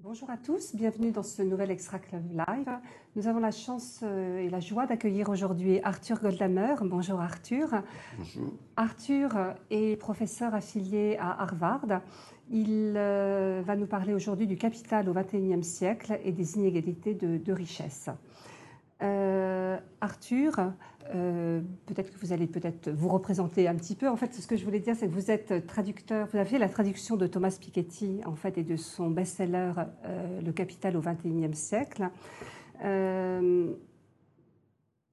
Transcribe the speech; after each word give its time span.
Bonjour 0.00 0.30
à 0.30 0.36
tous, 0.36 0.76
bienvenue 0.76 1.10
dans 1.10 1.24
ce 1.24 1.42
nouvel 1.42 1.72
Extra 1.72 1.98
Club 1.98 2.22
Live. 2.30 2.70
Nous 3.16 3.26
avons 3.26 3.40
la 3.40 3.50
chance 3.50 3.98
euh, 4.04 4.38
et 4.38 4.48
la 4.48 4.60
joie 4.60 4.86
d'accueillir 4.86 5.28
aujourd'hui 5.28 5.80
Arthur 5.82 6.20
Goldhammer. 6.20 6.76
Bonjour 6.82 7.20
Arthur. 7.20 7.82
Bonjour. 8.16 8.52
Arthur 8.76 9.54
est 9.70 9.96
professeur 9.96 10.54
affilié 10.54 11.16
à 11.18 11.42
Harvard. 11.42 12.00
Il 12.48 12.94
euh, 12.96 13.62
va 13.66 13.74
nous 13.74 13.86
parler 13.86 14.14
aujourd'hui 14.14 14.46
du 14.46 14.56
capital 14.56 15.08
au 15.08 15.14
XXIe 15.14 15.64
siècle 15.64 16.20
et 16.22 16.30
des 16.30 16.56
inégalités 16.56 17.14
de, 17.14 17.36
de 17.36 17.52
richesse. 17.52 18.08
Euh, 19.04 19.78
Arthur, 20.00 20.72
euh, 21.14 21.60
peut-être 21.86 22.10
que 22.10 22.18
vous 22.18 22.32
allez 22.32 22.46
peut-être 22.46 22.90
vous 22.90 23.08
représenter 23.08 23.68
un 23.68 23.74
petit 23.74 23.94
peu. 23.94 24.08
En 24.08 24.16
fait, 24.16 24.34
ce 24.34 24.46
que 24.46 24.56
je 24.56 24.64
voulais 24.64 24.80
dire, 24.80 24.96
c'est 24.96 25.06
que 25.06 25.12
vous 25.12 25.30
êtes 25.30 25.66
traducteur. 25.66 26.26
Vous 26.32 26.38
avez 26.38 26.58
la 26.58 26.68
traduction 26.68 27.16
de 27.16 27.26
Thomas 27.26 27.56
Piketty, 27.60 28.20
en 28.24 28.34
fait, 28.34 28.56
et 28.56 28.62
de 28.62 28.76
son 28.76 29.10
best-seller 29.10 29.72
euh, 30.06 30.40
Le 30.40 30.52
Capital 30.52 30.96
au 30.96 31.00
XXIe 31.00 31.54
siècle. 31.54 32.08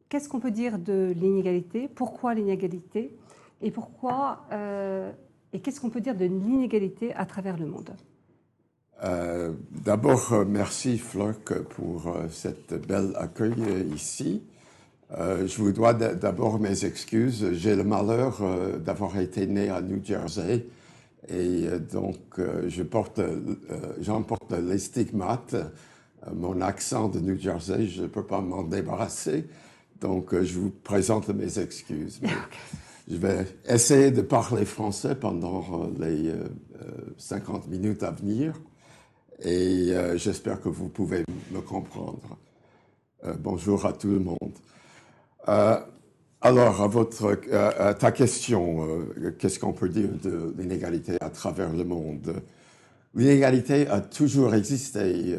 Qu'est-ce 0.10 0.28
qu'on 0.28 0.40
peut 0.40 0.52
dire 0.52 0.78
de 0.78 1.14
l'inégalité? 1.16 1.88
Pourquoi 1.88 2.34
l'inégalité? 2.34 3.18
Et 3.62 3.72
pourquoi 3.72 4.46
Et 5.54 5.60
qu'est-ce 5.62 5.80
qu'on 5.80 5.90
peut 5.90 6.02
dire 6.02 6.16
de 6.16 6.26
l'inégalité 6.26 7.14
à 7.14 7.26
travers 7.26 7.58
le 7.58 7.66
monde? 7.66 7.92
Euh, 9.04 9.52
D'abord, 9.72 10.34
euh, 10.34 10.46
merci 10.48 10.98
Flock 10.98 11.54
pour 11.70 12.08
euh, 12.08 12.28
cette 12.30 12.74
belle 12.88 13.14
accueil 13.18 13.56
ici. 13.94 14.44
Euh, 15.18 15.48
je 15.48 15.58
vous 15.58 15.72
dois 15.72 15.94
d'abord 15.94 16.60
mes 16.60 16.86
excuses. 16.86 17.52
J'ai 17.54 17.76
le 17.76 17.84
malheur 17.84 18.42
d'avoir 18.80 19.18
été 19.20 19.48
né 19.48 19.70
à 19.70 19.82
New 19.82 20.04
Jersey 20.04 20.68
et 21.28 21.68
donc 21.92 22.40
je 22.68 22.84
porte, 22.84 23.20
j'emporte 24.00 24.54
les 24.54 24.78
stigmates. 24.78 25.56
Mon 26.34 26.62
accent 26.62 27.10
de 27.10 27.20
New 27.20 27.38
Jersey, 27.38 27.88
je 27.88 28.04
ne 28.04 28.08
peux 28.08 28.24
pas 28.24 28.40
m'en 28.40 28.64
débarrasser. 28.64 29.48
Donc 30.00 30.34
je 30.42 30.60
vous 30.60 30.70
présente 30.70 31.28
mes 31.30 31.60
excuses. 31.60 32.22
Mais 32.22 32.30
je 33.12 33.18
vais 33.18 33.46
essayer 33.68 34.12
de 34.12 34.22
parler 34.22 34.64
français 34.64 35.16
pendant 35.16 35.90
les 36.00 36.30
euh, 36.30 36.44
euh, 36.82 36.92
50 37.18 37.68
minutes 37.68 38.04
à 38.04 38.12
venir 38.12 38.54
et 39.44 39.92
euh, 39.92 40.18
j'espère 40.18 40.62
que 40.62 40.70
vous 40.70 40.88
pouvez 40.88 41.24
me 41.52 41.62
comprendre. 41.62 42.38
Euh, 43.24 43.34
bonjour 43.40 43.86
à 43.86 43.94
tout 43.94 44.10
le 44.10 44.20
monde. 44.20 44.54
Euh, 45.48 45.80
alors, 46.42 46.90
à, 47.52 47.94
ta 47.94 48.12
question, 48.12 49.06
qu'est-ce 49.38 49.60
qu'on 49.60 49.74
peut 49.74 49.90
dire 49.90 50.10
de 50.24 50.56
l'inégalité 50.58 51.18
à 51.22 51.30
travers 51.30 51.72
le 51.72 51.84
monde? 51.84 52.34
L'inégalité 53.14 53.88
a 53.88 54.02
toujours 54.02 54.56
existé. 54.56 55.38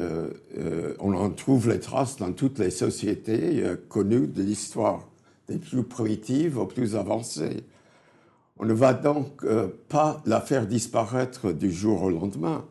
on 1.01 1.13
en 1.15 1.31
trouve 1.31 1.71
les 1.71 1.81
traces 1.81 2.19
dans 2.19 2.33
toutes 2.33 2.61
les 2.61 2.71
sociétés 2.71 3.65
connues 3.89 4.29
de 4.29 4.45
l'histoire, 4.45 5.09
des 5.49 5.59
plus 5.59 5.83
primitives 5.83 6.57
aux 6.57 6.67
plus 6.67 6.95
avancées. 6.95 7.65
On 8.59 8.65
ne 8.65 8.73
va 8.73 8.95
donc 8.95 9.45
pas 9.89 10.23
la 10.25 10.41
faire 10.41 10.69
disparaître 10.69 11.51
du 11.51 11.73
jour 11.73 12.05
au 12.05 12.11
lendemain. 12.11 12.65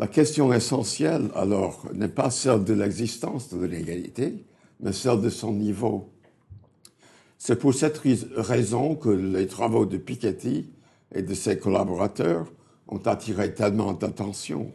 La 0.00 0.06
question 0.06 0.50
essentielle, 0.50 1.28
alors, 1.34 1.84
n'est 1.92 2.08
pas 2.08 2.30
celle 2.30 2.64
de 2.64 2.72
l'existence 2.72 3.52
de 3.52 3.62
l'inégalité, 3.62 4.32
mais 4.80 4.94
celle 4.94 5.20
de 5.20 5.28
son 5.28 5.52
niveau. 5.52 6.08
C'est 7.36 7.56
pour 7.56 7.74
cette 7.74 8.00
raison 8.34 8.94
que 8.94 9.10
les 9.10 9.46
travaux 9.46 9.84
de 9.84 9.98
Piketty 9.98 10.70
et 11.14 11.20
de 11.20 11.34
ses 11.34 11.58
collaborateurs 11.58 12.46
ont 12.88 13.02
attiré 13.04 13.52
tellement 13.52 13.92
d'attention. 13.92 14.72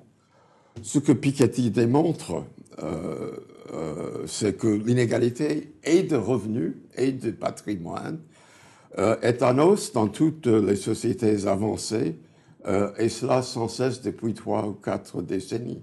Ce 0.83 0.99
que 0.99 1.11
Piketty 1.11 1.71
démontre, 1.71 2.43
euh, 2.83 3.31
euh, 3.73 4.27
c'est 4.27 4.55
que 4.55 4.67
l'inégalité 4.67 5.73
et 5.85 6.03
de 6.03 6.17
revenus 6.17 6.75
et 6.97 7.11
de 7.11 7.31
patrimoine 7.31 8.19
euh, 8.99 9.19
est 9.23 9.41
en 9.41 9.57
hausse 9.57 9.91
dans 9.91 10.07
toutes 10.07 10.45
les 10.45 10.75
sociétés 10.75 11.47
avancées, 11.47 12.15
euh, 12.67 12.91
et 12.97 13.09
cela 13.09 13.41
sans 13.41 13.67
cesse 13.67 14.01
depuis 14.01 14.33
trois 14.33 14.67
ou 14.67 14.73
quatre 14.73 15.21
décennies. 15.21 15.81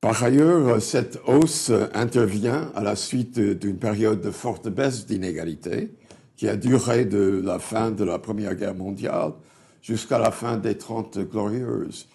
Par 0.00 0.22
ailleurs, 0.24 0.82
cette 0.82 1.20
hausse 1.26 1.70
intervient 1.94 2.72
à 2.74 2.82
la 2.82 2.96
suite 2.96 3.38
d'une 3.38 3.78
période 3.78 4.20
de 4.20 4.30
forte 4.32 4.68
baisse 4.68 5.06
d'inégalité 5.06 5.94
qui 6.36 6.48
a 6.48 6.56
duré 6.56 7.04
de 7.04 7.40
la 7.44 7.60
fin 7.60 7.92
de 7.92 8.02
la 8.02 8.18
Première 8.18 8.56
Guerre 8.56 8.74
mondiale 8.74 9.32
jusqu'à 9.80 10.18
la 10.18 10.30
fin 10.30 10.56
des 10.56 10.76
Trente 10.76 11.18
Glorieuses, 11.18 12.08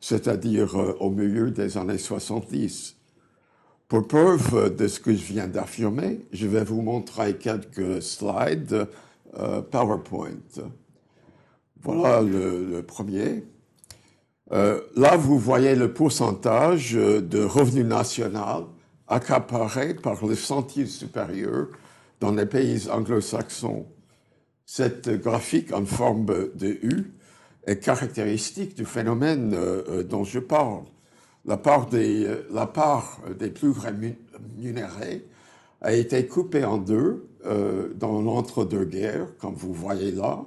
c'est-à-dire 0.00 0.78
euh, 0.78 0.96
au 1.00 1.10
milieu 1.10 1.50
des 1.50 1.76
années 1.76 1.98
70. 1.98 2.96
Pour 3.88 4.06
preuve 4.06 4.74
de 4.74 4.88
ce 4.88 5.00
que 5.00 5.12
je 5.12 5.24
viens 5.24 5.48
d'affirmer, 5.48 6.26
je 6.32 6.46
vais 6.46 6.64
vous 6.64 6.80
montrer 6.80 7.36
quelques 7.36 8.02
slides 8.02 8.88
euh, 9.38 9.62
PowerPoint. 9.62 10.30
Voilà 11.84 12.20
le, 12.22 12.80
premier. 12.82 13.44
Euh, 14.52 14.80
là, 14.94 15.16
vous 15.16 15.38
voyez 15.38 15.74
le 15.74 15.92
pourcentage 15.92 16.94
euh, 16.94 17.20
de 17.20 17.42
revenu 17.42 17.82
national 17.82 18.64
accaparé 19.08 19.94
par 19.94 20.24
le 20.24 20.36
centile 20.36 20.88
supérieur 20.88 21.66
dans 22.20 22.32
les 22.32 22.46
pays 22.46 22.88
anglo-saxons. 22.88 23.86
Cette 24.64 25.10
graphique 25.10 25.72
en 25.72 25.84
forme 25.84 26.26
de 26.26 26.68
U 26.82 27.12
est 27.66 27.78
caractéristique 27.78 28.76
du 28.76 28.84
phénomène 28.84 29.52
euh, 29.54 30.04
dont 30.04 30.22
je 30.22 30.38
parle. 30.38 30.84
La 31.44 31.56
part 31.56 31.88
des, 31.88 32.28
plus 33.52 33.72
rémunérés 33.72 35.26
a 35.80 35.92
été 35.92 36.24
coupée 36.28 36.64
en 36.64 36.78
deux 36.78 37.28
dans 37.96 38.22
l'entre-deux-guerres, 38.22 39.36
comme 39.38 39.54
vous 39.54 39.72
voyez 39.72 40.12
là, 40.12 40.46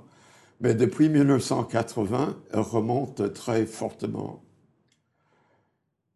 mais 0.62 0.74
depuis 0.74 1.10
1980, 1.10 2.38
elle 2.52 2.60
remonte 2.60 3.34
très 3.34 3.66
fortement. 3.66 4.42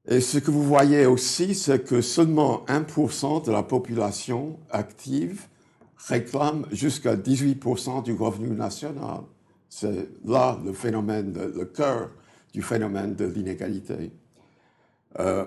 Et 0.07 0.21
ce 0.21 0.37
que 0.39 0.49
vous 0.49 0.63
voyez 0.63 1.05
aussi, 1.05 1.53
c'est 1.53 1.85
que 1.85 2.01
seulement 2.01 2.65
1% 2.67 3.45
de 3.45 3.51
la 3.51 3.63
population 3.63 4.59
active 4.71 5.47
réclame 5.97 6.65
jusqu'à 6.71 7.15
18% 7.15 8.03
du 8.03 8.13
revenu 8.13 8.49
national. 8.49 9.21
C'est 9.69 10.09
là 10.25 10.57
le 10.65 10.73
phénomène, 10.73 11.33
le 11.33 11.65
cœur 11.65 12.09
du 12.53 12.63
phénomène 12.63 13.15
de 13.15 13.25
l'inégalité. 13.25 14.11
Euh, 15.19 15.45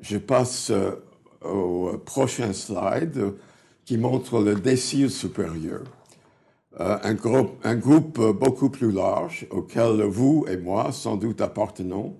je 0.00 0.18
passe 0.18 0.70
euh, 0.70 0.94
au 1.42 1.98
prochain 1.98 2.52
slide 2.52 3.34
qui 3.84 3.98
montre 3.98 4.40
le 4.40 4.54
décile 4.54 5.10
supérieur. 5.10 5.82
Euh, 6.80 6.98
un, 7.02 7.74
groupe, 7.74 8.20
beaucoup 8.38 8.70
plus 8.70 8.92
large 8.92 9.46
auquel 9.50 10.02
vous 10.02 10.46
et 10.48 10.56
moi 10.56 10.90
sans 10.92 11.16
doute 11.16 11.40
appartenons. 11.40 12.16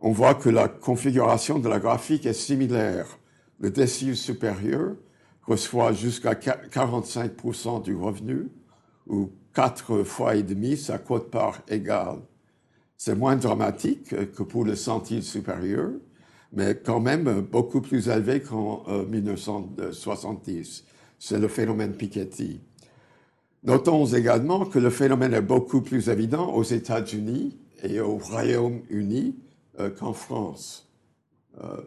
On 0.00 0.12
voit 0.12 0.34
que 0.34 0.48
la 0.48 0.66
configuration 0.66 1.58
de 1.58 1.68
la 1.68 1.78
graphique 1.78 2.26
est 2.26 2.32
similaire. 2.32 3.06
Le 3.60 3.70
décile 3.70 4.16
supérieur 4.16 4.94
reçoit 5.46 5.92
jusqu'à 5.92 6.32
45% 6.34 7.82
du 7.82 7.94
revenu 7.94 8.48
ou 9.06 9.30
quatre 9.54 10.02
fois 10.02 10.34
et 10.36 10.42
demi 10.42 10.76
sa 10.76 10.98
quote-part 10.98 11.60
égale. 11.68 12.18
C'est 12.96 13.14
moins 13.14 13.36
dramatique 13.36 14.32
que 14.32 14.42
pour 14.42 14.64
le 14.64 14.76
centile 14.76 15.22
supérieur, 15.22 15.90
mais 16.52 16.76
quand 16.84 17.00
même 17.00 17.40
beaucoup 17.42 17.80
plus 17.80 18.08
élevé 18.08 18.40
qu'en 18.40 18.82
euh, 18.88 19.04
1970. 19.06 20.84
C'est 21.18 21.38
le 21.38 21.48
phénomène 21.48 21.92
Piketty. 21.94 22.60
Notons 23.64 24.06
également 24.06 24.64
que 24.64 24.78
le 24.78 24.90
phénomène 24.90 25.34
est 25.34 25.42
beaucoup 25.42 25.82
plus 25.82 26.08
évident 26.08 26.52
aux 26.54 26.62
États-Unis 26.62 27.58
et 27.82 28.00
au 28.00 28.16
Royaume-Uni 28.16 29.36
euh, 29.80 29.90
qu'en 29.90 30.12
France. 30.14 30.88
Euh, 31.62 31.82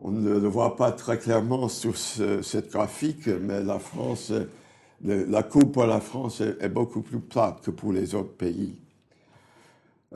on 0.00 0.10
ne 0.10 0.30
le 0.38 0.48
voit 0.48 0.76
pas 0.76 0.92
très 0.92 1.18
clairement 1.18 1.68
sur 1.68 1.96
ce- 1.96 2.42
cette 2.42 2.70
graphique, 2.72 3.26
mais 3.26 3.62
la 3.62 3.78
France, 3.78 4.30
euh, 4.30 5.24
la 5.28 5.42
courbe 5.42 5.72
pour 5.72 5.86
la 5.86 6.00
France 6.00 6.40
est 6.40 6.68
beaucoup 6.68 7.02
plus 7.02 7.20
plate 7.20 7.60
que 7.62 7.70
pour 7.70 7.92
les 7.92 8.14
autres 8.14 8.34
pays. 8.36 8.76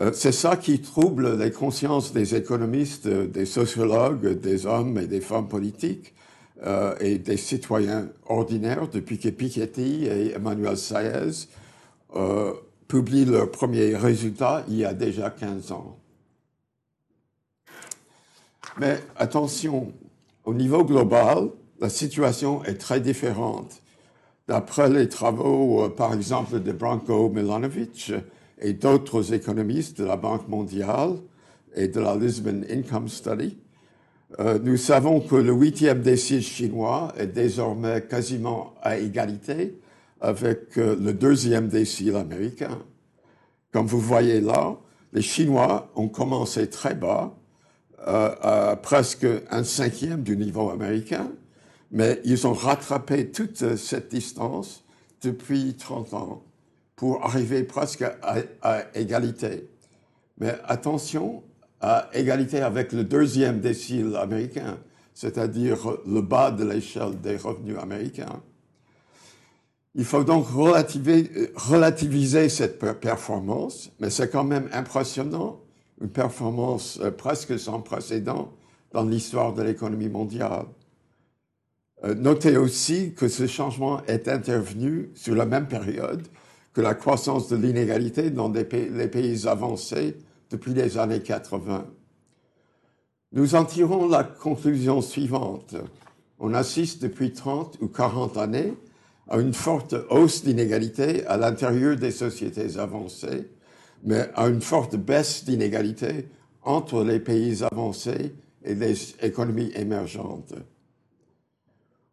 Euh, 0.00 0.12
C'est 0.12 0.32
ça 0.32 0.56
qui 0.56 0.80
trouble 0.80 1.38
les 1.38 1.50
consciences 1.50 2.12
des 2.12 2.34
économistes, 2.34 3.06
euh, 3.06 3.26
des 3.26 3.44
sociologues, 3.46 4.40
des 4.40 4.66
hommes 4.66 4.98
et 4.98 5.06
des 5.06 5.20
femmes 5.20 5.48
politiques 5.48 6.14
euh, 6.64 6.94
et 7.00 7.18
des 7.18 7.36
citoyens 7.36 8.08
ordinaires 8.26 8.88
depuis 8.88 9.18
que 9.18 9.28
Piketty 9.28 10.06
et 10.06 10.32
Emmanuel 10.34 10.76
Saez 10.76 11.48
publient 12.88 13.24
leurs 13.24 13.50
premiers 13.50 13.96
résultats 13.96 14.64
il 14.68 14.76
y 14.76 14.84
a 14.84 14.92
déjà 14.92 15.30
15 15.30 15.72
ans. 15.72 15.96
Mais 18.78 18.98
attention, 19.16 19.92
au 20.44 20.52
niveau 20.52 20.84
global, 20.84 21.48
la 21.80 21.88
situation 21.88 22.62
est 22.64 22.74
très 22.74 23.00
différente. 23.00 23.80
D'après 24.46 24.90
les 24.90 25.08
travaux, 25.08 25.88
par 25.90 26.12
exemple, 26.12 26.60
de 26.60 26.72
Branko 26.72 27.30
Milanovic 27.30 28.12
et 28.62 28.72
d'autres 28.72 29.34
économistes 29.34 29.98
de 29.98 30.04
la 30.04 30.16
Banque 30.16 30.48
mondiale 30.48 31.16
et 31.74 31.88
de 31.88 32.00
la 32.00 32.14
Lisbon 32.14 32.62
Income 32.70 33.08
Study, 33.08 33.58
euh, 34.38 34.58
nous 34.62 34.76
savons 34.76 35.20
que 35.20 35.34
le 35.34 35.52
huitième 35.52 36.00
décile 36.00 36.42
chinois 36.42 37.12
est 37.18 37.26
désormais 37.26 38.02
quasiment 38.02 38.74
à 38.80 38.96
égalité 38.96 39.78
avec 40.20 40.78
euh, 40.78 40.96
le 40.98 41.12
deuxième 41.12 41.68
décile 41.68 42.16
américain. 42.16 42.78
Comme 43.72 43.86
vous 43.86 44.00
voyez 44.00 44.40
là, 44.40 44.76
les 45.12 45.22
Chinois 45.22 45.90
ont 45.96 46.08
commencé 46.08 46.70
très 46.70 46.94
bas, 46.94 47.34
à 48.04 48.76
presque 48.82 49.26
un 49.50 49.62
cinquième 49.62 50.24
du 50.24 50.36
niveau 50.36 50.70
américain, 50.70 51.30
mais 51.92 52.20
ils 52.24 52.48
ont 52.48 52.52
rattrapé 52.52 53.30
toute 53.30 53.76
cette 53.76 54.10
distance 54.10 54.82
depuis 55.22 55.74
30 55.74 56.14
ans 56.14 56.42
pour 57.02 57.24
arriver 57.24 57.64
presque 57.64 58.04
à, 58.62 58.84
égalité. 58.94 59.68
Mais 60.38 60.54
attention, 60.66 61.42
à 61.80 62.08
égalité 62.12 62.60
avec 62.60 62.92
le 62.92 63.02
deuxième 63.02 63.58
décile 63.58 64.14
américain, 64.14 64.78
c'est-à-dire 65.12 65.96
le 66.06 66.20
bas 66.20 66.52
de 66.52 66.62
l'échelle 66.62 67.20
des 67.20 67.36
revenus 67.36 67.76
américains. 67.76 68.40
Il 69.96 70.04
faut 70.04 70.22
donc 70.22 70.46
relativiser, 70.46 72.48
cette 72.48 72.78
performance, 73.00 73.90
mais 73.98 74.08
c'est 74.08 74.30
quand 74.30 74.44
même 74.44 74.68
impressionnant, 74.72 75.58
une 76.00 76.08
performance 76.08 77.00
euh, 77.02 77.10
presque 77.10 77.58
sans 77.58 77.80
précédent 77.80 78.52
dans 78.92 79.02
l'histoire 79.02 79.54
de 79.54 79.64
l'économie 79.64 80.08
mondiale. 80.08 80.66
Euh, 82.04 82.14
notez 82.14 82.56
aussi 82.56 83.12
que 83.12 83.26
ce 83.26 83.48
changement 83.48 84.04
est 84.06 84.28
intervenu 84.28 85.10
sur 85.16 85.34
la 85.34 85.46
même 85.46 85.66
période 85.66 86.28
que 86.72 86.80
la 86.80 86.94
croissance 86.94 87.48
de 87.48 87.56
l'inégalité 87.56 88.30
dans 88.30 88.50
les 88.50 88.64
pays 88.64 89.46
avancés 89.46 90.16
depuis 90.50 90.74
les 90.74 90.98
années 90.98 91.20
80. 91.20 91.86
Nous 93.32 93.54
en 93.54 93.64
tirons 93.64 94.08
la 94.08 94.24
conclusion 94.24 95.00
suivante. 95.00 95.74
On 96.38 96.54
assiste 96.54 97.02
depuis 97.02 97.32
30 97.32 97.78
ou 97.80 97.88
40 97.88 98.36
années 98.36 98.74
à 99.28 99.38
une 99.38 99.54
forte 99.54 99.94
hausse 100.10 100.44
d'inégalité 100.44 101.26
à 101.26 101.36
l'intérieur 101.36 101.96
des 101.96 102.10
sociétés 102.10 102.78
avancées, 102.78 103.48
mais 104.02 104.28
à 104.34 104.48
une 104.48 104.60
forte 104.60 104.96
baisse 104.96 105.44
d'inégalité 105.44 106.28
entre 106.62 107.04
les 107.04 107.20
pays 107.20 107.62
avancés 107.62 108.34
et 108.64 108.74
les 108.74 109.14
économies 109.22 109.72
émergentes. 109.74 110.54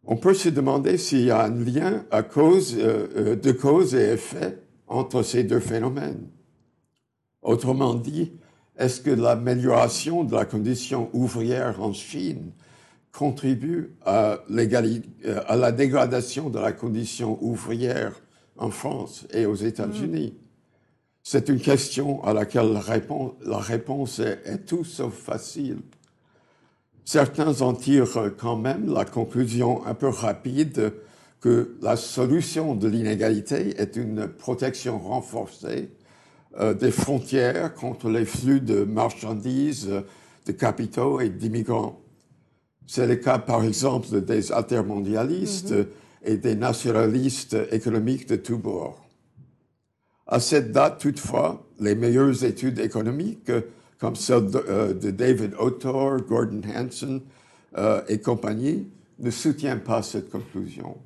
On 0.04 0.16
peut 0.16 0.34
se 0.34 0.48
demander 0.48 0.96
s'il 0.96 1.24
y 1.24 1.30
a 1.30 1.44
un 1.44 1.54
lien 1.54 2.04
à 2.10 2.22
cause 2.22 2.76
euh, 2.78 3.08
euh, 3.16 3.36
de 3.36 3.52
cause 3.52 3.94
et 3.94 4.12
effet 4.12 4.58
entre 4.86 5.22
ces 5.22 5.44
deux 5.44 5.60
phénomènes. 5.60 6.28
Autrement 7.42 7.94
dit, 7.94 8.32
est-ce 8.78 9.00
que 9.00 9.10
l'amélioration 9.10 10.24
de 10.24 10.34
la 10.34 10.46
condition 10.46 11.10
ouvrière 11.12 11.82
en 11.82 11.92
Chine 11.92 12.52
contribue 13.12 13.94
à, 14.04 14.38
euh, 14.50 15.40
à, 15.46 15.56
la 15.56 15.72
dégradation 15.72 16.48
de 16.48 16.58
la 16.58 16.72
condition 16.72 17.38
ouvrière 17.42 18.12
en 18.56 18.70
France 18.70 19.26
et 19.32 19.44
aux 19.44 19.54
États-Unis? 19.54 20.34
C'est 21.22 21.50
une 21.50 21.60
question 21.60 22.24
à 22.24 22.32
laquelle 22.32 22.72
la 22.72 23.58
réponse, 23.58 24.18
est 24.18 24.64
tout 24.66 24.84
sauf 24.84 25.14
facile. 25.14 25.80
Certains 27.04 27.60
en 27.62 27.74
tirent 27.74 28.32
quand 28.38 28.56
même 28.56 28.92
la 28.92 29.04
conclusion 29.04 29.84
un 29.86 29.94
peu 29.94 30.08
rapide 30.08 30.92
que 31.40 31.76
la 31.80 31.96
solution 31.96 32.74
de 32.74 32.86
l'inégalité 32.86 33.80
est 33.80 33.96
une 33.96 34.28
protection 34.28 34.98
renforcée 34.98 35.90
euh, 36.58 36.74
des 36.74 36.90
frontières 36.90 37.74
contre 37.74 38.10
les 38.10 38.24
flux 38.24 38.60
de 38.60 38.84
marchandises, 38.84 39.90
de 40.46 40.52
capitaux 40.52 41.20
et 41.20 41.30
d'immigrants. 41.30 42.00
C'est 42.86 43.06
le 43.06 43.16
cas, 43.16 43.38
par 43.38 43.64
exemple, 43.64 44.20
des 44.20 44.52
altermondialistes 44.52 45.72
mm-hmm. 45.72 45.86
et 46.24 46.36
des 46.36 46.56
nationalistes 46.56 47.56
économiques 47.70 48.28
de 48.28 48.36
tous 48.36 48.58
bords. 48.58 49.06
À 50.26 50.40
cette 50.40 50.72
date, 50.72 51.00
toutefois, 51.00 51.66
les 51.78 51.94
meilleures 51.94 52.44
études 52.44 52.78
économiques 52.78 53.50
comme 54.00 54.16
celle 54.16 54.48
euh, 54.54 54.94
de, 54.94 55.10
David 55.10 55.54
Autor, 55.58 56.22
Gordon 56.22 56.62
Hanson 56.74 57.20
euh, 57.76 58.00
et 58.08 58.18
compagnie, 58.18 58.88
ne 59.18 59.30
soutient 59.30 59.76
pas 59.76 60.02
cette 60.02 60.30
conclusion. 60.30 60.96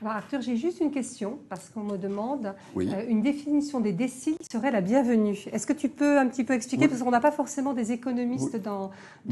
Alors 0.00 0.16
Arthur, 0.16 0.42
j'ai 0.42 0.56
juste 0.56 0.80
une 0.80 0.90
question 0.90 1.38
parce 1.48 1.70
qu'on 1.70 1.82
me 1.82 1.96
demande 1.96 2.54
euh, 2.76 2.82
une 3.08 3.22
définition 3.22 3.80
des 3.80 3.92
déciles 3.92 4.36
serait 4.48 4.70
la 4.70 4.82
bienvenue. 4.82 5.46
Est-ce 5.50 5.66
que 5.66 5.72
tu 5.72 5.88
peux 5.88 6.18
un 6.18 6.28
petit 6.28 6.44
peu 6.44 6.52
expliquer 6.52 6.88
parce 6.88 7.00
qu'on 7.02 7.10
n'a 7.10 7.20
pas 7.20 7.32
forcément 7.32 7.72
des 7.72 7.90
économistes 7.90 8.60
dans, 8.62 8.90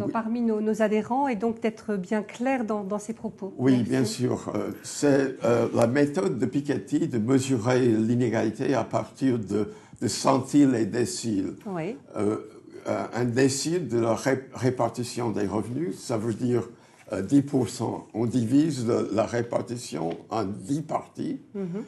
parmi 0.08 0.40
nos, 0.40 0.82
adhérents 0.82 1.28
et 1.28 1.36
donc 1.36 1.60
d'être 1.60 1.96
bien 1.96 2.22
clair 2.22 2.64
dans, 2.64 2.98
ces 2.98 3.12
propos. 3.12 3.52
Oui, 3.58 3.82
bien 3.82 4.06
sûr. 4.06 4.50
C'est 4.82 5.36
la 5.42 5.86
méthode 5.86 6.38
de 6.38 6.46
Piketty 6.46 7.06
de 7.06 7.18
mesurer 7.18 7.86
l'inégalité 7.88 8.72
à 8.72 8.84
partir 8.84 9.38
de, 9.38 9.68
de 10.00 10.08
centiles 10.08 10.74
et 10.74 10.86
déciles. 10.86 11.54
Euh, 12.88 13.04
un 13.14 13.24
décile 13.24 13.88
de 13.88 13.98
la 13.98 14.16
répartition 14.54 15.30
des 15.30 15.46
revenus, 15.46 15.98
ça 15.98 16.16
veut 16.16 16.34
dire 16.34 16.68
10%. 17.12 17.82
Euh, 17.82 17.96
On 18.14 18.26
divise 18.26 18.86
la 19.12 19.24
répartition 19.24 20.16
en 20.30 20.44
10 20.44 20.82
parties. 20.82 21.40
Mm-hmm. 21.56 21.82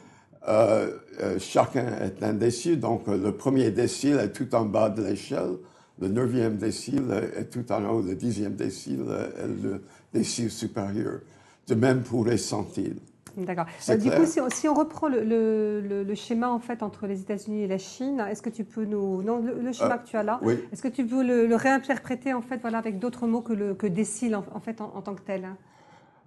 Euh, 0.47 0.91
chacun 1.39 1.87
est 2.01 2.23
un 2.23 2.33
décile, 2.33 2.79
donc 2.79 3.07
le 3.07 3.31
premier 3.31 3.71
décile 3.71 4.17
est 4.19 4.31
tout 4.31 4.53
en 4.55 4.65
bas 4.65 4.89
de 4.89 5.03
l'échelle, 5.03 5.57
le 5.99 6.07
neuvième 6.07 6.57
décile 6.57 7.11
est 7.35 7.45
tout 7.45 7.71
en 7.71 7.83
haut, 7.89 8.01
le 8.01 8.15
dixième 8.15 8.55
décile 8.55 9.05
est 9.37 9.63
le 9.63 9.81
décile 10.13 10.51
supérieur. 10.51 11.19
De 11.67 11.73
même 11.73 12.03
pour 12.03 12.25
les 12.25 12.37
centiles. 12.37 12.99
D'accord. 13.37 13.65
Euh, 13.89 13.97
du 13.97 14.09
coup, 14.09 14.25
si 14.25 14.67
on, 14.67 14.73
reprend 14.73 15.07
le, 15.09 16.05
schéma 16.15 16.49
en 16.49 16.59
fait 16.59 16.83
entre 16.83 17.07
les 17.07 17.21
États-Unis 17.21 17.63
et 17.63 17.67
la 17.67 17.77
Chine, 17.77 18.25
est-ce 18.29 18.41
que 18.41 18.49
tu 18.49 18.63
peux 18.63 18.85
nous 18.85 19.21
non 19.23 19.41
le, 19.41 19.71
schéma 19.73 19.95
euh, 19.95 19.97
que 19.97 20.07
tu 20.07 20.15
as 20.17 20.23
là, 20.23 20.39
est-ce 20.71 20.81
que 20.81 20.87
tu 20.87 21.05
peux 21.05 21.23
le, 21.23 21.53
réinterpréter 21.55 22.33
en 22.33 22.41
fait 22.41 22.59
voilà 22.61 22.77
avec 22.77 22.99
d'autres 22.99 23.27
mots 23.27 23.41
que 23.41 23.53
le 23.53 23.73
que 23.73 23.87
décile 23.87 24.35
en, 24.35 24.59
fait 24.59 24.81
en, 24.81 25.01
tant 25.01 25.15
que 25.15 25.21
tel 25.21 25.47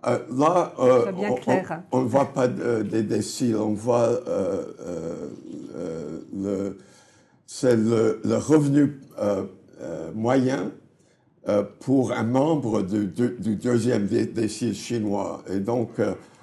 euh, 0.06 0.18
Là, 0.36 0.72
on 1.92 2.00
ne 2.02 2.06
voit 2.06 2.32
pas 2.32 2.48
des 2.48 3.02
déciles, 3.02 3.56
on 3.56 3.72
voit 3.72 4.10
le 6.34 6.78
c'est 7.46 7.76
le, 7.76 8.20
revenu 8.36 9.00
moyen 10.14 10.70
pour 11.80 12.12
un 12.12 12.24
membre 12.24 12.82
du, 12.82 13.06
du 13.06 13.56
deuxième 13.56 14.06
décile 14.06 14.74
chinois. 14.74 15.42
Et 15.50 15.60
donc, 15.60 15.98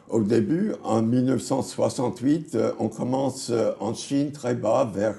au 0.10 0.22
début, 0.22 0.74
en 0.84 1.02
1968, 1.02 2.56
euh, 2.56 2.72
on 2.80 2.90
commence 2.90 3.50
euh, 3.50 3.72
en 3.80 3.94
Chine 3.94 4.32
très 4.32 4.54
bas, 4.54 4.90
vers 4.94 5.16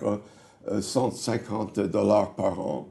150 0.81 1.79
euh, 1.79 1.87
dollars 1.89 2.35
par 2.35 2.61
an, 2.61 2.89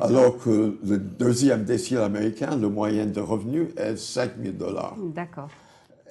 alors 0.00 0.38
que 0.38 0.78
le 0.84 0.98
deuxième 0.98 1.64
décile 1.64 1.98
américain, 1.98 2.56
le 2.56 2.68
moyen 2.68 3.06
de 3.06 3.20
revenu 3.20 3.68
est 3.76 3.96
5 3.96 4.32
000 4.42 4.54
dollars. 4.54 4.96
D'accord. 5.14 5.48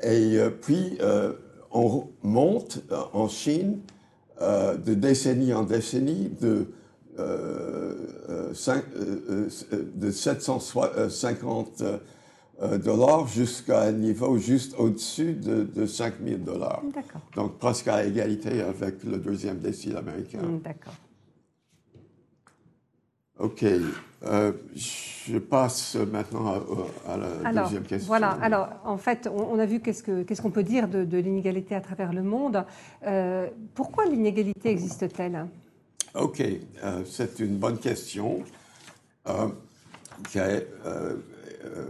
Et 0.04 0.38
puis, 0.62 1.00
on 1.72 2.08
monte 2.22 2.82
en 3.14 3.28
Chine 3.30 3.80
de 4.42 4.94
décennie 4.94 5.54
en 5.54 5.64
décennie 5.64 6.30
de, 6.42 6.68
de 9.96 10.12
750 10.12 11.82
euh, 11.82 11.98
dollars 12.78 13.28
jusqu'à 13.28 13.82
un 13.82 13.92
niveau 13.92 14.38
juste 14.38 14.76
au-dessus 14.78 15.34
de, 15.34 15.64
de 15.64 15.86
5 15.86 16.16
000 16.26 16.38
dollars. 16.40 16.82
Donc 17.36 17.58
presque 17.58 17.88
à 17.88 18.04
égalité 18.04 18.62
avec 18.62 19.04
le 19.04 19.18
deuxième 19.18 19.60
décile 19.60 19.98
américain. 19.98 20.42
Mm, 20.42 20.60
d'accord. 20.60 20.94
OK. 23.40 23.66
Euh, 24.26 24.54
je 24.76 25.38
passe 25.38 25.96
maintenant 25.96 26.54
à, 27.08 27.18
la 27.18 27.64
deuxième 27.64 27.84
question. 27.84 28.08
Voilà. 28.08 28.38
Alors, 28.42 28.70
en 28.86 28.98
fait, 28.98 29.28
on, 29.28 29.60
a 29.60 29.66
vu 29.66 29.82
qu'est-ce 29.82 30.04
qu'on 30.04 30.24
ce 30.34 30.42
qu'on 30.42 30.52
peut 30.52 30.64
dire 30.64 30.88
de, 30.88 31.18
l'inégalité 31.18 31.76
à 31.76 31.82
travers 31.82 32.14
le 32.14 32.24
monde. 32.24 32.64
Euh, 33.06 33.48
pourquoi 33.74 34.06
l'inégalité 34.06 34.70
existe-t-elle? 34.70 35.48
OK. 36.16 36.42
C'est 37.06 37.40
une 37.40 37.58
bonne 37.58 37.80
question. 37.80 38.44
qui 40.30 40.40
euh, 40.40 41.16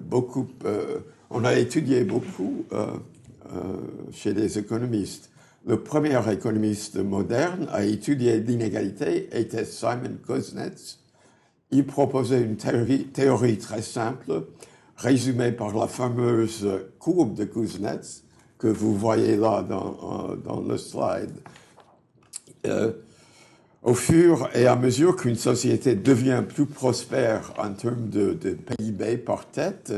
beaucoup, 0.01 0.47
euh, 0.65 0.99
on 1.29 1.45
a 1.45 1.55
étudié 1.55 2.03
beaucoup 2.03 2.65
euh, 2.73 2.87
chez 4.11 4.33
les 4.33 4.57
économistes. 4.57 5.29
Le 5.65 5.81
premier 5.81 6.19
économiste 6.31 6.97
moderne 6.97 7.67
à 7.71 7.83
étudier 7.83 8.39
l'inégalité 8.39 9.29
était 9.31 9.65
Simon 9.65 10.17
Kuznets. 10.25 10.99
Il 11.71 11.85
proposait 11.85 12.41
une 12.41 12.57
théorie, 12.57 13.57
très 13.57 13.81
simple 13.81 14.43
résumé 14.97 15.51
par 15.51 15.75
la 15.75 15.87
fameuse 15.87 16.67
courbe 16.99 17.33
de 17.33 17.45
Kuznets 17.45 18.23
que 18.57 18.67
vous 18.67 18.95
voyez 18.95 19.35
là 19.35 19.63
dans, 19.63 20.61
le 20.61 20.77
slide. 20.77 21.31
Euh, 22.65 22.93
au 23.83 23.93
fur 23.93 24.49
et 24.55 24.65
à 24.65 24.75
mesure 24.75 25.15
qu'une 25.17 25.35
société 25.35 25.95
devient 25.95 26.43
plus 26.47 26.65
prospère 26.65 27.53
en 27.57 27.73
termes 27.73 28.09
de, 28.09 28.33
PIB 28.33 29.17
par 29.17 29.45
tête, 29.45 29.93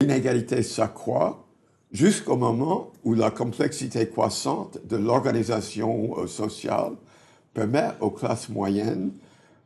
l'inégalité 0.00 0.62
s'accroît 0.62 1.44
jusqu'au 1.90 2.36
moment 2.36 2.92
où 3.02 3.14
la 3.14 3.30
complexité 3.30 4.08
croissante 4.08 4.78
de 4.86 4.96
l'organisation 4.96 6.18
euh, 6.18 6.26
sociale 6.26 6.92
permet 7.54 7.90
aux 8.00 8.10
classes 8.10 8.50
moyennes 8.50 9.12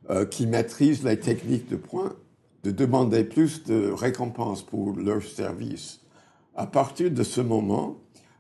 euh, 0.09 0.25
qui 0.25 0.47
maîtrisent 0.47 1.05
les 1.05 1.19
techniques 1.19 1.69
de 1.69 1.77
points 1.77 2.15
de 2.63 2.71
demander 2.71 3.25
plus 3.25 3.65
de 3.65 3.91
récompenses 3.91 4.63
pour 4.63 4.95
leurs 4.97 5.25
services. 5.25 6.01
À 6.55 6.67
partir 6.67 7.11
de 7.11 7.23
ce 7.25 7.41
moment, 7.41 7.97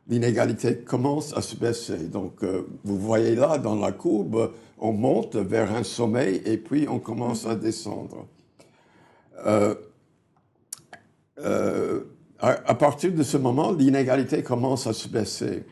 l'inégalité 0.08 0.78
commence 0.78 1.36
à 1.36 1.42
se 1.42 1.56
baisser. 1.56 2.08
Donc, 2.08 2.42
euh, 2.42 2.66
vous 2.84 2.98
voyez 2.98 3.34
là 3.34 3.58
dans 3.58 3.74
la 3.76 3.92
courbe, 3.92 4.52
on 4.78 4.92
monte 4.92 5.36
vers 5.36 5.74
un 5.74 5.84
sommet 5.84 6.42
et 6.44 6.58
puis 6.58 6.86
on 6.88 6.98
commence 6.98 7.46
à 7.46 7.54
descendre. 7.54 8.26
Euh, 9.46 9.74
euh, 11.38 12.00
à, 12.40 12.74
partir 12.74 13.12
de 13.12 13.22
ce 13.22 13.36
moment, 13.36 13.70
l'inégalité 13.72 14.42
commence 14.42 14.88
à 14.88 14.92
se 14.92 15.08
baisser. 15.08 15.62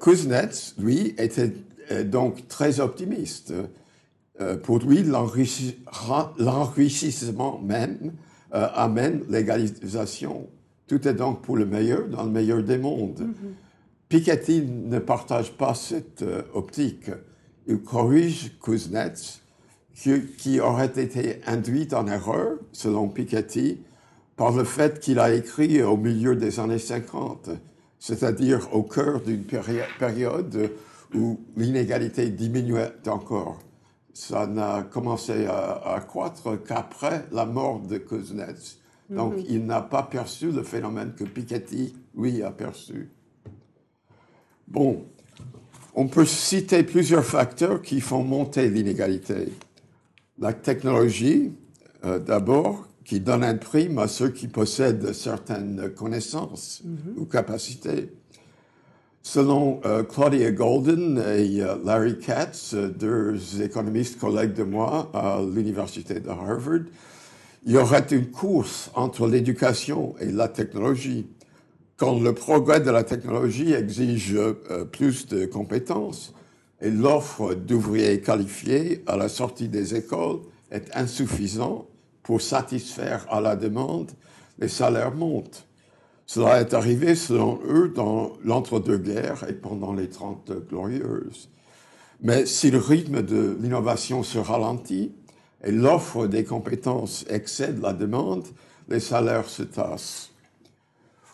Kuznets, 0.00 0.74
lui, 0.78 1.14
était 1.18 1.52
donc 2.04 2.48
très 2.48 2.80
optimiste. 2.80 3.52
pour 4.64 4.78
lui, 4.78 5.04
l'enrichissement 5.04 7.60
même 7.60 8.12
amène 8.50 9.22
l'égalisation 9.28 10.48
tout 10.88 11.06
est 11.06 11.14
donc 11.14 11.42
pour 11.42 11.56
le 11.56 11.66
meilleur 11.66 12.08
dans 12.08 12.24
le 12.24 12.30
meilleur 12.30 12.62
des 12.62 12.78
mondes. 12.78 13.20
Mm-hmm. 13.20 14.08
Piketty 14.08 14.62
ne 14.62 14.98
partage 14.98 15.52
pas 15.52 15.74
cette 15.74 16.22
euh, 16.22 16.42
optique. 16.54 17.10
Il 17.66 17.82
corrige 17.82 18.58
Kuznets, 18.62 19.42
qui, 20.38 20.60
aurait 20.60 20.86
été 20.96 21.40
induit 21.46 21.88
en 21.92 22.06
erreur, 22.06 22.52
selon 22.72 23.08
Piketty, 23.08 23.82
par 24.36 24.52
le 24.52 24.64
fait 24.64 25.00
qu'il 25.00 25.18
a 25.18 25.34
écrit 25.34 25.82
au 25.82 25.98
milieu 25.98 26.36
des 26.36 26.60
années 26.60 26.78
50, 26.78 27.50
c'est-à-dire 27.98 28.68
au 28.72 28.84
cœur 28.84 29.20
d'une 29.20 29.44
période 29.44 30.70
où 31.14 31.40
l'inégalité 31.56 32.30
diminuait 32.30 32.94
encore. 33.06 33.58
Ça 34.14 34.46
n'a 34.46 34.82
commencé 34.82 35.46
à, 35.46 35.94
à 35.94 36.00
croître 36.00 36.62
qu'après 36.62 37.26
la 37.32 37.44
mort 37.44 37.80
de 37.80 37.98
Kuznets. 37.98 38.78
Donc, 39.10 39.36
mhm. 39.36 39.44
il 39.48 39.66
n'a 39.66 39.80
pas 39.80 40.02
perçu 40.02 40.50
le 40.50 40.62
phénomène 40.62 41.12
que 41.14 41.24
Piketty, 41.24 41.94
lui, 42.16 42.42
a 42.42 42.50
perçu. 42.50 43.10
Bon, 44.66 45.04
on 45.94 46.08
peut 46.08 46.26
citer 46.26 46.82
plusieurs 46.82 47.24
facteurs 47.24 47.80
qui 47.80 48.00
font 48.00 48.22
monter 48.22 48.68
l'inégalité. 48.68 49.52
La 50.38 50.52
technologie, 50.52 51.52
euh, 52.04 52.18
d'abord, 52.18 52.86
qui 53.04 53.20
donne 53.20 53.42
un 53.42 53.56
prime 53.56 53.98
à 53.98 54.06
ceux 54.06 54.28
qui 54.28 54.48
possèdent 54.48 55.14
certaines 55.14 55.90
connaissances 55.96 56.82
mhm. 56.84 57.14
ou 57.16 57.24
capacités. 57.24 58.12
Selon 59.22 59.80
euh, 59.84 60.04
Claudia 60.04 60.50
Golden 60.52 61.18
et 61.18 61.62
euh, 61.62 61.76
Larry 61.84 62.18
Katz, 62.18 62.74
deux 62.74 63.62
économistes 63.62 64.18
collègues 64.18 64.52
de 64.52 64.62
moi 64.62 65.10
à 65.14 65.40
l'université 65.42 66.20
de 66.20 66.28
Harvard, 66.28 66.84
il 67.64 67.72
y 67.72 67.76
aurait 67.76 68.06
une 68.10 68.30
course 68.30 68.90
entre 68.94 69.26
l'éducation 69.26 70.14
et 70.20 70.26
la 70.26 70.48
technologie. 70.48 71.26
Quand 71.96 72.18
le 72.20 72.32
progrès 72.32 72.80
de 72.80 72.90
la 72.90 73.02
technologie 73.02 73.72
exige 73.72 74.34
euh, 74.34 74.84
plus 74.84 75.26
de 75.26 75.46
compétences 75.46 76.32
et 76.80 76.90
l'offre 76.90 77.54
d'ouvriers 77.54 78.20
qualifiés 78.20 79.02
à 79.06 79.16
la 79.16 79.28
sortie 79.28 79.68
des 79.68 79.96
écoles 79.96 80.40
est 80.70 80.94
insuffisant 80.94 81.86
pour 82.22 82.40
satisfaire 82.40 83.26
à 83.30 83.40
la 83.40 83.56
demande, 83.56 84.12
les 84.58 84.68
salaires 84.68 85.14
montent. 85.14 85.66
Cela 86.26 86.60
est 86.60 86.74
arrivé, 86.74 87.14
selon 87.14 87.58
eux, 87.66 87.88
dans 87.88 88.34
l'entre-deux-guerres 88.44 89.46
et 89.48 89.54
pendant 89.54 89.94
les 89.94 90.10
Trente 90.10 90.52
Glorieuses. 90.68 91.48
Mais 92.20 92.44
si 92.46 92.70
le 92.70 92.78
rythme 92.78 93.22
de 93.22 93.56
l'innovation 93.60 94.22
se 94.22 94.38
ralentit, 94.38 95.12
et 95.64 95.72
l'offre 95.72 96.26
des 96.26 96.44
compétences 96.44 97.24
excède 97.28 97.80
la 97.80 97.92
demande, 97.92 98.44
les 98.88 99.00
salaires 99.00 99.48
se 99.48 99.62
tassent. 99.62 100.30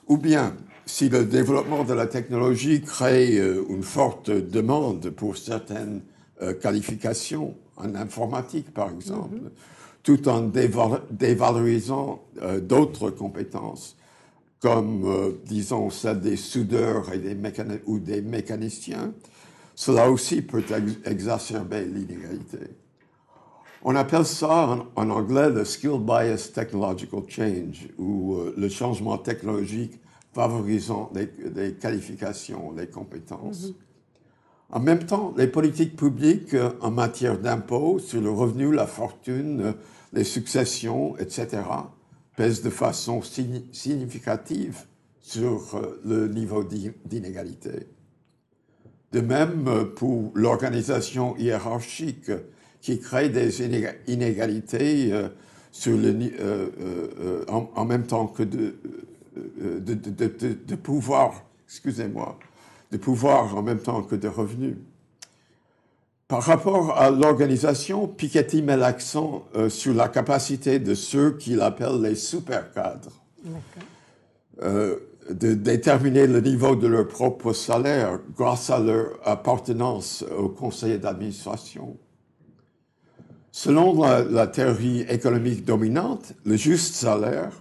Ou 0.09 0.19
bien, 0.19 0.54
si 0.87 1.09
le 1.09 1.25
développement 1.25 1.85
de 1.85 1.95
la 1.95 2.07
technologie 2.07 2.83
crée 2.83 3.38
euh, 3.38 3.64
une 3.69 3.83
forte 3.83 4.31
demande 4.31 5.11
pour 5.11 5.37
certaines 5.37 6.02
euh, 6.43 6.52
qualifications, 6.54 7.54
en 7.76 7.95
informatique 7.95 8.73
par 8.73 8.90
exemple, 8.90 9.37
mm-hmm. 9.37 10.02
tout 10.02 10.28
en 10.28 10.50
dévalorisant 11.11 12.23
euh, 12.43 12.61
d'autres 12.61 13.11
compétences, 13.11 13.97
comme, 14.61 15.37
disons, 15.45 15.90
celle 15.90 16.21
des 16.21 16.38
soudeurs 16.38 17.12
et 17.12 17.19
des 17.19 17.37
ou 17.85 17.99
des 17.99 18.23
mécaniciens, 18.23 19.12
cela 19.75 20.11
aussi 20.11 20.40
peut 20.40 20.64
exacerber 21.04 21.85
l'inégalité. 21.85 22.71
On 23.86 23.94
appelle 23.96 24.24
ça 24.24 24.78
en, 24.96 25.10
anglais 25.10 25.50
le 25.50 25.62
Skill 25.66 25.98
Bias 26.00 26.52
Technological 26.54 27.20
Change, 27.28 27.88
ou 27.98 28.36
euh, 28.36 28.54
le 28.56 28.70
changement 28.70 29.18
technologique 29.18 30.00
favorisant 30.32 31.12
les, 31.14 31.74
qualifications, 31.74 32.72
les 32.72 32.86
compétences. 32.86 33.66
Mm-hmm. 33.66 33.74
En 34.70 34.80
même 34.80 35.04
temps, 35.04 35.34
les 35.36 35.48
politiques 35.48 35.96
publiques 35.96 36.54
euh, 36.54 36.70
en 36.80 36.90
matière 36.90 37.38
d'impôts 37.38 37.98
sur 37.98 38.22
le 38.22 38.30
revenu, 38.30 38.72
la 38.72 38.86
fortune, 38.86 39.60
euh, 39.60 39.72
les 40.14 40.24
successions, 40.24 41.18
etc., 41.18 41.62
pèsent 42.36 42.62
de 42.62 42.70
façon 42.70 43.20
significative 43.20 44.86
sur 45.20 45.80
le 46.04 46.26
niveau 46.28 46.64
d'inégalité. 46.64 47.86
De 49.12 49.20
même, 49.20 49.90
pour 49.94 50.32
l'organisation 50.34 51.36
hiérarchique 51.36 52.30
qui 52.84 53.00
crée 53.00 53.30
des 53.30 53.62
inégalités 54.08 55.10
euh, 55.10 55.28
sur 55.72 55.96
le, 55.96 56.10
euh, 56.38 56.68
euh, 56.78 57.44
en, 57.48 57.84
même 57.86 58.06
temps 58.06 58.26
que 58.26 58.42
de, 58.42 58.76
de, 59.34 59.94
de, 59.94 60.58
de 60.66 60.74
pouvoir, 60.74 61.44
excusez-moi, 61.66 62.38
de 62.92 62.98
pouvoir 62.98 63.56
en 63.56 63.62
même 63.62 63.78
temps 63.78 64.02
que 64.02 64.14
de 64.14 64.28
revenus. 64.28 64.76
Par 66.28 66.42
rapport 66.42 66.98
à 66.98 67.10
l'organisation, 67.10 68.06
Piketty 68.06 68.60
met 68.60 68.76
l'accent 68.76 69.46
sur 69.70 69.94
la 69.94 70.08
capacité 70.08 70.78
de 70.78 70.94
ceux 70.94 71.38
qu'il 71.38 71.62
appelle 71.62 72.02
les 72.02 72.16
super 72.16 72.70
cadres 72.70 73.12
de 74.60 75.54
déterminer 75.54 76.26
le 76.26 76.40
niveau 76.40 76.76
de 76.76 76.86
leur 76.86 77.08
propre 77.08 77.54
salaire 77.54 78.18
grâce 78.36 78.68
à 78.68 78.78
leur 78.78 79.18
appartenance 79.24 80.22
au 80.36 80.50
conseil 80.50 80.98
d'administration. 80.98 81.96
Selon 83.56 83.94
la, 84.02 84.49
théorie 84.49 85.02
économique 85.02 85.64
dominante, 85.64 86.32
le 86.44 86.56
juste 86.56 86.96
salaire 86.96 87.52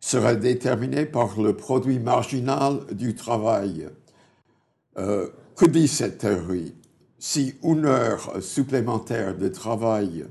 serait 0.00 0.38
déterminé 0.38 1.04
par 1.04 1.38
le 1.38 1.54
produit 1.54 1.98
marginal 1.98 2.86
du 2.92 3.14
travail. 3.14 3.86
Euh, 4.96 5.28
que 5.54 5.66
dit 5.66 5.88
cette 5.88 6.16
théorie? 6.16 6.74
Si 7.18 7.56
une 7.62 7.84
heure 7.84 8.42
supplémentaire 8.42 9.36
de 9.36 9.48
travail 9.48 10.24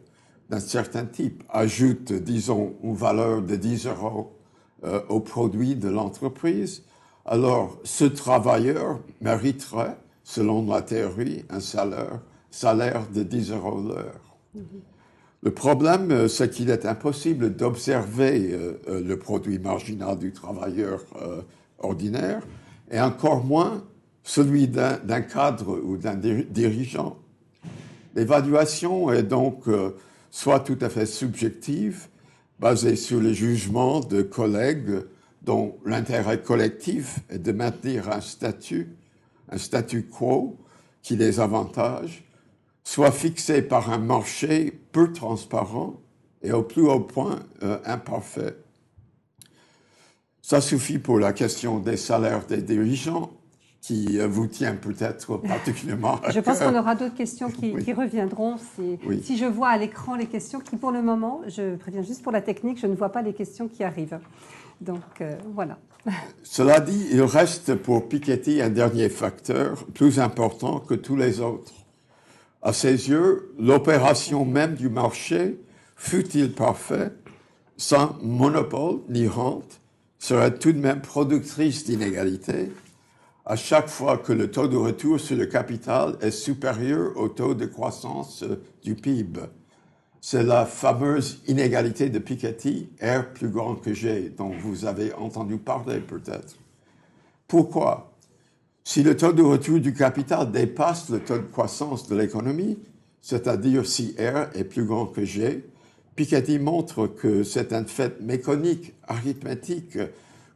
d'un 0.50 0.59
certain 0.59 1.05
type 1.05 1.43
ajoute, 1.50 2.12
disons, 2.12 2.74
une 2.81 2.95
valeur 2.95 3.43
de 3.43 3.55
10 3.55 3.85
euros 3.85 4.39
euh, 4.85 5.01
au 5.07 5.19
produit 5.19 5.75
de 5.75 5.88
l'entreprise, 5.88 6.81
alors 7.25 7.77
ce 7.83 8.05
travailleur 8.05 9.01
mériterait, 9.21 9.97
selon 10.24 10.65
la 10.65 10.81
théorie, 10.81 11.45
un 11.51 11.59
salaire, 11.59 13.07
de 13.13 13.21
10 13.21 13.51
euros 13.51 13.83
l'heure. 13.83 14.35
Mm-hmm. 14.57 14.94
Le 15.45 15.51
problème, 15.51 16.09
euh, 16.09 16.27
c'est 16.27 16.49
qu'il 16.49 16.71
est 16.71 16.87
impossible 16.87 17.55
d'observer 17.55 18.49
euh, 18.51 18.81
euh, 18.89 19.01
le 19.03 19.19
produit 19.19 19.59
marginal 19.59 20.17
du 20.17 20.33
travailleur 20.33 21.05
ordinaire, 21.77 22.41
et 22.89 22.99
encore 22.99 23.45
moins 23.45 23.83
celui 24.23 24.67
d'un 24.67 25.21
cadre 25.21 25.79
ou 25.83 25.97
d'un 25.97 26.15
dirigeant. 26.15 27.17
L'évaluation 28.15 29.11
est 29.11 29.23
donc 29.23 29.65
soit 30.31 30.61
tout 30.61 30.77
à 30.81 30.89
fait 30.89 31.05
subjective, 31.05 32.07
basée 32.59 32.95
sur 32.95 33.21
les 33.21 33.33
jugements 33.33 33.99
de 33.99 34.23
collègues 34.23 35.01
dont 35.43 35.77
l'intérêt 35.85 36.41
collectif 36.41 37.19
est 37.29 37.39
de 37.39 37.51
maintenir 37.51 38.09
un 38.09 38.21
statut, 38.21 38.95
un 39.49 39.57
statu 39.57 40.03
quo 40.03 40.57
qui 41.03 41.15
les 41.15 41.39
avantage, 41.39 42.25
soit 42.85 43.11
fixé 43.11 43.61
par 43.61 43.91
un 43.91 43.97
marché 43.97 44.71
peu 44.93 45.11
transparent 45.11 45.99
et 46.41 46.53
au 46.53 46.63
plus 46.63 46.83
haut 46.83 47.01
point 47.01 47.39
euh, 47.63 47.79
imparfait. 47.83 48.55
Ça 50.41 50.61
suffit 50.61 50.99
pour 50.99 51.19
la 51.19 51.33
question 51.33 51.79
des 51.79 51.97
salaires 51.97 52.45
des 52.45 52.61
dirigeants, 52.61 53.31
qui 53.85 54.19
euh, 54.19 54.27
vous 54.27 54.47
tient 54.47 54.75
peut-être 54.75 55.37
particulièrement. 55.47 56.19
je 56.29 56.39
pense 56.39 56.59
qu'on 56.59 56.75
aura 56.75 56.95
d'autres 56.95 57.15
questions 57.15 57.49
qui, 57.49 57.93
reviendront. 57.93 58.57
Si, 58.57 58.97
si, 59.21 59.37
je 59.37 59.45
vois 59.45 59.69
à 59.69 59.77
l'écran 59.77 60.15
les 60.15 60.25
questions 60.25 60.59
qui, 60.59 60.75
pour 60.75 60.91
le 60.91 61.01
moment, 61.01 61.41
je 61.47 61.75
préviens 61.75 62.01
juste 62.01 62.23
pour 62.23 62.31
la 62.31 62.41
technique, 62.41 62.79
je 62.79 62.87
ne 62.87 62.95
vois 62.95 63.09
pas 63.09 63.21
les 63.21 63.33
questions 63.33 63.67
qui 63.67 63.83
arrivent. 63.83 64.19
Donc 64.81 65.21
euh, 65.21 65.35
voilà. 65.53 65.77
Cela 66.43 66.79
dit, 66.79 67.07
il 67.11 67.21
reste 67.21 67.75
pour 67.75 68.07
Piketty 68.07 68.61
un 68.61 68.69
dernier 68.69 69.09
facteur 69.09 69.85
plus 69.93 70.19
important 70.19 70.79
que 70.79 70.95
tous 70.95 71.15
les 71.15 71.39
autres. 71.39 71.84
À 72.65 72.74
ses 72.74 73.10
yeux, 73.10 73.53
l'opération 73.60 74.43
même 74.43 74.74
du 74.74 74.89
marché, 74.89 75.60
fût-il 75.95 76.51
parfait, 76.51 77.12
sans 77.77 78.17
monopole 78.24 79.01
ni 79.07 79.27
rente, 79.27 79.81
serait 80.17 80.57
tout 80.57 80.72
de 80.72 80.79
même 80.79 81.00
productrice 81.00 81.86
d'inégalités? 81.86 82.72
À 83.45 83.55
chaque 83.55 83.88
fois 83.88 84.17
que 84.17 84.34
le 84.34 84.50
taux 84.50 84.67
de 84.67 84.77
retour 84.77 85.19
sur 85.19 85.38
le 85.38 85.45
capital 85.45 86.17
est 86.22 86.31
supérieur 86.31 87.15
au 87.17 87.29
taux 87.29 87.53
de 87.53 87.67
croissance 87.67 88.43
du 88.81 88.95
PIB. 88.95 89.41
C'est 90.19 90.41
la 90.41 90.65
fameuse 90.65 91.43
inégalité 91.45 92.10
de 92.10 92.17
Piketty, 92.17 92.89
R 93.00 93.31
plus 93.31 93.50
grand 93.50 93.75
que 93.75 93.93
G, 93.93 94.34
dont 94.36 94.50
vous 94.50 94.86
avez 94.86 95.13
entendu 95.13 95.57
parler 95.57 96.00
peut-être. 96.00 96.55
Pourquoi? 97.48 98.14
Si 98.87 99.01
le 99.01 99.17
taux 99.17 99.33
de 99.33 99.41
retour 99.41 99.79
du 99.79 99.93
capital 99.95 100.51
dépasse 100.51 101.09
le 101.09 101.19
taux 101.19 101.39
de 101.39 101.47
croissance 101.51 102.07
de 102.07 102.15
l'économie, 102.15 102.77
c'est-à-dire 103.19 103.83
si 103.83 104.15
R 104.19 104.55
est 104.55 104.63
plus 104.63 104.85
grand 104.85 105.07
que 105.07 105.25
G, 105.25 105.65
Piketty 106.15 106.59
montre 106.59 107.07
que 107.07 107.41
c'est 107.41 107.73
un 107.73 107.85
fait 107.85 108.21
mécanique, 108.21 108.93
arithmétique, 109.07 109.97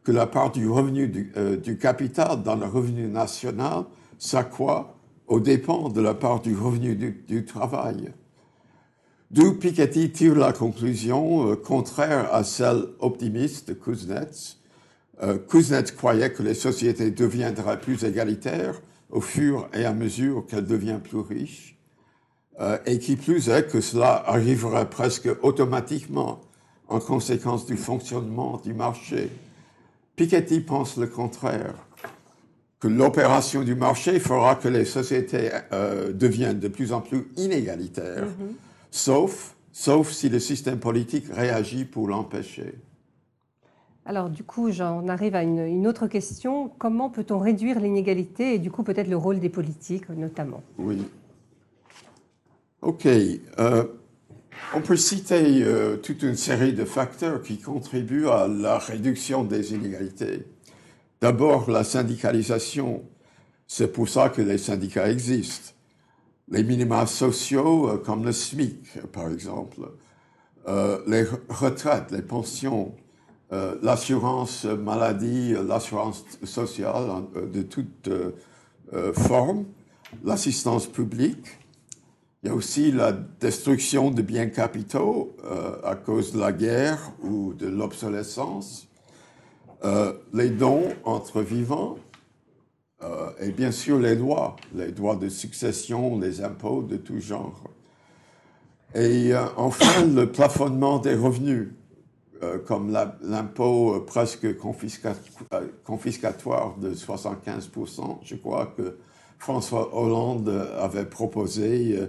que 0.03 0.11
la 0.11 0.27
part 0.27 0.51
du 0.51 0.69
revenu 0.69 1.07
du, 1.07 1.33
euh, 1.37 1.57
capital 1.81 2.43
dans 2.43 2.55
le 2.55 2.67
revenu 2.67 3.07
national 3.07 3.85
s'accroît 4.19 4.95
aux 5.27 5.39
dépens 5.39 5.89
de 5.89 5.99
la 5.99 6.13
part 6.13 6.39
du 6.39 6.55
revenu 6.55 6.95
du 7.27 7.45
travail. 7.45 8.13
D'où 9.31 9.55
Piketty 9.55 10.11
tire 10.11 10.35
la 10.35 10.53
conclusion 10.53 11.49
euh, 11.49 11.55
contraire 11.55 12.31
à 12.31 12.43
celle 12.43 12.85
optimiste 12.99 13.69
de 13.69 13.73
Kuznets. 13.73 14.58
Euh, 15.21 15.37
Kuznets 15.37 15.91
croyait 15.95 16.31
que 16.31 16.43
les 16.43 16.53
sociétés 16.53 17.11
deviendraient 17.11 17.79
plus 17.79 18.03
égalitaires 18.03 18.81
au 19.09 19.21
fur 19.21 19.67
et 19.73 19.85
à 19.85 19.93
mesure 19.93 20.45
qu'elles 20.47 20.65
deviennent 20.65 21.01
plus 21.01 21.19
riches, 21.19 21.77
euh, 22.59 22.77
et 22.85 22.99
qui 22.99 23.15
plus 23.15 23.49
est 23.49 23.69
que 23.69 23.81
cela 23.81 24.23
arriverait 24.27 24.89
presque 24.89 25.29
automatiquement 25.41 26.41
en 26.87 26.99
conséquence 26.99 27.65
du 27.65 27.77
fonctionnement 27.77 28.61
du 28.63 28.73
marché. 28.73 29.29
Piketty 30.15 30.61
pense 30.61 30.97
le 30.97 31.07
contraire, 31.07 31.75
que 32.79 32.87
l'opération 32.87 33.63
du 33.63 33.75
marché 33.75 34.19
fera 34.19 34.55
que 34.55 34.69
les 34.69 34.85
sociétés 34.85 35.49
deviennent 36.13 36.59
de 36.59 36.69
plus 36.69 36.93
en 36.93 37.01
plus 37.01 37.27
inégalitaires. 37.35 38.25
Mm-hmm 38.25 38.55
sauf, 38.91 39.55
sauf 39.71 40.11
si 40.11 40.29
le 40.29 40.39
système 40.39 40.79
politique 40.79 41.25
réagit 41.31 41.85
pour 41.85 42.07
l'empêcher. 42.07 42.73
Alors 44.09 44.31
du 44.31 44.43
coup, 44.43 44.71
j'en 44.71 45.07
arrive 45.07 45.35
à 45.35 45.43
une, 45.43 45.85
autre 45.85 46.07
question. 46.07 46.71
Comment 46.79 47.11
peut-on 47.11 47.37
réduire 47.37 47.79
l'inégalité 47.79 48.55
et 48.55 48.57
du 48.57 48.71
coup 48.71 48.81
peut-être 48.81 49.07
le 49.07 49.15
rôle 49.15 49.39
des 49.39 49.49
politiques 49.49 50.09
notamment? 50.09 50.63
Oui. 50.79 51.05
OK. 52.81 53.05
Euh, 53.05 53.83
on 54.73 54.81
peut 54.81 54.95
citer 54.95 55.61
euh, 55.63 55.97
toute 55.97 56.23
une 56.23 56.33
série 56.33 56.73
de 56.73 56.85
facteurs 56.85 57.43
qui 57.43 57.59
contribuent 57.59 58.27
à 58.29 58.47
la 58.47 58.79
réduction 58.79 59.43
des 59.43 59.75
inégalités. 59.75 60.47
D'abord, 61.21 61.69
la 61.69 61.83
syndicalisation. 61.83 63.03
C'est 63.67 63.93
pour 63.93 64.09
ça 64.09 64.29
que 64.29 64.41
les 64.41 64.57
syndicats 64.57 65.07
existent 65.11 65.73
les 66.49 66.63
minima 66.63 67.05
sociaux 67.05 67.87
euh, 67.87 67.97
comme 67.97 68.25
le 68.25 68.31
SMIC, 68.31 69.05
par 69.11 69.31
exemple, 69.31 69.81
les 71.07 71.25
retraites, 71.49 72.11
les 72.11 72.21
pensions, 72.21 72.93
euh, 73.51 73.75
l'assurance 73.81 74.65
maladie, 74.65 75.55
l'assurance 75.67 76.25
sociale 76.43 77.23
de 77.51 77.61
toute 77.61 78.09
forme, 79.13 79.65
l'assistance 80.23 80.87
publique. 80.87 81.59
Il 82.41 82.49
y 82.49 82.51
a 82.51 82.55
aussi 82.55 82.91
la 82.91 83.11
destruction 83.11 84.11
de 84.11 84.21
biens 84.21 84.47
capitaux 84.47 85.35
à 85.83 85.95
cause 85.95 86.33
de 86.33 86.39
la 86.39 86.53
guerre 86.53 87.11
ou 87.21 87.53
de 87.53 87.67
l'obsolescence, 87.67 88.87
les 90.33 90.49
dons 90.49 90.87
entre 91.03 91.41
vivants, 91.41 91.97
euh, 93.01 93.29
et 93.39 93.51
bien 93.51 93.71
sûr 93.71 93.97
les 93.97 94.17
droits, 94.17 94.57
les 94.75 94.91
droits 94.91 95.15
de 95.15 95.29
succession, 95.29 96.19
les 96.19 96.43
impôts 96.43 96.81
de 96.81 96.97
tout 96.97 97.19
genre. 97.19 97.63
Et 98.93 99.33
euh, 99.33 99.45
enfin, 99.55 100.05
le 100.05 100.29
plafonnement 100.31 100.99
des 100.99 101.15
revenus, 101.15 101.69
euh, 101.69 101.78
comme 102.65 102.97
l'impôt 103.21 104.03
presque 104.07 104.57
confiscatoire 104.57 106.75
de 106.77 106.93
75%, 106.93 108.19
je 108.23 108.35
crois 108.35 108.73
que 108.77 108.97
François 109.37 109.95
Hollande 109.95 110.49
avait 110.79 111.05
proposé 111.05 111.99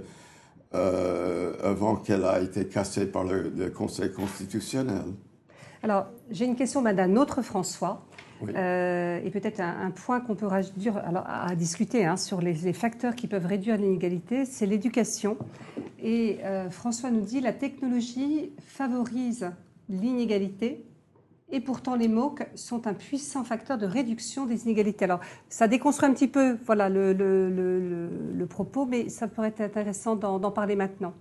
avant 0.72 1.96
qu'elle 1.96 2.24
a 2.24 2.40
été 2.40 2.66
cassée 2.66 3.06
par 3.06 3.24
le, 3.24 3.52
le 3.56 3.70
Conseil 3.70 4.12
constitutionnel. 4.12 5.04
Alors, 5.82 6.06
j'ai 6.30 6.44
une 6.44 6.56
question 6.56 6.82
d'un 6.82 7.16
autre 7.16 7.42
François. 7.42 8.06
Euh, 8.48 9.20
et 9.22 9.30
peut-être 9.30 9.60
un, 9.60 9.90
point 9.90 10.20
qu'on 10.20 10.34
peut 10.34 10.46
réduire, 10.46 10.96
alors, 10.96 11.24
à, 11.26 11.54
discuter 11.54 12.06
hein, 12.06 12.16
sur 12.16 12.40
les, 12.40 12.72
facteurs 12.72 13.14
qui 13.14 13.26
peuvent 13.26 13.46
réduire 13.46 13.76
l'inégalité, 13.76 14.44
c'est 14.44 14.66
l'éducation. 14.66 15.36
Et 16.02 16.38
euh, 16.44 16.70
François 16.70 17.10
nous 17.10 17.20
dit 17.20 17.40
la 17.40 17.52
technologie 17.52 18.52
favorise 18.66 19.50
l'inégalité. 19.90 20.86
Et 21.52 21.60
pourtant, 21.60 21.96
les 21.96 22.08
MOOC 22.08 22.46
sont 22.54 22.86
un 22.86 22.94
puissant 22.94 23.42
facteur 23.44 23.76
de 23.76 23.84
réduction 23.84 24.46
des 24.46 24.64
inégalités. 24.64 25.04
Alors, 25.04 25.20
ça 25.48 25.66
déconstruit 25.66 26.08
un 26.08 26.14
petit 26.14 26.28
peu 26.28 26.56
voilà, 26.64 26.88
le, 26.88 27.12
le, 27.12 28.46
propos, 28.46 28.86
mais 28.86 29.08
ça 29.08 29.26
pourrait 29.26 29.48
être 29.48 29.60
intéressant 29.60 30.16
d'en 30.16 30.50
parler 30.50 30.76
maintenant. 30.76 31.12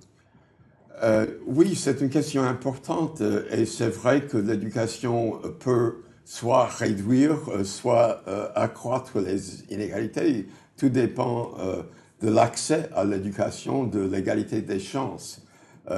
Euh, 1.01 1.25
oui, 1.47 1.75
c'est 1.75 2.01
une 2.01 2.09
question 2.09 2.43
importante 2.43 3.21
et 3.51 3.65
c'est 3.65 3.89
vrai 3.89 4.25
que 4.27 4.37
l'éducation 4.37 5.39
peut 5.59 5.95
soit 6.29 6.67
réduire, 6.67 7.39
euh, 7.49 7.63
soit 7.63 8.21
euh, 8.27 8.49
accroître 8.53 9.19
les 9.19 9.63
inégalités. 9.71 10.47
Tout 10.77 10.89
dépend 10.89 11.53
euh, 11.57 11.81
de 12.21 12.29
l'accès 12.29 12.87
à 12.95 13.03
l'éducation, 13.03 13.85
de 13.85 13.99
l'égalité 13.99 14.61
des 14.61 14.79
chances, 14.79 15.41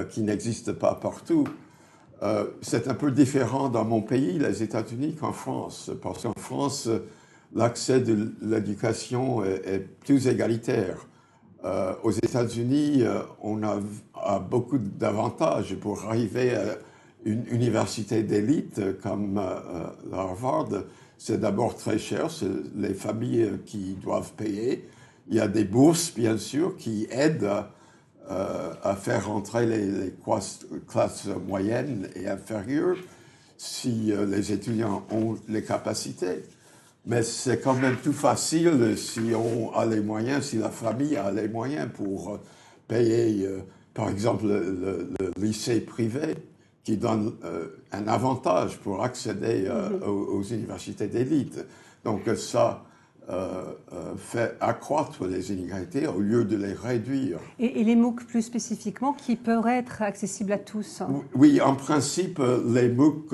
qui 0.10 0.22
n'existe 0.22 0.72
pas 0.72 0.96
partout. 0.96 1.44
C'est 2.62 2.88
un 2.88 2.94
peu 2.94 3.12
différent 3.12 3.70
dans 3.70 3.84
mon 3.84 4.02
pays, 4.02 4.38
les 4.38 4.62
États-Unis, 4.62 5.16
qu'en 5.20 5.32
France, 5.34 5.90
parce 6.04 6.22
qu'en 6.22 6.34
France, 6.38 6.88
l'accès 7.56 8.00
de 8.00 8.32
l'éducation 8.42 9.44
est, 9.44 9.80
plus 10.06 10.28
égalitaire. 10.28 11.08
aux 12.04 12.12
États-Unis, 12.12 13.04
on 13.42 13.64
a, 13.64 13.80
beaucoup 14.40 14.78
d'avantages 14.78 15.76
pour 15.76 16.06
arriver 16.06 16.56
à 16.56 16.78
une 17.26 17.46
université 17.52 18.24
d'élite 18.24 19.00
comme 19.02 19.38
euh, 19.38 19.42
euh, 19.42 20.14
Harvard, 20.14 20.70
c'est 21.18 21.40
d'abord 21.40 21.76
très 21.76 22.00
cher, 22.00 22.32
c'est 22.32 22.50
les 22.76 22.94
familles 22.94 23.52
qui 23.66 23.96
doivent 24.02 24.34
payer. 24.34 24.88
Il 25.30 25.36
y 25.36 25.40
a 25.40 25.48
des 25.48 25.64
bourses, 25.64 26.14
bien 26.16 26.38
sûr, 26.38 26.76
qui 26.78 27.08
aident 27.12 27.52
euh, 28.30 28.74
à 28.84 28.96
faire 28.96 29.30
entrer 29.30 29.66
les, 29.66 30.14
classes, 30.88 31.28
moyennes 31.48 32.10
et 32.16 32.28
inférieures 32.28 32.98
si 33.58 34.12
les 34.28 34.52
étudiants 34.52 35.06
ont 35.12 35.36
les 35.48 35.64
capacités. 35.64 36.44
Mais 37.06 37.22
c'est 37.22 37.60
quand 37.62 37.76
même 37.76 37.96
plus 37.96 38.14
facile 38.14 38.98
si 38.98 39.34
on 39.36 39.72
a 39.76 39.86
les 39.86 40.02
moyens, 40.02 40.46
si 40.46 40.58
la 40.58 40.70
famille 40.70 41.16
a 41.16 41.32
les 41.32 41.48
moyens 41.48 41.88
pour 41.94 42.40
payer, 42.88 43.48
par 43.94 44.10
exemple, 44.10 44.48
le 44.48 45.14
lycée 45.38 45.80
privé 45.82 46.36
qui 46.84 46.98
donne 46.98 47.34
euh, 47.44 47.68
un 47.92 48.08
avantage 48.08 48.78
pour 48.78 49.04
accéder 49.04 49.66
euh, 49.68 49.90
mhm. 49.90 50.04
aux, 50.04 50.44
universités 50.44 51.08
d'élite. 51.08 51.60
Donc 52.04 52.28
ça 52.36 52.84
euh, 53.30 53.74
fait 54.18 54.58
accroître 54.60 55.26
les 55.26 55.52
inégalités 55.52 56.08
au 56.08 56.20
lieu 56.20 56.44
de 56.44 56.58
les 56.58 56.74
réduire. 56.74 57.40
Et, 57.60 57.84
les 57.84 57.96
MOOC 57.96 58.26
plus 58.26 58.42
spécifiquement, 58.42 59.14
qui 59.14 59.36
peuvent 59.36 59.68
être 59.68 60.02
accessibles 60.02 60.54
à 60.54 60.58
tous 60.58 61.02
Oui, 61.36 61.62
en 61.62 61.76
principe, 61.76 62.42
les 62.66 62.90
MOOC 62.90 63.30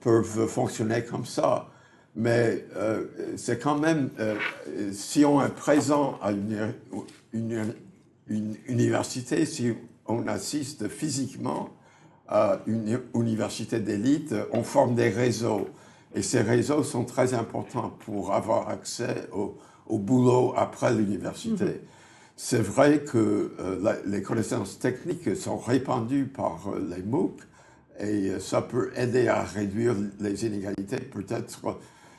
peuvent 0.00 0.46
fonctionner 0.46 1.04
comme 1.04 1.24
ça. 1.24 1.68
Mais 2.14 2.64
c'est 3.36 3.62
quand 3.62 3.78
même, 3.78 4.10
si 4.92 5.24
on 5.24 5.44
est 5.44 5.54
présent 5.54 6.18
à 6.22 6.32
une, 6.32 6.72
une, 7.32 7.74
une 8.28 8.56
université, 8.68 9.44
si 9.44 9.74
on 10.06 10.26
assiste 10.26 10.88
physiquement, 10.88 11.70
à 12.28 12.60
une 12.66 13.00
université 13.14 13.80
d'élite, 13.80 14.34
on 14.52 14.62
forme 14.62 14.94
des 14.94 15.08
réseaux. 15.08 15.68
Et 16.14 16.22
ces 16.22 16.40
réseaux 16.40 16.82
sont 16.82 17.04
très 17.04 17.34
importants 17.34 17.90
pour 18.04 18.32
avoir 18.32 18.68
accès 18.68 19.28
au, 19.32 19.58
au 19.86 19.98
boulot 19.98 20.54
après 20.56 20.94
l'université. 20.94 21.64
Mhm. 21.64 21.80
C'est 22.36 22.60
vrai 22.60 23.00
que 23.00 23.54
euh, 23.58 23.94
les 24.04 24.20
connaissances 24.20 24.78
techniques 24.78 25.34
sont 25.36 25.56
répandues 25.56 26.26
par 26.26 26.68
euh, 26.68 26.86
les 26.94 27.02
MOOC 27.02 27.40
et 27.98 28.28
euh, 28.28 28.40
ça 28.40 28.60
peut 28.60 28.92
aider 28.94 29.28
à 29.28 29.42
réduire 29.42 29.94
les 30.20 30.44
inégalités 30.44 30.98
peut-être 31.00 31.78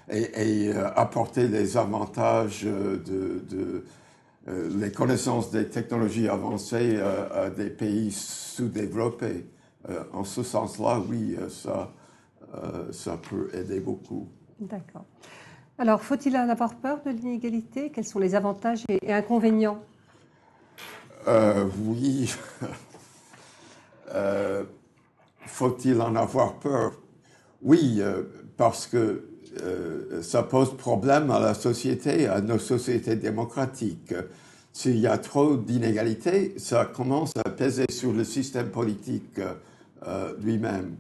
et, 0.10 0.72
apporter 0.96 1.48
les 1.50 1.76
avantages 1.76 2.64
de, 2.64 3.44
de 3.50 3.84
les 4.48 4.90
connaissances 4.90 5.52
des 5.52 5.68
technologies 5.68 6.30
avancées 6.30 6.98
à 6.98 7.50
des 7.50 7.70
pays 7.70 8.14
sous-développés. 8.14 9.46
en 10.14 10.24
ce 10.24 10.44
sens-là, 10.44 11.02
oui, 11.10 11.36
ça, 11.50 11.92
ça 12.92 13.18
peut 13.18 13.50
aider 13.54 13.80
beaucoup. 13.80 14.28
D'accord. 14.60 15.06
Alors, 15.80 16.02
faut-il 16.02 16.36
en 16.36 16.50
avoir 16.50 16.76
peur 16.76 17.02
de 17.06 17.12
l'inégalité? 17.12 17.92
Quels 17.92 18.06
sont 18.06 18.18
les 18.18 18.34
avantages 18.34 18.84
et 18.90 19.14
inconvénients? 19.14 19.80
Euh, 21.28 21.66
Oui. 21.86 22.34
Euh, 24.16 24.64
faut-il 25.46 26.02
en 26.02 26.16
avoir 26.16 26.54
peur? 26.60 26.94
Oui, 27.62 27.98
euh, 28.00 28.24
parce 28.56 28.88
que 28.88 29.28
ça 30.22 30.44
pose 30.44 30.78
problème 30.78 31.30
à 31.30 31.42
la 31.42 31.54
société, 31.54 32.26
à 32.26 32.40
nos 32.40 32.58
sociétés 32.58 33.18
démocratiques. 33.18 34.14
S'il 34.72 34.98
y 34.98 35.08
a 35.08 35.18
trop 35.18 35.58
d'inégalités, 35.58 36.54
ça 36.58 36.86
commence 36.86 37.34
à 37.36 37.50
peser 37.50 37.86
sur 37.90 38.14
le 38.14 38.24
système 38.24 38.70
politique 38.70 39.42
lui-même 40.42 40.96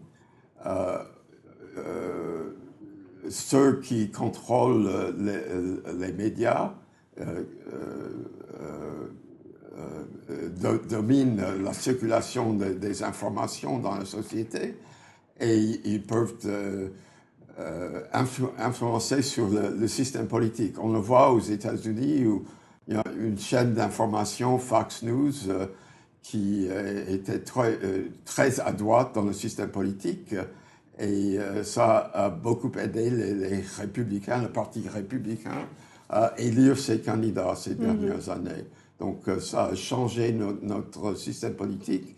ceux 3.29 3.79
qui 3.81 4.09
contrôlent 4.09 5.15
les, 5.19 6.11
médias 6.13 6.73
euh, 7.19 7.43
euh, 7.73 9.09
euh, 9.79 10.79
dominent 10.89 11.43
la 11.63 11.73
circulation 11.73 12.53
des 12.53 13.03
informations 13.03 13.77
dans 13.79 13.95
la 13.95 14.05
société 14.05 14.75
et 15.39 15.57
ils 15.57 16.01
peuvent 16.01 16.35
influencer 18.57 19.21
sur 19.21 19.47
le, 19.49 19.87
système 19.87 20.27
politique. 20.27 20.75
On 20.79 20.91
le 20.91 20.99
voit 20.99 21.31
aux 21.31 21.39
États-Unis 21.39 22.25
où 22.25 22.43
il 22.87 22.95
y 22.95 22.97
a 22.97 23.03
une 23.19 23.37
chaîne 23.37 23.73
d'information, 23.73 24.57
Fox 24.57 25.03
News, 25.03 25.33
qui 26.23 26.67
était 27.07 27.39
très 27.39 28.59
à 28.59 28.71
droite 28.71 29.11
dans 29.13 29.23
le 29.23 29.33
système 29.33 29.69
politique 29.69 30.33
et 30.99 31.37
euh, 31.37 31.63
ça 31.63 32.11
a 32.13 32.29
beaucoup 32.29 32.71
aidé 32.77 33.09
les, 33.09 33.61
républicains, 33.77 34.41
le 34.41 34.49
parti 34.49 34.87
républicain, 34.87 35.67
à 36.09 36.33
élire 36.37 36.77
ses 36.77 37.01
candidats 37.01 37.55
ces 37.55 37.75
mhm. 37.75 37.77
dernières 37.77 38.29
années. 38.29 38.65
Donc 38.99 39.27
euh, 39.27 39.39
ça 39.39 39.65
a 39.65 39.75
changé 39.75 40.31
notre 40.33 41.15
système 41.15 41.53
politique. 41.53 42.15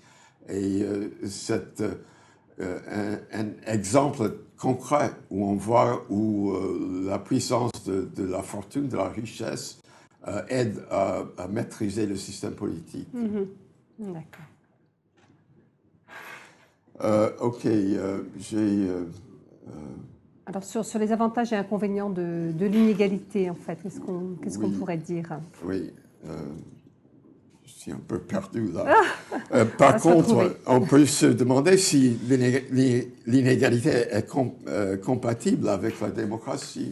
Et 0.48 0.82
euh, 0.82 1.10
c'est 1.28 1.84
un, 2.60 3.48
exemple 3.66 4.34
concret 4.58 5.12
où 5.30 5.46
on 5.46 5.56
voit 5.56 6.06
où 6.10 6.54
la 7.06 7.20
puissance 7.20 7.72
de, 7.86 8.24
la 8.24 8.42
fortune, 8.42 8.90
de 8.90 8.98
la 8.98 9.08
richesse, 9.10 9.80
aide 10.50 10.84
à, 10.92 11.24
maîtriser 11.50 12.06
le 12.06 12.18
système 12.18 12.56
politique. 12.56 13.08
Mhm. 13.14 13.48
D'accord. 14.00 14.49
Euh, 17.02 17.30
ok, 17.40 17.66
euh, 17.66 18.24
j'ai. 18.38 18.58
Euh, 18.58 19.06
Alors, 20.46 20.64
sur, 20.64 20.84
sur, 20.84 21.00
les 21.00 21.12
avantages 21.12 21.54
et 21.54 21.56
inconvénients 21.56 22.10
de, 22.10 22.52
de 22.52 22.66
l'inégalité, 22.66 23.50
en 23.50 23.56
fait, 23.56 23.78
qu'est-ce 23.82 24.00
qu'on 24.60 24.72
pourrait 24.72 24.98
dire? 24.98 25.40
Oui, 25.64 25.94
je 26.26 27.72
suis 27.72 27.92
un 27.92 28.02
peu 28.06 28.20
perdu 28.20 28.72
là. 28.74 28.86
Ah 29.52 29.66
par 29.78 29.98
contre, 30.02 30.58
on 30.68 30.82
peut 30.82 31.06
se 31.06 31.28
demander 31.28 31.78
si 31.78 32.20
l'inégalité 33.26 34.08
est 34.12 34.28
compatible 35.02 35.70
avec 35.70 36.02
la 36.02 36.10
démocratie. 36.10 36.92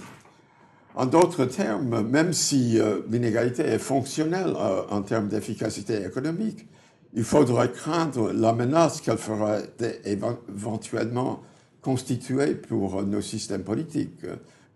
En 0.96 1.06
d'autres 1.06 1.46
termes, 1.46 2.08
même 2.08 2.34
si 2.34 2.80
l'inégalité 3.10 3.63
est 3.63 3.80
fonctionnelle 3.80 4.56
en 4.89 5.02
termes 5.02 5.28
d'efficacité 5.28 6.06
économique, 6.06 6.65
il 7.13 7.24
faudrait 7.24 7.72
craindre 7.72 8.32
la 8.32 8.54
menace 8.54 9.02
qu'elle 9.02 9.17
ferait 9.17 9.70
éventuellement 10.06 11.41
constituer 11.82 12.56
pour 12.56 13.04
nos 13.04 13.22
systèmes 13.22 13.63
politiques 13.63 14.26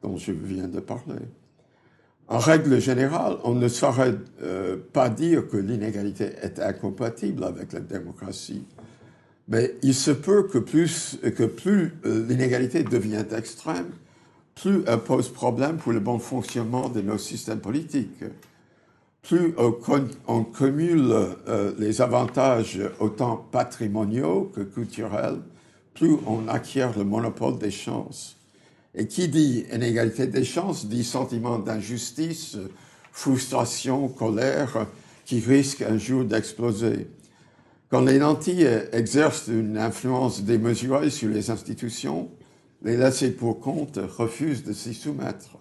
dont 0.01 0.17
je 0.17 0.31
viens 0.31 0.67
de 0.67 0.79
parler. 0.79 1.19
En 2.27 2.39
règle 2.39 2.79
générale, 2.79 3.37
on 3.43 3.55
ne 3.55 3.67
saurait 3.67 4.15
euh, 4.41 4.77
pas 4.93 5.09
dire 5.09 5.49
que 5.49 5.57
l'inégalité 5.57 6.31
est 6.41 6.59
incompatible 6.59 7.43
avec 7.43 7.73
la 7.73 7.81
démocratie. 7.81 8.63
Mais 9.49 9.75
il 9.81 9.93
se 9.93 10.11
peut 10.11 10.43
que 10.43 10.57
plus, 10.57 11.19
que 11.35 11.43
plus 11.43 11.93
euh, 12.05 12.25
l'inégalité 12.25 12.83
devient 12.83 13.25
extrême, 13.35 13.89
plus 14.55 14.81
elle 14.87 14.99
pose 14.99 15.27
problème 15.27 15.75
pour 15.75 15.91
le 15.91 15.99
bon 15.99 16.19
fonctionnement 16.19 16.87
de 16.87 17.01
nos 17.01 17.17
systèmes 17.17 17.59
politiques 17.59 18.23
plus 19.21 19.53
on, 20.27 20.43
cumule 20.43 21.11
euh, 21.47 21.73
les 21.77 22.01
avantages 22.01 22.79
autant 22.99 23.37
patrimoniaux 23.51 24.51
que 24.53 24.61
culturels, 24.61 25.39
plus 25.93 26.17
on 26.25 26.47
acquiert 26.47 26.97
le 26.97 27.03
monopole 27.03 27.57
des 27.57 27.71
chances. 27.71 28.37
Et 28.95 29.07
qui 29.07 29.29
dit 29.29 29.65
inégalité 29.71 30.27
des 30.27 30.43
chances 30.43 30.87
dit 30.87 31.03
sentiment 31.03 31.59
d'injustice, 31.59 32.57
frustration, 33.11 34.09
colère 34.09 34.87
qui 35.25 35.39
risque 35.39 35.81
un 35.81 35.97
jour 35.97 36.25
d'exploser. 36.25 37.07
Quand 37.89 38.01
les 38.01 38.19
nantis 38.19 38.63
exercent 38.91 39.47
une 39.47 39.77
influence 39.77 40.43
démesurée 40.43 41.09
sur 41.09 41.29
les 41.29 41.51
institutions, 41.51 42.29
les 42.83 42.97
laissés 42.97 43.31
pour 43.31 43.59
compte 43.59 43.99
refusent 44.17 44.63
de 44.63 44.73
s'y 44.73 44.93
soumettre. 44.93 45.57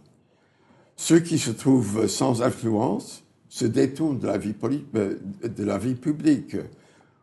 Ceux 0.96 1.20
qui 1.20 1.38
se 1.38 1.50
trouvent 1.50 2.06
sans 2.06 2.42
influence 2.42 3.22
se 3.50 3.66
détourne 3.66 4.18
de 4.18 4.26
la 4.28 4.38
vie, 4.38 4.54
euh, 4.94 5.16
de 5.42 5.64
la 5.64 5.76
vie 5.76 5.96
publique 5.96 6.56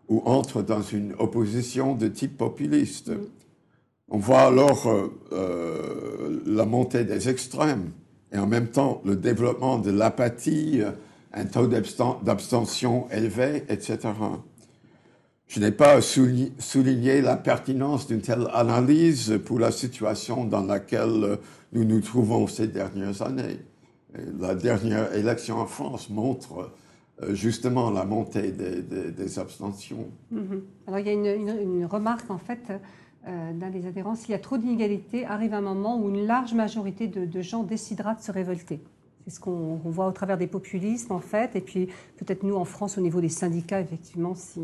ou 0.09 0.21
entre 0.25 0.61
dans 0.61 0.81
une 0.81 1.13
opposition 1.17 1.95
de 1.95 2.07
type 2.07 2.37
populiste. 2.37 3.09
Mm. 3.09 3.25
On 4.09 4.19
voit 4.19 4.41
alors 4.41 4.87
euh, 4.87 5.07
euh, 5.31 6.41
la 6.45 6.65
montée 6.65 7.05
des 7.05 7.29
extrêmes 7.29 7.91
et 8.31 8.37
en 8.37 8.45
même 8.45 8.67
temps 8.67 9.01
le 9.05 9.15
développement 9.15 9.79
de 9.79 9.89
l'apathie, 9.89 10.81
un 11.33 11.45
taux 11.45 11.67
d'abstention 11.67 13.07
élevé, 13.09 13.63
etc. 13.69 13.97
Je 15.47 15.61
n'ai 15.61 15.71
pas 15.71 16.01
souligné 16.01 17.21
la 17.21 17.37
pertinence 17.37 18.07
d'une 18.07 18.19
telle 18.19 18.49
analyse 18.53 19.39
pour 19.45 19.59
la 19.59 19.71
situation 19.71 20.43
dans 20.43 20.63
laquelle 20.63 21.39
nous 21.71 21.85
nous 21.85 22.01
trouvons 22.01 22.47
ces 22.47 22.67
dernières 22.67 23.21
années 23.21 23.59
la 24.39 24.55
dernière 24.55 25.13
élection 25.13 25.57
en 25.57 25.65
France 25.65 26.09
montre 26.09 26.71
euh, 27.23 27.33
justement 27.33 27.89
la 27.89 28.05
montée 28.05 28.51
des, 28.51 29.39
abstentions. 29.39 30.07
Mhm. 30.31 30.61
Alors 30.85 30.99
il 30.99 31.07
y 31.07 31.09
a 31.09 31.33
une, 31.33 31.85
remarque 31.85 32.29
en 32.29 32.37
fait 32.37 32.71
euh, 33.27 33.53
dans 33.53 33.69
les 33.69 33.87
adhérents, 33.87 34.15
s'il 34.15 34.31
y 34.31 34.35
a 34.35 34.39
trop 34.39 34.57
d'inégalités, 34.57 35.25
arrive 35.25 35.53
un 35.53 35.61
moment 35.61 35.99
où 35.99 36.09
une 36.09 36.27
large 36.27 36.53
majorité 36.53 37.07
de, 37.07 37.41
gens 37.41 37.63
décidera 37.63 38.13
de 38.13 38.21
se 38.21 38.31
révolter. 38.31 38.79
C'est 39.25 39.33
ce 39.33 39.39
qu'on 39.39 39.79
voit 39.83 40.07
au 40.07 40.11
travers 40.11 40.37
des 40.37 40.47
populismes 40.47 41.11
en 41.11 41.19
fait, 41.19 41.55
et 41.55 41.61
puis 41.61 41.87
peut-être 42.17 42.43
nous 42.43 42.55
en 42.55 42.65
France 42.65 42.97
au 42.99 43.01
niveau 43.01 43.19
des 43.19 43.29
syndicats 43.29 43.81
effectivement 43.81 44.35
si 44.35 44.61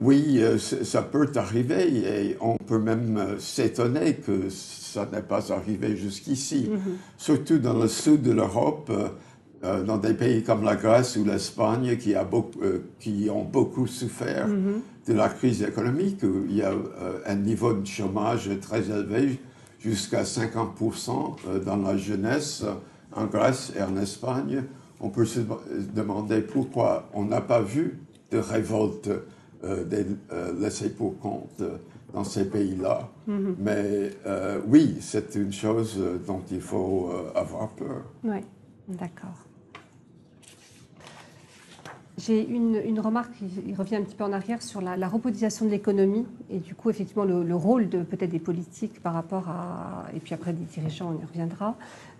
oui, 0.00 0.38
euh, 0.40 0.58
ça 0.58 1.02
peut 1.02 1.30
arriver 1.36 1.88
et 1.98 2.36
on 2.40 2.56
peut 2.56 2.78
même 2.78 3.16
euh, 3.16 3.38
s'étonner 3.38 4.14
que 4.14 4.48
ça 4.48 5.08
n'ait 5.12 5.22
pas 5.22 5.52
arrivé 5.52 5.96
jusqu'ici. 5.96 6.70
Mm-hmm. 6.70 6.92
Surtout 7.16 7.58
dans 7.58 7.78
le 7.78 7.88
sud 7.88 8.22
de 8.22 8.32
l'Europe, 8.32 8.90
euh, 9.64 9.82
dans 9.84 9.98
des 9.98 10.14
pays 10.14 10.42
comme 10.42 10.64
la 10.64 10.76
Grèce 10.76 11.16
ou 11.16 11.24
l'Espagne 11.24 11.96
qui, 11.96 12.14
qui, 12.98 13.30
ont 13.30 13.44
beaucoup 13.44 13.86
souffert 13.86 14.48
mm-hmm. 14.48 15.08
de 15.08 15.12
la 15.14 15.28
crise 15.28 15.62
économique, 15.62 16.22
où 16.22 16.44
il 16.48 16.56
y 16.56 16.62
a 16.62 16.72
un 17.26 17.36
niveau 17.36 17.72
de 17.72 17.86
chômage 17.86 18.50
très 18.60 18.90
élevé, 18.90 19.40
jusqu'à 19.78 20.22
50% 20.22 21.62
dans 21.64 21.76
la 21.76 21.96
jeunesse 21.96 22.64
en 23.14 23.26
Grèce 23.26 23.72
et 23.76 23.82
en 23.82 23.96
Espagne. 23.96 24.64
On 25.00 25.10
peut 25.10 25.24
se 25.24 25.40
demander 25.94 26.40
pourquoi 26.40 27.08
on 27.14 27.24
n'a 27.24 27.40
pas 27.40 27.60
vu 27.60 27.98
de 28.32 28.38
révolte 28.38 29.10
euh, 29.64 29.84
des 29.84 30.06
euh, 30.32 30.52
laissés 30.58 30.90
pour 30.90 31.18
compte 31.20 31.60
euh, 31.60 31.76
dans 32.12 32.24
ces 32.24 32.46
pays-là. 32.46 33.08
Mm-hmm. 33.28 33.54
Mais 33.58 34.10
oui, 34.66 34.96
c'est 35.00 35.34
une 35.34 35.52
chose 35.52 35.98
dont 36.26 36.42
il 36.50 36.60
faut 36.60 37.10
avoir 37.34 37.68
peur. 37.70 38.02
Oui, 38.22 38.40
d'accord. 38.86 39.46
J'ai 42.18 42.46
une, 42.46 43.00
remarque, 43.00 43.32
il 43.66 43.74
revient 43.74 43.96
un 43.96 44.02
petit 44.02 44.14
peu 44.14 44.24
en 44.24 44.34
arrière 44.34 44.60
sur 44.60 44.82
la, 44.82 44.98
la 44.98 45.08
de 45.08 45.68
l'économie 45.68 46.26
et 46.50 46.58
du 46.58 46.74
coup, 46.74 46.90
effectivement, 46.90 47.24
le, 47.24 47.54
rôle 47.54 47.88
de 47.88 48.02
peut-être 48.02 48.30
des 48.30 48.38
politiques 48.38 49.02
par 49.02 49.14
rapport 49.14 49.48
à, 49.48 50.04
et 50.14 50.20
puis 50.20 50.34
après 50.34 50.52
des 50.52 50.64
dirigeants, 50.64 51.14
on 51.16 51.22
y 51.22 51.24
reviendra, 51.24 51.74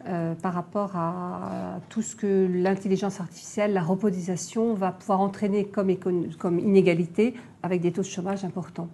euh, 0.08 0.34
par 0.34 0.54
rapport 0.54 0.96
à 0.96 1.78
tout 1.90 2.00
ce 2.00 2.16
que 2.16 2.48
l'intelligence 2.50 3.20
artificielle, 3.20 3.74
la 3.74 3.82
robotisation 3.82 4.72
va 4.72 4.92
pouvoir 4.92 5.20
entraîner 5.20 5.66
comme, 5.66 5.94
comme 6.38 6.58
inégalité 6.58 7.34
avec 7.62 7.82
des 7.82 7.92
taux 7.92 8.00
de 8.00 8.06
chômage 8.06 8.46
importants. 8.46 8.88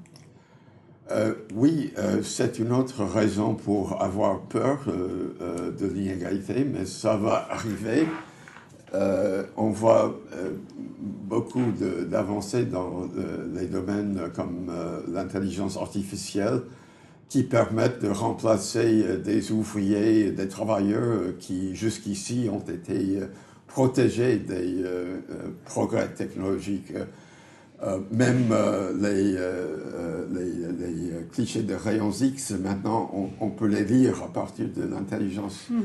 Euh, 1.12 1.34
oui, 1.54 1.92
euh, 1.96 2.22
c'est 2.24 2.58
une 2.58 2.72
autre 2.72 3.04
raison 3.04 3.54
pour 3.54 4.02
avoir 4.02 4.40
peur 4.40 4.80
de 4.86 5.86
l'inégalité, 5.86 6.64
mais 6.64 6.86
ça 6.86 7.16
va 7.16 7.46
arriver. 7.50 8.04
On 8.94 9.70
voit 9.70 10.18
beaucoup 11.28 11.72
d'avancées 12.08 12.64
dans 12.64 13.08
les 13.54 13.66
domaines 13.66 14.30
comme 14.34 14.70
l'intelligence 15.12 15.76
artificielle 15.76 16.62
qui 17.28 17.42
permettent 17.42 18.02
de 18.02 18.08
remplacer 18.08 19.18
des 19.18 19.52
ouvriers, 19.52 20.30
des 20.30 20.48
travailleurs 20.48 21.36
qui 21.38 21.76
jusqu'ici 21.76 22.48
ont 22.50 22.64
été 22.66 23.20
protégés 23.66 24.38
des 24.38 24.82
progrès 25.66 26.08
technologiques. 26.08 26.94
Euh, 27.80 28.00
même 28.10 28.48
euh, 28.50 28.92
les, 28.94 29.36
euh, 29.36 30.26
les, 30.32 30.86
les, 30.86 31.26
clichés 31.30 31.62
de 31.62 31.74
rayons 31.74 32.10
X, 32.10 32.50
maintenant, 32.50 33.08
on, 33.40 33.50
peut 33.50 33.66
les 33.66 33.84
lire 33.84 34.20
à 34.24 34.32
partir 34.32 34.66
de 34.74 34.82
l'intelligence 34.82 35.68
mhm. 35.70 35.82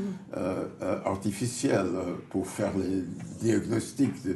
artificielle 1.04 1.90
pour 2.30 2.48
faire 2.48 2.72
les 2.76 3.04
diagnostics 3.40 4.26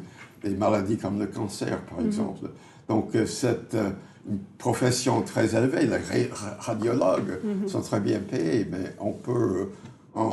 des 0.42 0.50
maladies 0.50 0.98
comme 0.98 1.18
le 1.18 1.26
cancer, 1.26 1.80
par 1.86 2.00
mhm. 2.00 2.06
exemple. 2.06 2.48
Donc, 2.88 3.10
c'est 3.26 3.74
une 4.28 4.38
profession 4.58 5.22
très 5.22 5.56
élevée. 5.56 5.86
Les 5.86 6.30
radiologues 6.60 7.40
mhm. 7.42 7.68
sont 7.68 7.80
très 7.80 8.00
bien 8.00 8.20
payés, 8.20 8.68
mais 8.70 8.94
on 9.00 9.12
peut 9.12 9.70
en 10.14 10.30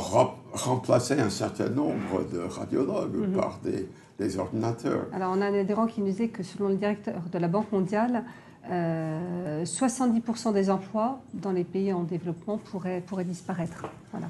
remplacer 0.54 1.20
un 1.20 1.30
certain 1.30 1.70
nombre 1.70 2.26
de 2.32 2.40
radiologues 2.40 3.34
par 3.36 3.60
des 3.64 3.88
les 4.20 4.38
ordinateurs. 4.38 5.08
Alors, 5.14 5.34
on 5.36 5.42
a 5.42 5.48
un 5.48 5.54
adhérent 5.54 5.88
qui 5.88 6.02
nous 6.02 6.08
disait 6.08 6.30
que 6.30 6.44
selon 6.44 6.70
le 6.70 6.76
directeur 6.76 7.22
de 7.32 7.38
la 7.38 7.48
Banque 7.48 7.72
mondiale, 7.72 8.24
70% 8.68 8.72
euh, 8.72 10.52
des 10.54 10.70
emplois 10.70 11.20
dans 11.34 11.52
les 11.52 11.64
pays 11.64 11.94
en 11.94 12.04
développement 12.04 12.58
pourraient, 12.58 13.04
pourraient 13.06 13.26
disparaître. 13.26 13.86
Voilà. 14.12 14.28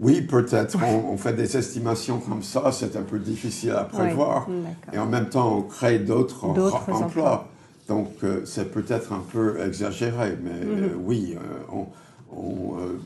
Oui, 0.00 0.22
peut-être. 0.22 0.76
On, 0.82 1.16
fait 1.16 1.32
des 1.32 1.56
estimations 1.56 2.18
comme 2.18 2.42
ça, 2.42 2.70
c'est 2.70 2.96
un 2.96 3.02
peu 3.02 3.18
difficile 3.18 3.70
à 3.70 3.84
prévoir. 3.84 4.46
et 4.92 4.98
en 4.98 5.06
même 5.06 5.28
temps, 5.28 5.56
on 5.56 5.62
crée 5.62 5.98
d'autres 5.98 6.44
emplois. 6.44 7.48
Donc, 7.88 8.10
euh, 8.24 8.44
c'est 8.44 8.72
peut-être 8.72 9.12
un 9.12 9.22
peu 9.32 9.64
exagéré, 9.64 10.36
mais 10.42 10.50
mhm. 10.50 10.82
euh, 10.82 10.88
oui, 11.04 11.36
on, 11.72 11.86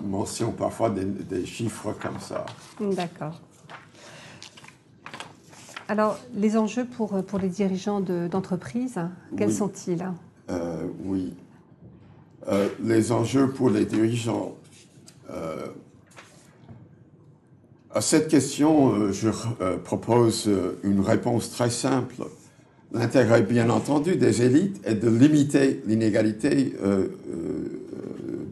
mentionne 0.04 0.52
parfois 0.52 0.90
des, 0.90 1.04
des 1.04 1.44
chiffres 1.44 1.94
comme 2.00 2.18
ça. 2.18 2.46
D'accord. 2.80 3.38
Alors, 5.90 6.20
les 6.36 6.56
enjeux 6.56 6.84
pour, 6.84 7.20
pour 7.24 7.40
les 7.40 7.48
dirigeants 7.48 8.00
d'entreprise, 8.00 9.00
quels 9.36 9.52
sont-ils? 9.52 10.06
Euh, 10.48 10.84
Oui. 11.04 11.34
Euh, 12.46 12.68
les 12.80 13.10
enjeux 13.10 13.48
pour 13.48 13.70
les 13.70 13.86
dirigeants. 13.86 14.54
Euh, 15.30 15.66
à 17.92 18.00
cette 18.00 18.28
question, 18.28 19.10
je 19.10 19.30
propose 19.82 20.48
une 20.84 21.00
réponse 21.00 21.50
très 21.50 21.70
simple. 21.70 22.22
L'intérêt, 22.92 23.42
bien 23.42 23.68
entendu, 23.68 24.14
des 24.14 24.42
élites 24.42 24.80
est 24.84 24.94
de 24.94 25.08
limiter 25.08 25.82
l'inégalité 25.86 26.72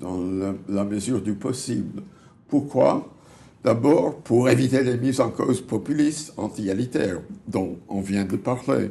dans 0.01 0.19
la 0.69 0.83
mesure 0.83 1.23
du 1.23 1.35
possible. 1.35 2.03
Pourquoi? 2.49 3.09
D'abord, 3.65 4.17
pour 4.17 4.49
éviter 4.49 4.85
les 4.85 4.97
mises 4.97 5.21
en 5.21 5.31
cause 5.31 5.61
populistes, 5.61 6.33
anti-égalitaires, 6.37 7.21
dont 7.49 7.79
on 7.89 8.01
vient 8.01 8.25
de 8.25 8.37
parler, 8.37 8.91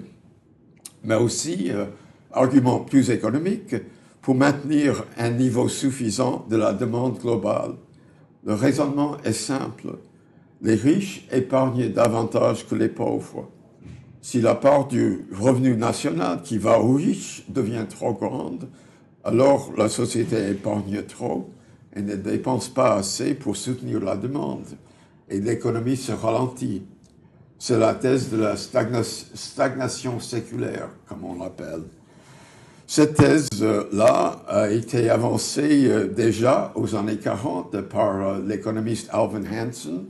mais 1.06 1.16
aussi, 1.16 1.72
euh, 1.72 1.86
argument 2.32 2.80
plus 2.80 3.10
économique, 3.10 3.76
pour 4.22 4.36
maintenir 4.36 5.06
un 5.18 5.30
niveau 5.30 5.70
suffisant 5.70 6.46
de 6.50 6.58
la 6.58 6.74
demande 6.74 7.18
globale. 7.18 7.76
Le 8.46 8.54
raisonnement 8.54 9.16
est 9.24 9.32
simple. 9.32 10.00
Les 10.62 10.76
riches 10.76 11.26
épargnent 11.32 11.90
davantage 11.90 12.68
que 12.68 12.76
les 12.76 12.90
pauvres. 12.90 13.50
Si 14.22 14.42
la 14.42 14.56
part 14.56 14.88
du 14.88 15.26
revenu 15.32 15.78
national 15.78 16.42
qui 16.42 16.58
va 16.58 16.82
aux 16.82 16.96
riches 16.96 17.46
devient 17.48 17.86
trop 17.90 18.14
grande, 18.14 18.68
alors 19.24 19.72
la 19.78 19.88
société 19.88 20.50
épargne 20.50 21.04
trop 21.04 21.50
et 21.96 22.02
ne 22.02 22.16
dépense 22.16 22.70
pas 22.70 22.96
assez 22.96 23.34
pour 23.34 23.58
soutenir 23.58 24.00
la 24.00 24.16
demande 24.16 24.66
et 25.30 25.40
l'économie 25.40 25.98
se 25.98 26.12
ralentit. 26.12 26.84
C'est 27.60 27.80
la 27.80 27.96
thèse 27.96 28.30
de 28.30 28.38
la 28.38 28.56
stagnation 28.56 30.20
séculaire, 30.20 30.90
comme 31.08 31.24
on 31.24 31.42
l'appelle. 31.42 31.84
Cette 32.90 33.16
thèse-là 33.16 34.44
a 34.48 34.70
été 34.70 35.10
avancée 35.10 35.88
euh, 35.88 36.08
déjà 36.08 36.72
aux 36.76 36.96
années 36.96 37.18
40 37.18 37.82
par 37.82 38.16
euh, 38.16 38.40
l'économiste 38.48 39.10
Alvin 39.12 39.44
Hansen 39.44 40.06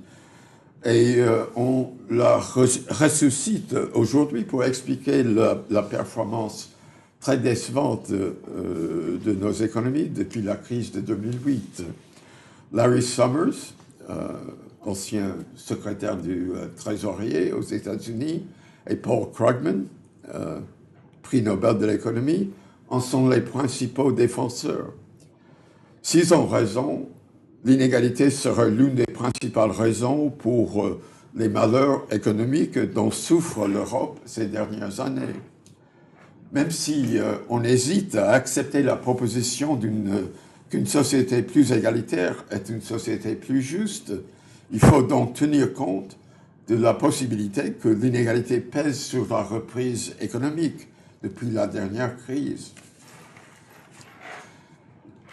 et 0.85 1.15
euh, 1.17 1.45
on 1.55 1.89
la 2.11 2.37
ressuscite 2.37 3.75
aujourd'hui 3.95 4.43
pour 4.43 4.63
expliquer 4.63 5.23
la 5.23 5.81
performance 5.81 6.69
très 7.19 7.37
décevante 7.37 8.11
euh, 8.11 9.17
de 9.23 9.33
nos 9.33 9.51
économies 9.51 10.09
depuis 10.09 10.41
la 10.41 10.55
crise 10.55 10.91
de 10.91 11.01
2008. 11.01 11.83
Larry 12.73 13.01
Summers, 13.01 13.73
euh, 14.09 14.27
ancien 14.85 15.35
secrétaire 15.55 16.17
du 16.17 16.51
euh, 16.53 16.67
trésorier 16.75 17.53
aux 17.53 17.61
États-Unis, 17.61 18.45
et 18.89 18.95
Paul 18.95 19.29
Krugman, 19.33 19.85
prix 21.21 21.41
Nobel 21.41 21.77
de 21.77 21.85
l'économie, 21.85 22.51
en 22.87 23.01
sont 23.01 23.27
les 23.27 23.41
principaux 23.41 24.13
défenseurs. 24.13 24.93
S'ils 26.01 26.33
ont 26.33 26.47
raison, 26.47 27.09
l'inégalité 27.65 28.29
serait 28.29 28.71
l'une 28.71 28.95
des 28.95 29.05
principales 29.05 29.71
raisons 29.71 30.29
pour 30.29 30.99
les 31.35 31.49
malheurs 31.49 32.05
économiques 32.11 32.79
dont 32.79 33.11
souffre 33.11 33.67
l'Europe 33.67 34.21
ces 34.25 34.45
dernières 34.45 35.01
années 35.01 35.35
même 36.51 36.71
si 36.71 37.17
euh, 37.17 37.35
on 37.49 37.63
hésite 37.63 38.15
à 38.15 38.31
accepter 38.31 38.83
la 38.83 38.95
proposition 38.95 39.79
qu'une 40.69 40.87
société 40.87 41.41
plus 41.41 41.71
égalitaire 41.71 42.45
est 42.51 42.69
une 42.69 42.81
société 42.81 43.35
plus 43.35 43.61
juste, 43.61 44.13
il 44.71 44.79
faut 44.79 45.01
donc 45.01 45.33
tenir 45.33 45.73
compte 45.73 46.17
de 46.67 46.75
la 46.75 46.93
possibilité 46.93 47.71
que 47.71 47.87
l'inégalité 47.87 48.59
pèse 48.59 48.99
sur 48.99 49.27
la 49.29 49.43
reprise 49.43 50.15
économique 50.19 50.87
depuis 51.23 51.49
la 51.49 51.67
dernière 51.67 52.17
crise. 52.17 52.73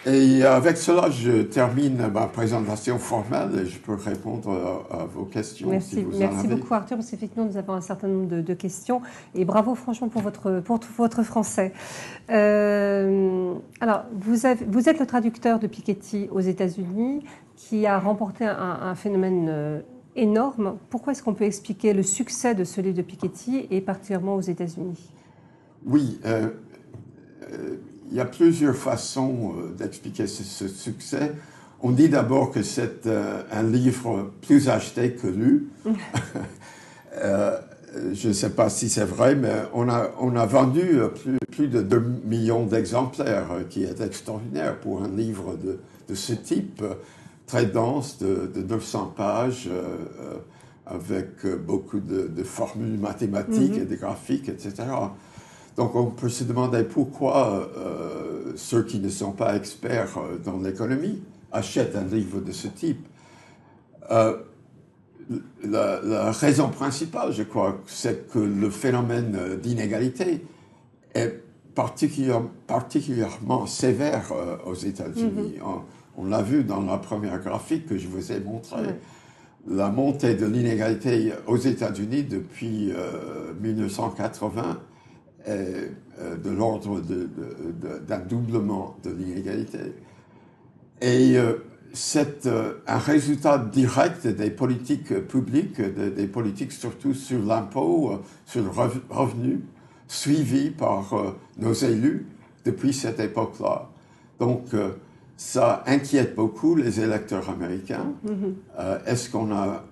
Et 0.06 0.44
avec 0.44 0.76
cela, 0.76 1.08
je 1.08 1.42
termine 1.42 2.08
ma 2.12 2.26
présentation 2.26 2.98
formelle 2.98 3.60
et 3.60 3.66
je 3.66 3.78
peux 3.78 3.94
répondre 3.94 4.84
à, 4.90 5.04
vos 5.06 5.24
questions. 5.24 5.68
Merci, 5.70 5.96
si 5.96 6.02
vous 6.02 6.18
merci 6.18 6.36
en 6.36 6.40
avez. 6.40 6.56
beaucoup 6.56 6.74
Arthur, 6.74 6.98
parce 6.98 7.10
qu'effectivement, 7.10 7.46
nous 7.46 7.56
avons 7.56 7.72
un 7.72 7.80
certain 7.80 8.08
nombre 8.08 8.42
de, 8.42 8.54
questions. 8.54 9.00
Et 9.34 9.44
bravo 9.44 9.74
franchement 9.74 10.08
pour 10.08 10.20
votre, 10.20 10.60
pour 10.60 10.78
votre 10.98 11.22
français. 11.22 11.72
Euh, 12.30 13.54
alors, 13.80 14.04
vous, 14.14 14.44
avez, 14.44 14.64
vous, 14.66 14.88
êtes 14.88 15.00
le 15.00 15.06
traducteur 15.06 15.58
de 15.58 15.66
Piketty 15.66 16.28
aux 16.30 16.40
États-Unis 16.40 17.24
qui 17.56 17.86
a 17.86 17.98
remporté 17.98 18.44
un, 18.44 18.94
phénomène 18.94 19.46
euh, 19.48 19.80
énorme. 20.16 20.76
Pourquoi 20.90 21.12
est-ce 21.12 21.22
qu'on 21.22 21.34
peut 21.34 21.44
expliquer 21.44 21.94
le 21.94 22.02
succès 22.02 22.54
de 22.54 22.64
ce 22.64 22.80
livre 22.80 22.96
de 22.96 23.02
Piketty 23.02 23.68
et 23.70 23.80
particulièrement 23.80 24.34
aux 24.34 24.40
États-Unis? 24.40 25.12
Oui. 25.86 26.20
Euh, 26.26 26.48
il 28.10 28.16
y 28.16 28.20
a 28.20 28.24
plusieurs 28.24 28.76
façons 28.76 29.54
euh, 29.56 29.72
d'expliquer 29.72 30.26
ce, 30.26 30.68
succès. 30.68 31.32
On 31.80 31.90
dit 31.90 32.08
d'abord 32.08 32.50
que 32.50 32.62
c'est 32.62 33.06
euh, 33.06 33.42
un 33.50 33.62
livre 33.62 34.32
plus 34.42 34.68
acheté 34.68 35.12
que 35.12 35.26
lu. 35.26 35.68
Euh, 37.16 37.56
je 38.12 38.26
ne 38.26 38.32
sais 38.32 38.50
pas 38.50 38.68
si 38.68 38.88
c'est 38.88 39.04
vrai, 39.04 39.36
mais 39.36 39.54
on 39.72 39.88
a, 39.88 40.10
on 40.18 40.34
a 40.34 40.44
vendu 40.46 40.98
plus, 41.52 41.68
de 41.68 41.80
2 41.80 42.00
millions 42.24 42.66
d'exemplaires, 42.66 43.46
qui 43.70 43.84
est 43.84 44.00
extraordinaire 44.00 44.80
pour 44.80 45.04
un 45.04 45.08
livre 45.08 45.56
de, 45.56 45.78
de 46.08 46.14
ce 46.16 46.32
type, 46.32 46.82
très 47.46 47.66
dense, 47.66 48.18
de, 48.18 48.50
de 48.52 48.62
900 48.62 49.14
pages, 49.16 49.70
avec 50.86 51.46
beaucoup 51.64 52.00
de, 52.00 52.42
formules 52.42 52.98
mathématiques 52.98 53.74
mm-hmm. 53.74 53.82
et 53.82 53.86
de 53.86 53.94
graphiques, 53.94 54.48
etc. 54.48 54.72
Donc 55.76 55.94
on 55.96 56.06
peut 56.06 56.28
se 56.28 56.44
demander 56.44 56.84
pourquoi 56.84 57.68
euh, 57.76 58.52
ceux 58.56 58.84
qui 58.84 59.00
ne 59.00 59.08
sont 59.08 59.32
pas 59.32 59.56
experts 59.56 60.18
euh, 60.18 60.38
dans 60.38 60.58
l'économie 60.58 61.22
achètent 61.52 61.96
un 61.96 62.04
livre 62.04 62.40
de 62.40 62.52
ce 62.52 62.68
type. 62.68 63.06
Euh, 64.10 64.36
la, 65.64 66.30
raison 66.32 66.68
principale, 66.68 67.32
je 67.32 67.42
crois, 67.42 67.80
c'est 67.86 68.28
que 68.30 68.38
le 68.38 68.68
phénomène 68.70 69.58
d'inégalité 69.62 70.44
est 71.14 71.42
particulièrement 71.74 73.66
sévère 73.66 74.32
aux 74.66 74.74
États-Unis. 74.74 75.54
Mm-hmm. 75.58 75.80
On, 76.18 76.26
l'a 76.26 76.42
vu 76.42 76.62
dans 76.62 76.82
la 76.82 76.98
première 76.98 77.40
graphique 77.40 77.86
que 77.86 77.96
je 77.96 78.06
vous 78.06 78.32
ai 78.32 78.40
montrée. 78.40 78.96
La 79.66 79.88
montée 79.88 80.34
de 80.34 80.44
l'inégalité 80.44 81.32
aux 81.46 81.56
États-Unis 81.56 82.24
depuis 82.24 82.92
1980 83.62 84.78
est 85.46 85.90
de 86.42 86.50
l'ordre 86.50 87.00
d'un 87.00 88.18
doublement 88.20 88.96
de 89.02 89.10
l'inégalité. 89.10 89.94
Et 91.02 91.36
c'est 91.94 92.46
euh, 92.46 92.74
un 92.86 92.98
résultat 92.98 93.56
direct 93.56 94.26
des 94.26 94.50
politiques 94.50 95.26
publiques, 95.28 95.80
des, 95.80 96.26
politiques 96.26 96.72
surtout 96.72 97.14
sur 97.14 97.42
l'impôt, 97.42 98.10
euh, 98.10 98.16
sur 98.44 98.62
le 98.62 98.70
revenu, 99.08 99.64
suivies 100.08 100.70
par 100.70 101.14
euh, 101.14 101.30
nos 101.56 101.72
élus 101.72 102.26
depuis 102.64 102.92
cette 102.92 103.20
époque-là. 103.20 103.88
Donc, 104.40 104.68
ça 105.36 105.84
inquiète 105.86 106.34
beaucoup 106.34 106.74
les 106.74 107.00
électeurs 107.00 107.48
américains. 107.50 108.12
Mm-hmm. 108.26 109.04
Est-ce 109.06 109.30
qu'on 109.30 109.52
a, 109.52 109.84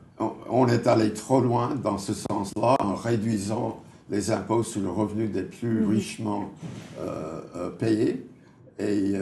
on 0.49 0.67
est 0.67 0.87
allé 0.87 1.13
trop 1.13 1.41
loin 1.41 1.75
dans 1.77 1.99
ce 1.99 2.13
sens-là 2.13 2.77
en 2.81 2.95
réduisant 2.95 3.82
les 4.13 4.31
impôts 4.31 4.63
sur 4.63 4.81
le 4.81 4.91
revenu 4.91 5.27
des 5.27 5.43
plus 5.43 5.81
mm-hmm. 5.81 5.89
richement 5.89 6.51
payés 7.79 8.25
et 8.79 9.17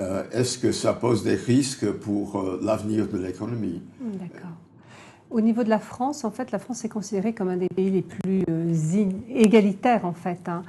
euh, 0.00 0.24
est-ce 0.32 0.58
que 0.58 0.72
ça 0.72 0.94
pose 0.94 1.22
des 1.24 1.34
risques 1.34 1.90
pour 1.90 2.36
euh, 2.36 2.60
l'avenir 2.62 3.06
de 3.08 3.18
l'économie? 3.18 3.82
D'accord. 4.00 4.56
Au 5.30 5.40
niveau 5.40 5.62
de 5.62 5.68
la 5.68 5.78
France, 5.78 6.24
en 6.24 6.30
fait, 6.30 6.50
la 6.50 6.58
France 6.58 6.84
est 6.84 6.88
considérée 6.88 7.34
comme 7.34 7.48
un 7.48 7.56
des 7.56 7.68
pays 7.68 7.90
les 7.90 8.02
plus 8.02 8.42
euh, 8.48 8.72
égalitaires, 9.28 10.04
en 10.04 10.12
fait, 10.12 10.48
hein, 10.48 10.62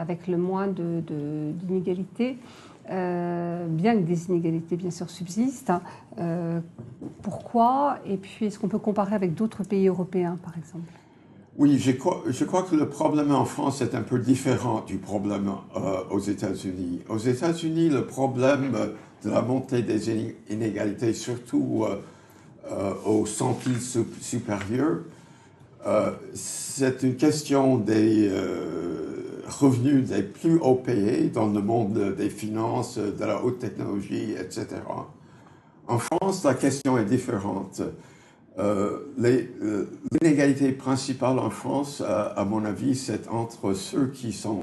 avec 0.00 0.26
le 0.26 0.36
moins 0.36 0.66
d'inégalités. 0.66 2.32
De, 2.32 3.66
bien 3.68 3.94
que 3.94 4.02
des 4.02 4.26
inégalités, 4.26 4.76
bien 4.76 4.90
sûr, 4.90 5.08
subsistent. 5.08 5.70
Hein. 6.18 6.60
pourquoi? 7.22 7.98
Et 8.06 8.18
puis, 8.18 8.44
est-ce 8.44 8.58
qu'on 8.58 8.68
peut 8.68 8.78
comparer 8.78 9.14
avec 9.14 9.34
d'autres 9.34 9.64
pays 9.64 9.88
européens, 9.88 10.36
par 10.42 10.58
exemple? 10.58 10.92
Oui, 11.56 11.78
je 11.78 11.92
crois, 11.92 12.62
que 12.62 12.74
le 12.74 12.88
problème 12.88 13.32
en 13.32 13.44
France 13.44 13.80
est 13.80 13.94
un 13.94 14.02
peu 14.02 14.18
différent 14.18 14.84
du 14.84 14.96
problème 14.96 15.52
euh, 15.76 16.02
aux 16.10 16.18
États-Unis. 16.18 17.02
Aux 17.08 17.18
États-Unis, 17.18 17.90
le 17.90 18.06
problème 18.06 18.72
de 19.22 19.30
la 19.30 19.40
montée 19.40 19.82
des 19.82 20.32
inégalités, 20.50 21.12
surtout 21.14 21.84
euh, 21.84 22.00
euh, 22.72 22.94
au 23.06 23.24
centiles 23.26 23.80
supérieur, 24.20 24.98
c'est 26.32 27.02
une 27.02 27.16
question 27.16 27.76
des 27.76 28.30
revenus 29.46 30.08
des 30.08 30.22
plus 30.22 30.56
hauts 30.56 30.76
payés 30.76 31.28
dans 31.28 31.48
le 31.48 31.60
monde 31.60 32.14
des 32.16 32.30
finances, 32.30 32.96
de 32.96 33.22
la 33.22 33.44
haute 33.44 33.58
technologie, 33.58 34.32
etc. 34.32 34.66
En 35.86 35.98
France, 35.98 36.42
la 36.42 36.54
question 36.54 36.96
est 36.96 37.04
différente. 37.04 37.82
Euh, 38.58 38.98
euh, 39.18 39.86
l'inégalité 40.12 40.70
principale 40.70 41.38
en 41.38 41.50
France, 41.50 42.00
à, 42.00 42.44
mon 42.44 42.64
avis, 42.64 42.94
c'est 42.94 43.28
entre 43.28 43.74
ceux 43.74 44.08
qui 44.08 44.32
sont 44.32 44.62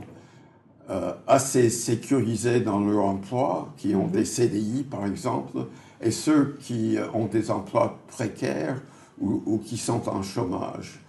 euh, 0.90 1.12
assez 1.28 1.70
sécurisés 1.70 2.62
dans 2.62 2.80
leur 2.80 3.06
emploi, 3.06 3.74
qui 3.78 3.94
ont 3.96 4.08
des 4.08 4.26
CDI 4.26 4.84
par 4.84 5.06
exemple, 5.06 5.66
et 6.02 6.12
ceux 6.12 6.58
qui 6.62 6.98
ont 7.14 7.26
des 7.26 7.52
emplois 7.52 8.00
précaires 8.08 8.82
ou, 9.20 9.60
qui 9.64 9.78
sont 9.78 10.10
en 10.10 10.24
chômage. 10.24 11.00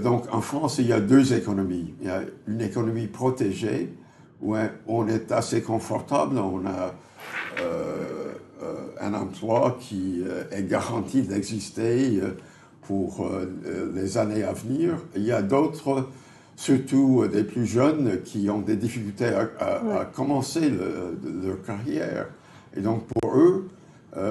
donc 0.00 0.32
en 0.32 0.40
France, 0.40 0.78
il 0.78 0.86
y 0.86 0.92
a 0.92 1.00
deux 1.00 1.32
économies. 1.32 1.92
Il 2.00 2.06
y 2.06 2.10
a 2.10 2.22
une 2.46 2.60
économie 2.60 3.08
protégée, 3.08 3.92
où 4.40 4.54
on 4.86 5.08
est 5.08 5.32
assez 5.32 5.60
confortable, 5.60 6.38
on 6.38 6.64
a 6.66 6.94
un 9.00 9.14
emploi 9.14 9.78
qui 9.80 10.22
euh, 10.26 10.44
est 10.50 10.64
garanti 10.64 11.22
d'exister 11.22 12.20
euh, 12.20 12.30
pour 12.82 13.30
les 13.94 14.18
années 14.18 14.42
à 14.42 14.52
venir. 14.52 14.96
Il 15.14 15.22
y 15.22 15.30
a 15.30 15.40
d'autres, 15.40 16.08
surtout 16.56 17.24
des 17.32 17.44
plus 17.44 17.64
jeunes, 17.64 18.22
qui 18.24 18.50
ont 18.50 18.58
des 18.58 18.74
difficultés 18.74 19.30
à, 19.60 20.04
commencer 20.12 20.68
leur 20.68 21.62
carrière. 21.64 22.26
Et 22.76 22.80
donc 22.80 23.06
pour 23.06 23.36
eux, 23.36 23.68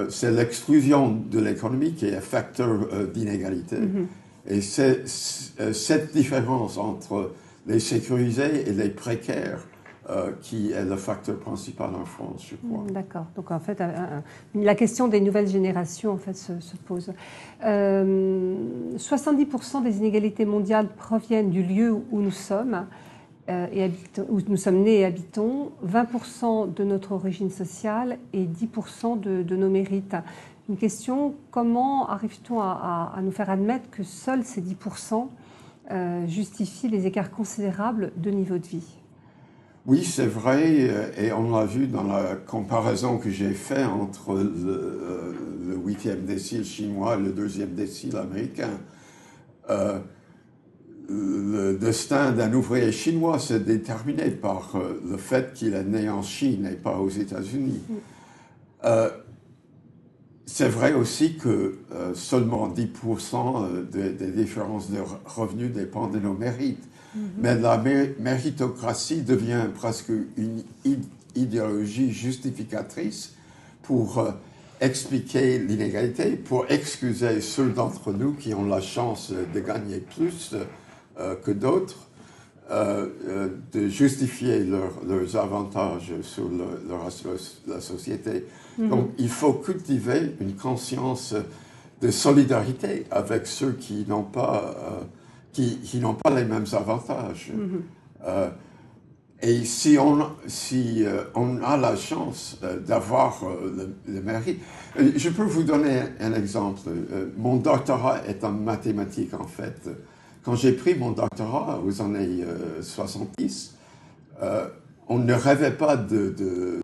c'est 0.10 0.32
l'exclusion 0.32 1.18
de 1.32 1.40
l'économie 1.40 1.94
qui 1.94 2.08
est 2.08 2.18
un 2.18 2.20
facteur 2.20 2.90
d'inégalité. 3.14 3.78
Mm-hmm. 3.78 4.54
Et 4.54 4.60
c'est 4.60 5.08
cette 5.08 6.12
différence 6.12 6.78
entre 6.78 7.32
les 7.68 7.80
sécurisés 7.80 8.68
et 8.68 8.74
les 8.74 8.90
précaires 8.90 9.66
euh, 10.10 10.32
qui 10.42 10.72
est 10.72 10.84
le 10.84 10.96
facteur 10.96 11.38
principal 11.38 11.92
en 11.94 12.06
France, 12.06 12.48
je 12.50 12.56
crois. 12.56 12.86
Mm, 12.86 12.92
d'accord. 12.92 13.28
Donc 13.36 13.52
en 13.52 13.60
fait, 13.60 13.80
euh, 13.82 13.84
euh, 13.86 14.20
la 14.56 14.74
question 14.74 15.08
des 15.08 15.22
nouvelles 15.22 15.48
générations 15.48 16.14
en 16.14 16.18
fait 16.18 16.36
se, 16.36 16.54
pose. 16.88 17.14
70% 17.62 19.84
des 19.84 20.00
inégalités 20.00 20.44
mondiales 20.44 20.88
proviennent 20.88 21.52
du 21.52 21.62
lieu 21.62 21.94
où 21.94 22.20
nous 22.20 22.32
sommes. 22.32 22.88
et 23.48 23.92
où 24.28 24.42
nous 24.48 24.58
sommes 24.58 24.82
nés 24.82 25.02
et 25.02 25.06
habitons, 25.06 25.72
20% 25.86 26.74
de 26.74 26.84
notre 26.84 27.12
origine 27.12 27.52
sociale 27.52 28.18
et 28.34 28.46
10% 28.46 29.20
de, 29.20 29.56
nos 29.56 29.70
mérites. 29.70 30.16
Une 30.68 30.78
question, 30.78 31.36
comment 31.52 32.10
arrive-t-on 32.10 32.60
à, 32.60 33.14
à, 33.16 33.22
nous 33.22 33.32
faire 33.32 33.52
admettre 33.52 33.88
que 33.92 34.02
seuls 34.02 34.44
ces 34.44 34.62
10% 34.62 35.28
justifient 36.28 36.90
les 36.90 37.06
écarts 37.06 37.30
considérables 37.30 38.12
de 38.18 38.32
niveau 38.32 38.58
de 38.58 38.66
vie? 38.66 39.01
Oui, 39.88 40.04
c'est 40.04 40.28
vrai, 40.28 40.90
euh, 40.90 41.12
et 41.18 41.32
on 41.32 41.58
l'a 41.58 41.66
vu 41.66 41.88
dans 41.88 42.04
la 42.04 42.36
comparaison 42.36 43.18
que 43.18 43.32
j'ai 43.32 43.54
faite 43.54 43.88
entre 43.88 44.36
le, 44.36 45.76
huitième 45.84 46.26
décile 46.26 46.64
chinois 46.64 47.18
et 47.18 47.20
le 47.20 47.32
deuxième 47.32 47.74
décile 47.74 48.16
américain. 48.16 48.70
Euh, 49.72 49.98
le 51.10 51.74
destin 51.74 52.32
d'un 52.32 52.54
ouvrier 52.54 52.92
chinois 52.92 53.40
s'est 53.40 53.60
déterminé 53.60 54.30
par 54.30 54.76
euh, 54.76 55.02
le 55.10 55.18
fait 55.18 55.54
qu'il 55.54 55.74
est 55.74 55.84
né 55.84 56.08
en 56.10 56.22
Chine 56.22 56.70
et 56.72 56.76
pas 56.76 56.98
aux 56.98 57.10
États-Unis. 57.10 57.82
c'est 60.46 60.70
vrai 60.70 60.94
aussi 60.94 61.38
que 61.38 61.80
seulement 62.14 62.70
10% 62.70 63.90
des 63.90 64.32
différences 64.32 64.92
de 64.92 65.00
revenus 65.26 65.72
dépendent 65.72 66.14
de 66.14 66.20
nos 66.20 66.34
mérites. 66.34 66.91
Mhm. 67.16 67.22
Mais 67.38 67.58
la 67.58 67.78
méritocratie 67.78 69.22
devient 69.22 69.66
presque 69.74 70.12
une 70.38 70.64
idéologie 71.36 72.12
justificatrice 72.12 73.34
pour 73.84 74.20
euh, 74.20 74.32
expliquer 74.80 75.60
l'inégalité, 75.60 76.32
pour 76.32 76.66
excuser 76.70 77.42
ceux 77.42 77.70
d'entre 77.70 78.12
nous 78.12 78.34
qui 78.34 78.54
ont 78.54 78.66
la 78.66 78.82
chance 78.82 79.32
de 79.32 79.60
gagner 79.60 80.00
plus 80.00 80.56
euh, 81.20 81.36
que 81.36 81.52
d'autres, 81.52 82.08
euh, 82.70 83.50
de 83.74 83.88
justifier 83.90 84.64
leurs 84.64 85.36
avantages 85.36 86.14
sur 86.22 86.50
la 87.68 87.82
société. 87.82 88.46
Mhm. 88.78 88.90
Donc 88.90 89.10
il 89.18 89.30
faut 89.30 89.54
cultiver 89.54 90.36
une 90.40 90.56
conscience 90.56 91.36
de 92.02 92.10
solidarité 92.10 93.06
avec 93.12 93.46
ceux 93.46 93.74
qui 93.74 94.06
n'ont 94.08 94.24
pas 94.24 94.76
qui, 95.54 96.00
n'ont 96.00 96.14
pas 96.14 96.30
les 96.30 96.46
mêmes 96.46 96.66
avantages. 96.74 97.52
Mm-hmm. 97.56 98.28
Euh, 98.28 98.50
et 99.42 99.66
si 99.66 99.98
on, 99.98 100.30
si, 100.46 101.04
euh, 101.04 101.24
on 101.34 101.64
a 101.64 101.76
la 101.76 101.96
chance 101.96 102.60
euh, 102.64 102.80
d'avoir 102.80 103.42
le, 104.08 104.22
mérite, 104.22 104.62
je 104.98 105.30
peux 105.30 105.44
vous 105.44 105.64
donner 105.64 106.02
un 106.20 106.34
exemple. 106.34 106.90
mon 107.38 107.58
doctorat 107.58 108.26
est 108.28 108.44
en 108.44 108.52
mathématiques 108.52 109.34
en 109.34 109.48
fait. 109.48 109.90
Quand 110.44 110.56
j'ai 110.56 110.74
pris 110.74 110.96
mon 110.96 111.12
doctorat 111.12 111.80
aux 111.84 112.02
années 112.02 112.44
70, 112.82 113.76
on 115.08 115.20
ne 115.20 115.34
rêvait 115.34 115.72
pas 115.72 115.98
de, 115.98 116.30
de, 116.30 116.82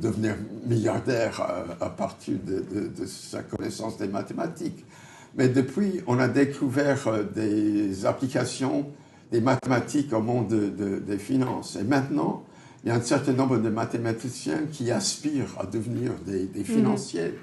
devenir 0.00 0.36
milliardaire 0.64 1.40
à, 1.80 1.90
partir 1.90 2.36
de, 2.44 3.04
sa 3.06 3.42
connaissance 3.42 3.98
des 3.98 4.08
mathématiques. 4.08 4.84
Mais 5.36 5.48
depuis, 5.48 6.00
on 6.06 6.18
a 6.18 6.28
découvert 6.28 7.08
euh, 7.08 7.22
des 7.22 8.06
applications 8.06 8.86
des 9.30 9.40
mathématiques 9.40 10.12
au 10.12 10.20
monde 10.20 10.52
des 10.52 11.18
finances. 11.18 11.76
Et 11.76 11.84
maintenant, 11.84 12.44
il 12.84 12.88
y 12.88 12.92
a 12.92 12.96
un 12.96 13.00
certain 13.00 13.32
nombre 13.32 13.56
de 13.56 13.70
mathématiciens 13.70 14.64
qui 14.70 14.90
aspirent 14.90 15.56
à 15.58 15.64
devenir 15.64 16.12
des, 16.26 16.50
mhm. 16.54 16.64
financiers 16.64 17.38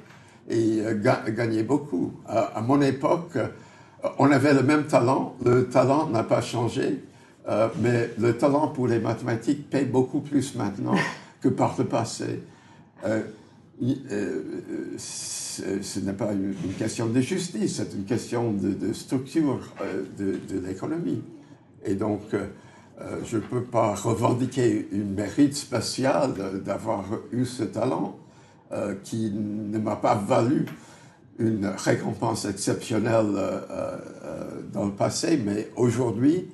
et 0.48 0.82
euh, 0.82 0.94
gagner 1.32 1.64
beaucoup. 1.64 2.14
À, 2.28 2.62
mon 2.62 2.80
époque, 2.82 3.38
euh, 3.38 3.48
on 4.20 4.32
avait 4.32 4.54
le 4.54 4.62
même 4.62 4.86
talent. 4.86 5.36
Le 5.44 5.68
talent 5.68 6.08
n'a 6.10 6.24
pas 6.24 6.42
changé, 6.42 7.04
mais 7.82 8.12
le 8.20 8.38
talent 8.38 8.68
pour 8.68 8.88
les 8.88 9.00
mathématiques 9.00 9.70
paye 9.72 9.86
beaucoup 9.86 10.20
plus 10.20 10.54
maintenant 10.56 10.96
que 11.42 11.50
par 11.50 11.76
le 11.80 11.86
passé 11.86 12.44
ce 15.82 16.00
n'est 16.00 16.14
pas 16.14 16.32
une, 16.34 16.54
question 16.78 17.08
de 17.08 17.22
justice, 17.22 17.78
c'est 17.78 17.94
une 17.94 18.06
question 18.06 18.52
de, 18.54 18.94
structure 18.94 19.60
de, 20.18 20.40
l'économie. 20.66 21.22
Et 21.86 21.96
donc, 21.96 22.22
je 23.26 23.38
ne 23.38 23.42
peux 23.42 23.64
pas 23.64 23.96
revendiquer 23.96 24.88
une 24.92 25.14
mérite 25.14 25.56
spéciale 25.56 26.34
d'avoir 26.66 27.06
eu 27.32 27.46
ce 27.46 27.64
talent 27.64 28.18
qui 29.04 29.32
ne 29.32 29.78
m'a 29.78 29.96
pas 29.96 30.16
valu 30.16 30.66
une 31.40 31.68
récompense 31.68 32.46
exceptionnelle 32.46 33.34
dans 34.74 34.86
le 34.86 34.92
passé, 34.92 35.42
mais 35.44 35.70
aujourd'hui, 35.76 36.48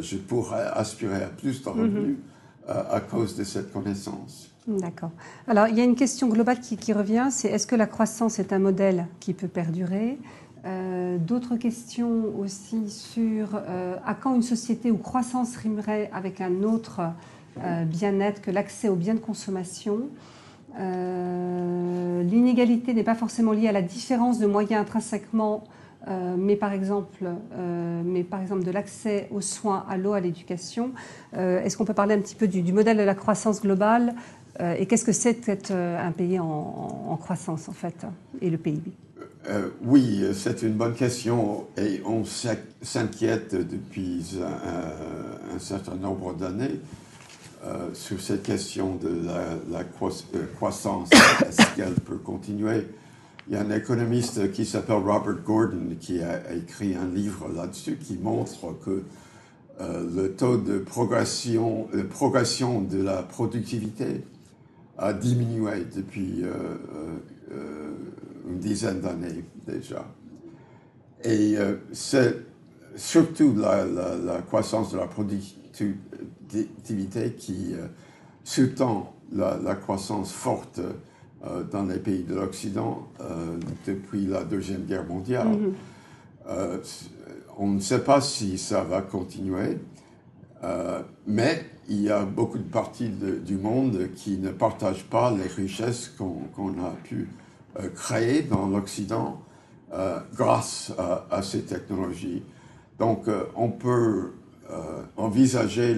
je 0.00 0.16
pourrais 0.16 0.66
aspirer 0.74 1.22
à 1.22 1.28
plus 1.28 1.62
de 1.62 1.68
revenus 1.68 2.16
mm-hmm. 2.16 2.86
à 2.90 3.00
cause 3.00 3.36
de 3.36 3.44
cette 3.44 3.72
connaissance. 3.72 4.47
D'accord. 4.68 5.10
Alors, 5.46 5.66
il 5.68 5.78
y 5.78 5.80
a 5.80 5.84
une 5.84 5.94
question 5.94 6.28
globale 6.28 6.60
qui, 6.60 6.92
revient, 6.92 7.28
c'est 7.30 7.48
est-ce 7.48 7.66
que 7.66 7.74
la 7.74 7.86
croissance 7.86 8.38
est 8.38 8.52
un 8.52 8.58
modèle 8.58 9.06
qui 9.18 9.32
peut 9.32 9.48
perdurer? 9.48 10.18
Euh, 10.66 11.16
D'autres 11.16 11.56
questions 11.56 12.24
aussi 12.38 12.90
sur 12.90 13.48
euh, 13.54 13.96
à 14.04 14.12
quand 14.12 14.34
une 14.34 14.42
société 14.42 14.90
où 14.90 14.98
croissance 14.98 15.56
rimerait 15.56 16.10
avec 16.12 16.42
un 16.42 16.62
autre 16.64 17.00
euh, 17.64 17.84
bien-être 17.84 18.42
que 18.42 18.50
l'accès 18.50 18.90
aux 18.90 18.96
biens 18.96 19.14
de 19.14 19.20
consommation? 19.20 20.00
L'inégalité 22.20 22.92
n'est 22.92 23.02
pas 23.02 23.14
forcément 23.14 23.52
liée 23.52 23.68
à 23.68 23.72
la 23.72 23.82
différence 23.82 24.38
de 24.38 24.46
moyens 24.46 24.82
intrinsèquement 24.82 25.64
mais, 26.38 26.56
par 26.56 26.72
exemple, 26.72 27.26
mais 28.04 28.22
par 28.22 28.40
exemple 28.40 28.64
de 28.64 28.70
l'accès 28.70 29.28
aux 29.30 29.40
soins, 29.42 29.84
à 29.90 29.98
l'eau, 29.98 30.12
à 30.12 30.20
l'éducation. 30.20 30.92
Est-ce 31.34 31.76
qu'on 31.76 31.84
peut 31.84 31.92
parler 31.94 32.14
un 32.14 32.20
petit 32.20 32.36
peu 32.36 32.46
du, 32.46 32.72
modèle 32.72 32.96
de 32.96 33.02
la 33.02 33.14
croissance 33.14 33.60
globale 33.60 34.14
et 34.60 34.86
qu'est-ce 34.86 35.04
que 35.04 35.12
c'est 35.12 35.46
d'être 35.46 35.70
euh, 35.70 35.98
un 35.98 36.12
pays 36.12 36.38
en, 36.38 37.16
croissance, 37.20 37.68
en 37.68 37.72
fait, 37.72 38.06
et 38.40 38.50
le 38.50 38.58
PIB 38.58 38.90
euh, 39.48 39.68
Oui, 39.82 40.24
c'est 40.34 40.62
une 40.62 40.74
bonne 40.74 40.94
question 40.94 41.66
et 41.76 42.02
on 42.04 42.24
s'inquiète 42.24 43.54
depuis 43.54 44.38
un, 44.42 45.58
certain 45.58 45.96
nombre 45.96 46.34
d'années 46.34 46.80
sur 47.92 48.20
cette 48.20 48.44
question 48.44 48.96
de 48.96 49.26
la, 49.70 49.84
croissance. 50.56 51.10
Est-ce 51.48 51.76
qu'elle 51.76 51.94
peut 51.94 52.18
continuer? 52.18 52.86
Il 53.48 53.54
y 53.54 53.56
a 53.56 53.60
un 53.60 53.70
économiste 53.70 54.52
qui 54.52 54.64
s'appelle 54.64 54.96
Robert 54.96 55.42
Gordon 55.44 55.96
qui 56.00 56.22
a 56.22 56.52
écrit 56.54 56.94
un 56.94 57.06
livre 57.06 57.48
là-dessus 57.54 57.96
qui 57.96 58.16
montre 58.16 58.78
que 58.84 59.02
le 59.80 60.28
taux 60.28 60.56
de 60.56 60.78
progression 60.78 61.88
de 62.82 63.02
la 63.02 63.22
productivité 63.22 64.22
a 64.98 65.12
diminué 65.12 65.84
depuis 65.94 66.42
euh, 66.42 66.48
euh, 66.48 67.18
euh, 67.52 67.92
une 68.48 68.58
dizaine 68.58 69.00
d'années 69.00 69.44
déjà. 69.66 70.04
Et 71.24 71.56
c'est 71.92 72.36
surtout 72.94 73.52
la, 73.56 74.40
croissance 74.46 74.92
de 74.92 74.98
la 74.98 75.08
productivité 75.08 77.32
qui 77.32 77.74
sous-tend 78.44 79.16
la, 79.32 79.74
croissance 79.74 80.30
forte 80.32 80.80
dans 81.72 81.86
les 81.86 81.98
pays 81.98 82.22
de 82.22 82.36
l'Occident 82.36 83.08
depuis 83.84 84.26
la 84.26 84.44
Deuxième 84.44 84.84
Guerre 84.84 85.06
mondiale. 85.06 85.48
Mm-hmm. 86.48 86.78
on 87.58 87.66
ne 87.66 87.80
sait 87.80 88.04
pas 88.04 88.20
si 88.20 88.56
ça 88.56 88.84
va 88.84 89.02
continuer, 89.02 89.78
mais 91.26 91.64
il 91.88 92.02
y 92.02 92.10
a 92.10 92.24
beaucoup 92.24 92.58
de 92.58 92.70
parties 92.70 93.08
du 93.08 93.56
monde 93.56 94.10
qui 94.14 94.36
ne 94.38 94.50
partagent 94.50 95.04
pas 95.04 95.30
les 95.30 95.46
richesses 95.48 96.12
qu'on 96.18 96.70
a 96.84 96.90
pu 97.04 97.28
euh, 97.80 97.88
créer 97.94 98.42
dans 98.42 98.66
l'Occident 98.66 99.40
euh, 99.92 100.18
grâce 100.36 100.92
à, 101.30 101.42
ces 101.42 101.62
technologies. 101.62 102.42
Donc, 102.98 103.28
euh, 103.28 103.44
on 103.56 103.70
peut 103.70 104.32
envisager 105.16 105.96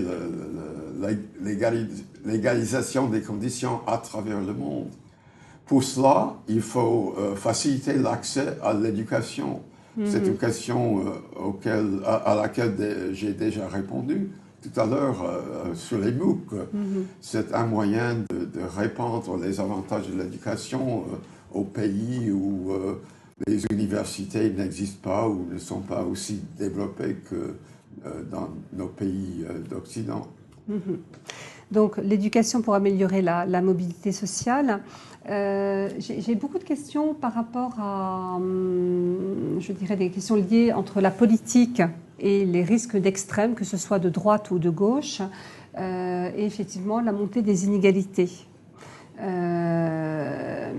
légalisation 2.24 3.08
des 3.08 3.20
conditions 3.20 3.80
à 3.88 3.98
travers 3.98 4.40
le 4.40 4.54
monde. 4.54 4.90
Pour 5.66 5.82
cela, 5.82 6.36
il 6.46 6.60
faut 6.60 7.16
faciliter 7.34 7.94
l'accès 7.94 8.58
à 8.62 8.72
l'éducation. 8.72 9.62
C'est 10.04 10.18
une 10.18 10.34
mm-hmm. 10.34 10.36
question 10.36 11.02
auquel, 11.34 12.00
à 12.06 12.36
laquelle 12.36 13.10
j'ai 13.12 13.32
déjà 13.32 13.66
répondu 13.66 14.30
tout 14.62 14.80
à 14.80 14.86
l'heure 14.86 15.22
euh, 15.22 15.74
sur 15.74 15.98
les 15.98 16.12
MOOC. 16.12 16.52
Mhm. 16.72 17.06
C'est 17.20 17.54
un 17.54 17.66
moyen 17.66 18.16
de, 18.30 18.60
répandre 18.76 19.36
les 19.36 19.60
avantages 19.60 20.08
de 20.08 20.20
l'éducation 20.20 21.04
euh, 21.12 21.58
aux 21.58 21.64
pays 21.64 22.30
où 22.30 22.72
euh, 22.72 23.00
les 23.46 23.64
universités 23.70 24.50
n'existent 24.50 25.08
pas 25.08 25.28
ou 25.28 25.46
ne 25.50 25.58
sont 25.58 25.80
pas 25.80 26.02
aussi 26.02 26.42
développées 26.58 27.16
que 27.28 27.54
dans 28.30 28.48
nos 28.72 28.86
pays 28.86 29.44
d'Occident. 29.68 30.26
Mhm. 30.68 30.98
Donc 31.70 31.98
l'éducation 31.98 32.62
pour 32.62 32.74
améliorer 32.74 33.20
la, 33.20 33.44
la 33.44 33.60
mobilité 33.60 34.12
sociale. 34.12 34.80
J'ai 35.26 36.34
beaucoup 36.34 36.58
de 36.58 36.64
questions 36.64 37.14
par 37.14 37.34
rapport 37.34 37.72
à, 37.78 38.36
hum, 38.36 39.58
je 39.58 39.72
dirais, 39.72 39.96
des 39.96 40.10
questions 40.10 40.36
liées 40.36 40.72
entre 40.72 41.00
la 41.00 41.10
politique 41.10 41.82
et 42.20 42.44
les 42.44 42.62
risques 42.62 42.96
d'extrême, 42.96 43.54
que 43.54 43.64
ce 43.64 43.76
soit 43.76 43.98
de 43.98 44.08
droite 44.08 44.50
ou 44.50 44.58
de 44.58 44.70
gauche, 44.70 45.20
euh, 45.78 46.30
et 46.36 46.44
effectivement 46.44 47.00
la 47.00 47.12
montée 47.12 47.42
des 47.42 47.64
inégalités. 47.64 48.30
Euh, 49.20 50.72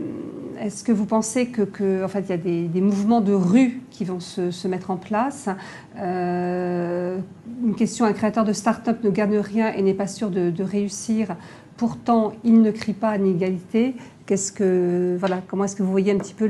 est-ce 0.60 0.84
que 0.84 0.92
vous 0.92 1.06
pensez 1.06 1.48
que, 1.48 2.04
en 2.04 2.08
fait, 2.08 2.22
il 2.22 2.30
y 2.30 2.34
a 2.34 2.38
des, 2.68 2.82
mouvements 2.82 3.22
de 3.22 3.34
rue 3.34 3.82
qui 3.90 4.06
vont 4.06 4.20
se, 4.20 4.68
mettre 4.68 4.92
en 4.92 4.98
place? 4.98 5.50
Euh, 5.98 7.18
Une 7.64 7.76
question 7.76 8.06
un 8.06 8.14
créateur 8.14 8.46
de 8.46 8.54
start-up 8.54 9.04
ne 9.04 9.10
gagne 9.10 9.38
rien 9.38 9.74
et 9.74 9.82
n'est 9.82 9.94
pas 9.94 10.08
sûr 10.08 10.30
de, 10.30 10.64
réussir. 10.64 11.36
Pourtant, 11.78 12.34
il 12.44 12.62
ne 12.62 12.72
crie 12.72 12.94
pas 12.94 13.10
à 13.10 13.18
l'inégalité. 13.18 13.96
Qu'est-ce 14.26 14.52
que, 14.52 15.16
voilà, 15.20 15.42
comment 15.48 15.64
est-ce 15.64 15.76
que 15.76 15.84
vous 15.84 15.92
voyez 15.92 16.12
un 16.12 16.18
petit 16.18 16.36
peu 16.36 16.48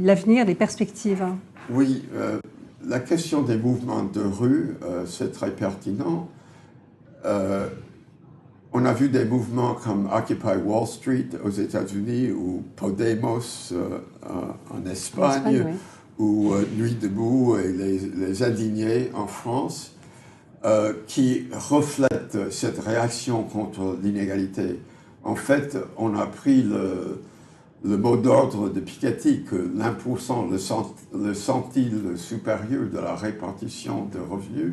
l'avenir, 0.00 0.46
les 0.46 0.54
perspectives? 0.54 1.24
Oui, 1.70 2.04
la 2.88 3.00
question 3.00 3.42
des 3.42 3.56
mouvements 3.56 4.04
de 4.04 4.20
rue, 4.20 4.76
euh, 4.82 5.04
c'est 5.06 5.32
très 5.32 5.50
pertinent. 5.50 6.28
Euh, 7.24 7.68
on 8.72 8.84
a 8.84 8.92
vu 8.92 9.08
des 9.08 9.24
mouvements 9.24 9.74
comme 9.74 10.08
Occupy 10.12 10.56
Wall 10.64 10.86
Street 10.86 11.28
aux 11.44 11.50
États-Unis 11.50 12.32
ou 12.32 12.62
Podemos 12.76 13.72
euh, 13.72 13.98
en 14.70 14.90
Espagne, 14.90 15.76
ou 16.18 16.52
Nuit 16.76 16.96
debout 17.00 17.56
et 17.56 17.72
les, 17.72 18.42
indignés 18.42 19.10
en 19.14 19.26
France, 19.26 19.92
qui 21.06 21.46
reflètent 21.52 22.50
cette 22.50 22.78
réaction 22.80 23.42
contre 23.42 23.96
l'inégalité. 24.02 24.80
En 25.22 25.34
fait, 25.34 25.76
on 25.96 26.16
a 26.16 26.26
pris 26.26 26.62
le, 26.62 27.20
le 27.84 27.98
mot 27.98 28.16
d'ordre 28.16 28.70
de 28.70 28.80
Piketty 28.80 29.42
que 29.42 29.56
l'1%, 29.56 30.50
le, 31.12 31.34
centile 31.34 32.16
supérieur 32.16 32.88
de 32.90 32.98
la 32.98 33.14
répartition 33.14 34.06
de 34.06 34.18
revenus, 34.18 34.72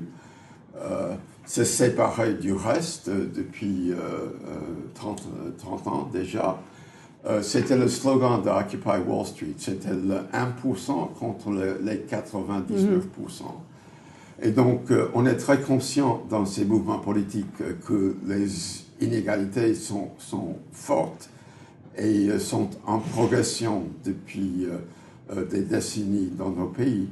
euh, 0.78 1.14
s'est 1.46 1.66
séparé 1.66 2.36
du 2.36 2.54
reste 2.54 3.10
depuis 3.10 3.92
30, 4.94 5.24
euh, 5.46 5.52
30, 5.58 5.82
euh, 5.86 5.90
ans 5.90 6.10
déjà. 6.12 6.60
c'était 7.42 7.78
le 7.78 7.90
slogan 7.90 8.42
de 8.42 8.50
Occupy 8.50 9.00
Wall 9.06 9.26
Street, 9.26 9.56
c'était 9.58 9.94
le 9.94 10.22
1% 10.34 11.14
contre 11.20 11.52
les 11.84 11.98
99%. 11.98 13.44
Et 14.44 14.52
donc, 14.52 14.92
on 15.14 15.26
est 15.26 15.36
très 15.36 15.60
conscient 15.60 16.24
dans 16.30 16.46
ces 16.46 16.66
mouvements 16.66 16.98
politiques 17.00 17.62
que 17.86 18.16
les 18.26 18.48
inégalités 19.02 19.76
sont, 19.76 20.10
sont 20.18 20.56
fortes 20.72 21.30
et 21.98 22.30
euh, 22.30 22.40
sont 22.40 22.70
en 22.86 23.00
progression 23.00 23.86
depuis 24.04 24.66
euh, 24.66 24.78
euh, 25.36 25.46
des 25.46 25.62
décennies 25.62 26.32
dans 26.38 26.50
nos 26.50 26.68
pays. 26.68 27.10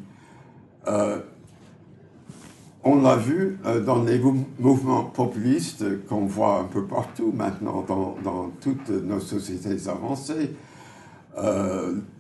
on 2.84 3.02
l'a 3.02 3.18
vu 3.18 3.60
dans 3.86 4.04
les 4.04 4.20
mouvements 4.58 5.04
populistes 5.04 5.86
qu'on 6.08 6.26
voit 6.26 6.60
un 6.60 6.64
peu 6.64 6.86
partout 6.86 7.32
maintenant 7.36 7.86
dans, 7.88 8.52
toutes 8.62 8.90
nos 8.90 9.20
sociétés 9.20 9.88
avancées. 9.88 10.56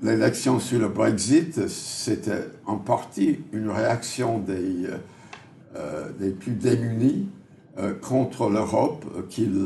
L'élection 0.03 0.59
sur 0.59 0.79
le 0.79 0.89
Brexit, 0.89 1.67
c'était 1.67 2.43
en 2.67 2.75
partie 2.77 3.39
une 3.53 3.71
réaction 3.71 4.39
des 4.39 6.29
plus 6.31 6.51
démunis 6.51 7.29
contre 8.01 8.49
l'Europe 8.49 9.05
qu'ils 9.29 9.65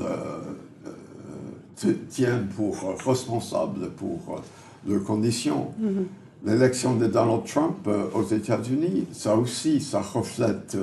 tiennent 2.10 2.48
pour 2.56 2.96
responsables 3.06 3.90
pour 3.92 4.20
euh, 4.30 4.92
leurs 4.92 5.04
conditions. 5.04 5.72
Mm-hmm. 5.82 6.46
L'élection 6.46 6.96
de 6.96 7.08
Donald 7.08 7.46
Trump 7.46 7.88
euh, 7.88 8.10
aux 8.14 8.24
États-Unis, 8.24 9.08
ça 9.12 9.36
aussi, 9.36 9.82
ça 9.82 10.02
reflète 10.02 10.78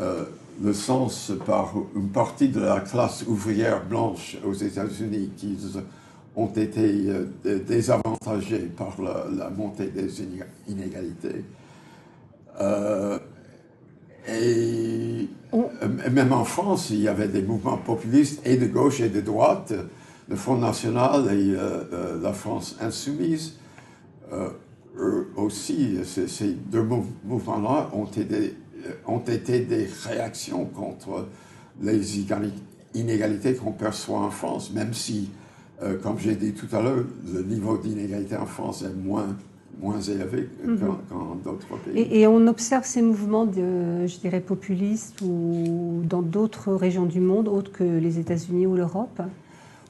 euh, 0.00 0.24
le 0.62 0.72
sens 0.72 1.32
par 1.46 1.74
une 1.94 2.08
partie 2.08 2.48
de 2.48 2.60
la 2.60 2.80
classe 2.80 3.24
ouvrière 3.26 3.84
blanche 3.84 4.36
aux 4.44 4.54
États-Unis 4.54 5.30
qui 5.36 5.56
ont 6.34 6.48
été 6.48 7.12
désavantagés 7.44 8.70
par 8.76 8.96
la, 9.00 9.50
montée 9.50 9.86
des 9.86 10.22
inégalités. 10.68 11.44
et 14.28 14.97
même 15.88 16.32
en 16.32 16.44
France, 16.44 16.90
il 16.90 17.00
y 17.00 17.08
avait 17.08 17.28
des 17.28 17.42
mouvements 17.42 17.78
populistes 17.78 18.40
et 18.44 18.56
de 18.56 18.66
gauche 18.66 19.00
et 19.00 19.08
de 19.08 19.20
droite, 19.20 19.72
le 20.28 20.36
Front 20.36 20.56
National 20.56 21.32
et 21.32 21.56
la 22.22 22.32
France 22.32 22.76
insoumise. 22.80 23.54
Eux 24.30 25.28
aussi, 25.36 25.98
ces 26.04 26.52
deux 26.52 26.86
mouvements-là 27.24 27.90
ont 27.94 28.04
été, 28.04 28.54
ont 29.06 29.20
été 29.20 29.60
des 29.60 29.88
réactions 30.04 30.66
contre 30.66 31.26
les 31.80 32.20
inégalités 32.94 33.54
qu'on 33.54 33.72
perçoit 33.72 34.20
en 34.20 34.30
France, 34.30 34.72
même 34.72 34.94
si, 34.94 35.30
euh, 35.82 35.98
comme 35.98 36.18
j'ai 36.18 36.34
dit 36.34 36.52
tout 36.52 36.74
à 36.74 36.82
l'heure, 36.82 37.04
le 37.32 37.42
niveau 37.42 37.78
d'inégalité 37.78 38.36
en 38.36 38.46
France 38.46 38.82
est 38.82 38.94
moins, 38.94 39.36
moins 39.80 40.00
élevé 40.00 40.48
mhm. 40.64 40.78
qu'en 41.08 41.36
d'autres 41.44 41.76
pays. 41.84 42.06
Et, 42.10 42.26
on 42.26 42.46
observe 42.46 42.84
ces 42.84 43.02
mouvements, 43.02 43.46
de, 43.46 44.06
je 44.06 44.18
dirais, 44.18 44.40
populistes 44.40 45.20
ou 45.22 46.02
dans 46.04 46.22
d'autres 46.22 46.72
régions 46.72 47.06
du 47.06 47.20
monde, 47.20 47.48
autres 47.48 47.72
que 47.72 47.84
les 47.84 48.18
États-Unis 48.18 48.66
ou 48.66 48.74
l'Europe? 48.74 49.20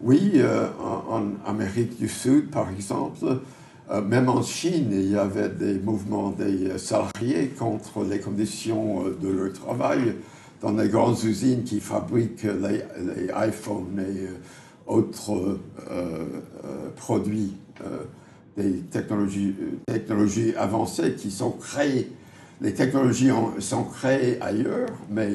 Oui, 0.00 0.32
euh, 0.36 0.68
en, 1.10 1.22
Amérique 1.48 1.98
du 1.98 2.08
Sud, 2.08 2.50
par 2.50 2.70
exemple, 2.70 3.40
euh, 3.90 4.02
même 4.02 4.28
en 4.28 4.42
Chine, 4.42 4.88
il 4.92 5.10
y 5.10 5.16
avait 5.16 5.48
des 5.48 5.78
mouvements 5.78 6.30
des 6.30 6.76
salariés 6.78 7.48
contre 7.58 8.04
les 8.04 8.18
conditions 8.18 9.06
euh, 9.06 9.16
de 9.20 9.28
leur 9.28 9.52
travail 9.52 10.14
dans 10.60 10.72
les 10.72 10.88
grandes 10.88 11.22
usines 11.24 11.62
qui 11.62 11.80
fabriquent 11.80 12.42
les, 12.42 12.82
iPhones 13.48 13.98
et 13.98 14.26
euh, 14.26 14.36
autres 14.86 15.58
produits 16.96 17.54
des 18.58 18.80
technologies, 18.90 19.54
technologies 19.86 20.54
avancées 20.56 21.14
qui 21.14 21.30
sont 21.30 21.52
créées. 21.52 22.10
Les 22.60 22.74
technologies 22.74 23.30
sont 23.60 23.84
créées 23.84 24.40
ailleurs, 24.40 24.88
mais 25.10 25.30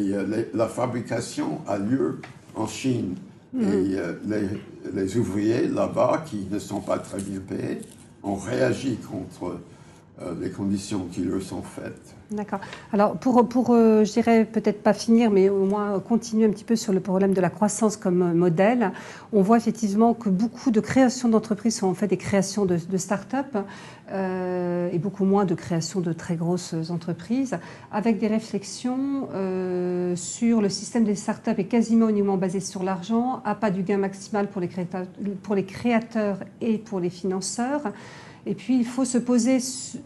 la 0.53 0.67
fabrication 0.67 1.61
a 1.67 1.77
lieu 1.77 2.19
en 2.55 2.67
Chine. 2.67 3.15
Mm. 3.53 3.61
Et 3.61 3.97
les, 4.27 4.47
les 4.93 5.17
ouvriers 5.17 5.67
là-bas, 5.67 6.25
qui 6.25 6.47
ne 6.51 6.59
sont 6.59 6.81
pas 6.81 6.99
très 6.99 7.19
bien 7.19 7.39
payés, 7.39 7.79
on 8.23 8.35
réagit 8.35 8.97
contre 8.97 9.59
euh, 10.21 10.35
les 10.39 10.51
conditions 10.51 11.07
qui 11.11 11.23
leur 11.23 11.41
sont 11.41 11.63
faites. 11.63 12.13
D'accord. 12.29 12.59
Alors, 12.91 13.17
pour, 13.17 13.49
pour 13.49 13.71
euh, 13.71 14.03
je 14.03 14.11
dirais 14.13 14.45
peut-être 14.45 14.83
pas 14.83 14.93
finir, 14.93 15.31
mais 15.31 15.49
au 15.49 15.65
moins 15.65 15.99
continuer 15.99 16.45
un 16.45 16.51
petit 16.51 16.63
peu 16.63 16.75
sur 16.75 16.93
le 16.93 16.99
problème 16.99 17.33
de 17.33 17.41
la 17.41 17.49
croissance 17.49 17.97
comme 17.97 18.33
modèle, 18.33 18.91
on 19.33 19.41
voit 19.41 19.57
effectivement 19.57 20.13
que 20.13 20.29
beaucoup 20.29 20.69
de 20.69 20.79
créations 20.79 21.29
d'entreprises 21.29 21.77
sont 21.77 21.87
en 21.87 21.95
fait 21.95 22.05
des 22.05 22.17
créations 22.17 22.65
de, 22.65 22.77
start-up 22.95 23.57
euh, 24.11 24.91
et 24.91 24.99
beaucoup 24.99 25.25
moins 25.25 25.45
de 25.45 25.55
créations 25.55 25.99
de 25.99 26.13
très 26.13 26.35
grosses 26.35 26.75
entreprises, 26.91 27.57
avec 27.91 28.19
des 28.19 28.27
réflexions 28.27 29.29
sur 30.15 30.61
le 30.61 30.69
système 30.69 31.05
des 31.05 31.15
start-up 31.15 31.57
est 31.57 31.65
quasiment 31.65 32.07
uniquement 32.07 32.37
basé 32.37 32.59
sur 32.59 32.83
l'argent, 32.83 33.41
à 33.45 33.55
pas 33.55 33.71
du 33.71 33.81
gain 33.81 33.97
maximal 33.97 34.47
pour 34.47 34.61
les 34.61 34.67
créateurs, 34.67 35.07
pour 35.41 35.55
les 35.55 35.65
créateurs 35.65 36.37
et 36.61 36.77
pour 36.77 36.99
les 36.99 37.09
financeurs. 37.09 37.81
Et 38.45 38.55
puis, 38.55 38.77
il 38.77 38.85
faut 38.85 39.05
se 39.05 39.17
poser 39.17 39.59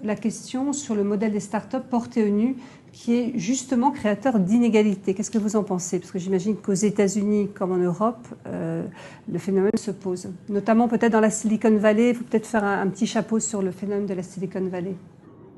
la 0.03 0.15
question 0.15 0.71
sur 0.73 0.93
le 0.93 1.03
modèle 1.03 1.31
des 1.31 1.39
startups 1.39 1.77
porté 1.89 2.23
au 2.23 2.29
nu, 2.29 2.55
qui 2.91 3.15
est 3.15 3.33
justement 3.37 3.91
créateur 3.91 4.39
d'inégalités. 4.39 5.13
Qu'est-ce 5.13 5.31
que 5.31 5.37
vous 5.37 5.55
en 5.55 5.63
pensez? 5.63 5.99
Parce 5.99 6.11
que 6.11 6.19
j'imagine 6.19 6.55
qu'aux 6.55 6.73
États-Unis 6.73 7.49
comme 7.53 7.71
en 7.71 7.77
Europe, 7.77 8.27
euh, 8.47 8.83
le 9.31 9.39
phénomène 9.39 9.71
se 9.75 9.91
pose. 9.91 10.29
Notamment 10.49 10.87
peut-être 10.87 11.11
dans 11.11 11.19
la 11.19 11.29
Silicon 11.29 11.75
Valley. 11.77 12.09
Il 12.09 12.15
faut 12.15 12.23
peut-être 12.23 12.47
faire 12.47 12.63
un, 12.63 12.87
petit 12.87 13.07
chapeau 13.07 13.39
sur 13.39 13.61
le 13.61 13.71
phénomène 13.71 14.05
de 14.05 14.13
la 14.13 14.23
Silicon 14.23 14.67
Valley. 14.67 14.95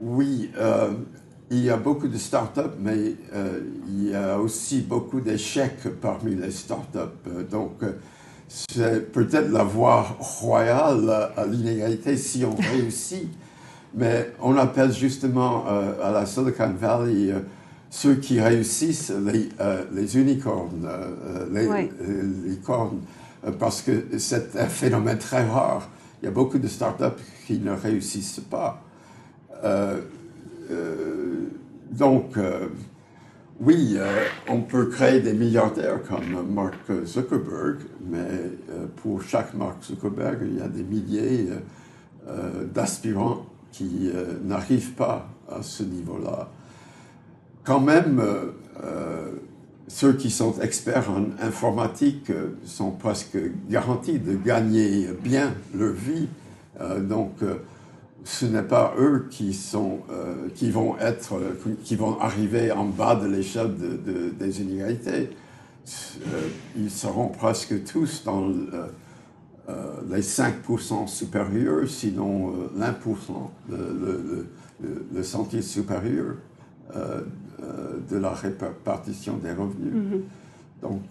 Oui, 0.01 0.49
euh, 0.57 0.91
il 1.49 1.59
y 1.59 1.69
a 1.69 1.77
beaucoup 1.77 2.07
de 2.07 2.17
startups, 2.17 2.77
mais 2.79 3.15
euh, 3.33 3.61
il 3.87 4.09
y 4.09 4.15
a 4.15 4.39
aussi 4.39 4.81
beaucoup 4.81 5.21
d'échecs 5.21 5.87
parmi 6.01 6.35
les 6.35 6.51
startups. 6.51 7.29
Donc, 7.49 7.83
c'est 8.49 9.11
peut-être 9.11 9.51
la 9.51 9.63
voie 9.63 10.17
royale 10.19 11.31
à 11.37 11.45
l'inégalité 11.45 12.17
si 12.17 12.43
on 12.43 12.55
réussit. 12.55 13.29
Mais 13.93 14.31
on 14.41 14.57
appelle 14.57 14.91
justement 14.91 15.65
euh, 15.67 15.93
à 16.03 16.11
la 16.11 16.25
Silicon 16.25 16.73
Valley 16.79 17.31
euh, 17.31 17.39
ceux 17.89 18.15
qui 18.15 18.39
réussissent 18.39 19.11
les, 19.11 19.49
euh, 19.59 19.83
les 19.93 20.17
unicornes, 20.17 20.87
les, 21.51 21.67
licornes, 22.45 23.01
parce 23.57 23.81
que 23.81 24.05
c'est 24.19 24.55
un 24.57 24.67
phénomène 24.67 25.17
très 25.17 25.43
rare. 25.47 25.89
Il 26.21 26.25
y 26.25 26.27
a 26.27 26.31
beaucoup 26.31 26.59
de 26.59 26.67
startups 26.67 27.19
qui 27.47 27.57
ne 27.59 27.71
réussissent 27.71 28.41
pas. 28.47 28.83
donc, 31.91 32.37
oui, 33.61 33.95
euh, 33.97 34.23
on 34.47 34.61
peut 34.61 34.85
créer 34.85 35.19
des 35.19 35.33
milliardaires 35.33 36.01
comme 36.03 36.49
Mark 36.49 36.75
Zuckerberg, 37.05 37.79
mais 38.09 38.17
euh, 38.17 38.85
pour 38.97 39.21
chaque 39.21 39.53
Mark 39.53 39.83
Zuckerberg, 39.83 40.39
il 40.43 40.59
y 40.59 40.61
a 40.61 40.69
des 40.69 40.83
milliers 40.83 41.49
euh, 42.29 42.63
d'aspirants 42.73 43.45
qui 43.73 44.09
n'arrivent 44.43 44.93
pas 44.93 45.29
à 45.47 45.61
ce 45.61 45.83
niveau-là. 45.83 46.49
Quand 47.63 47.79
même, 47.79 48.19
ceux 49.87 50.13
qui 50.13 50.31
sont 50.31 50.59
experts 50.59 51.11
en 51.11 51.25
informatique 51.39 52.31
sont 52.65 52.89
presque 52.89 53.37
garantis 53.69 54.17
de 54.17 54.33
gagner 54.33 55.09
bien 55.23 55.53
leur 55.75 55.93
vie. 55.93 56.27
donc, 57.01 57.35
ce 58.23 58.45
n'est 58.45 58.63
pas 58.63 58.93
eux 58.97 59.27
qui, 59.29 59.53
sont, 59.53 59.99
euh, 60.11 60.49
qui, 60.55 60.71
vont 60.71 60.97
être, 60.99 61.35
qui 61.83 61.95
vont 61.95 62.19
arriver 62.19 62.71
en 62.71 62.85
bas 62.85 63.15
de 63.15 63.27
l'échelle 63.27 63.75
de, 63.75 64.29
des 64.29 64.61
inégalités. 64.61 65.29
Euh, 66.27 66.47
ils 66.77 66.91
seront 66.91 67.29
presque 67.29 67.83
tous 67.85 68.23
dans 68.23 68.49
euh, 68.49 68.87
les 70.09 70.21
5% 70.21 71.07
supérieurs, 71.07 71.87
sinon 71.87 72.53
l'1%, 72.77 73.31
le, 73.69 73.77
le, 73.77 74.47
le, 75.13 75.23
sentier 75.23 75.61
supérieur 75.61 76.35
de 76.95 78.17
la 78.17 78.31
répartition 78.31 79.37
des 79.37 79.51
revenus. 79.51 79.93
Mm-hmm. 79.93 80.81
Donc, 80.81 81.03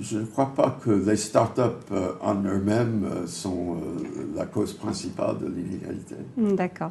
je 0.00 0.18
ne 0.18 0.24
crois 0.24 0.52
pas 0.54 0.78
que 0.82 0.90
les 0.90 1.16
startups 1.16 1.60
euh, 1.92 2.12
en 2.20 2.34
eux-mêmes 2.34 3.04
euh, 3.04 3.26
sont 3.26 3.76
euh, 3.76 4.26
la 4.34 4.46
cause 4.46 4.72
principale 4.72 5.38
de 5.38 5.46
l'inégalité. 5.46 6.14
Hmm, 6.36 6.54
d'accord. 6.54 6.90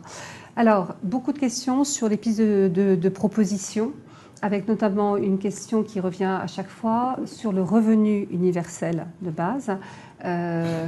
Alors, 0.55 0.95
beaucoup 1.03 1.31
de 1.31 1.39
questions 1.39 1.83
sur 1.83 2.09
les 2.09 2.17
pistes 2.17 2.41
de, 2.41 3.09
propositions, 3.09 3.93
avec 4.41 4.67
notamment 4.67 5.17
une 5.17 5.37
question 5.37 5.83
qui 5.83 5.99
revient 5.99 6.39
à 6.41 6.47
chaque 6.47 6.69
fois 6.69 7.17
sur 7.25 7.51
le 7.51 7.61
revenu 7.61 8.27
universel 8.31 9.07
de 9.21 9.31
base. 9.31 9.71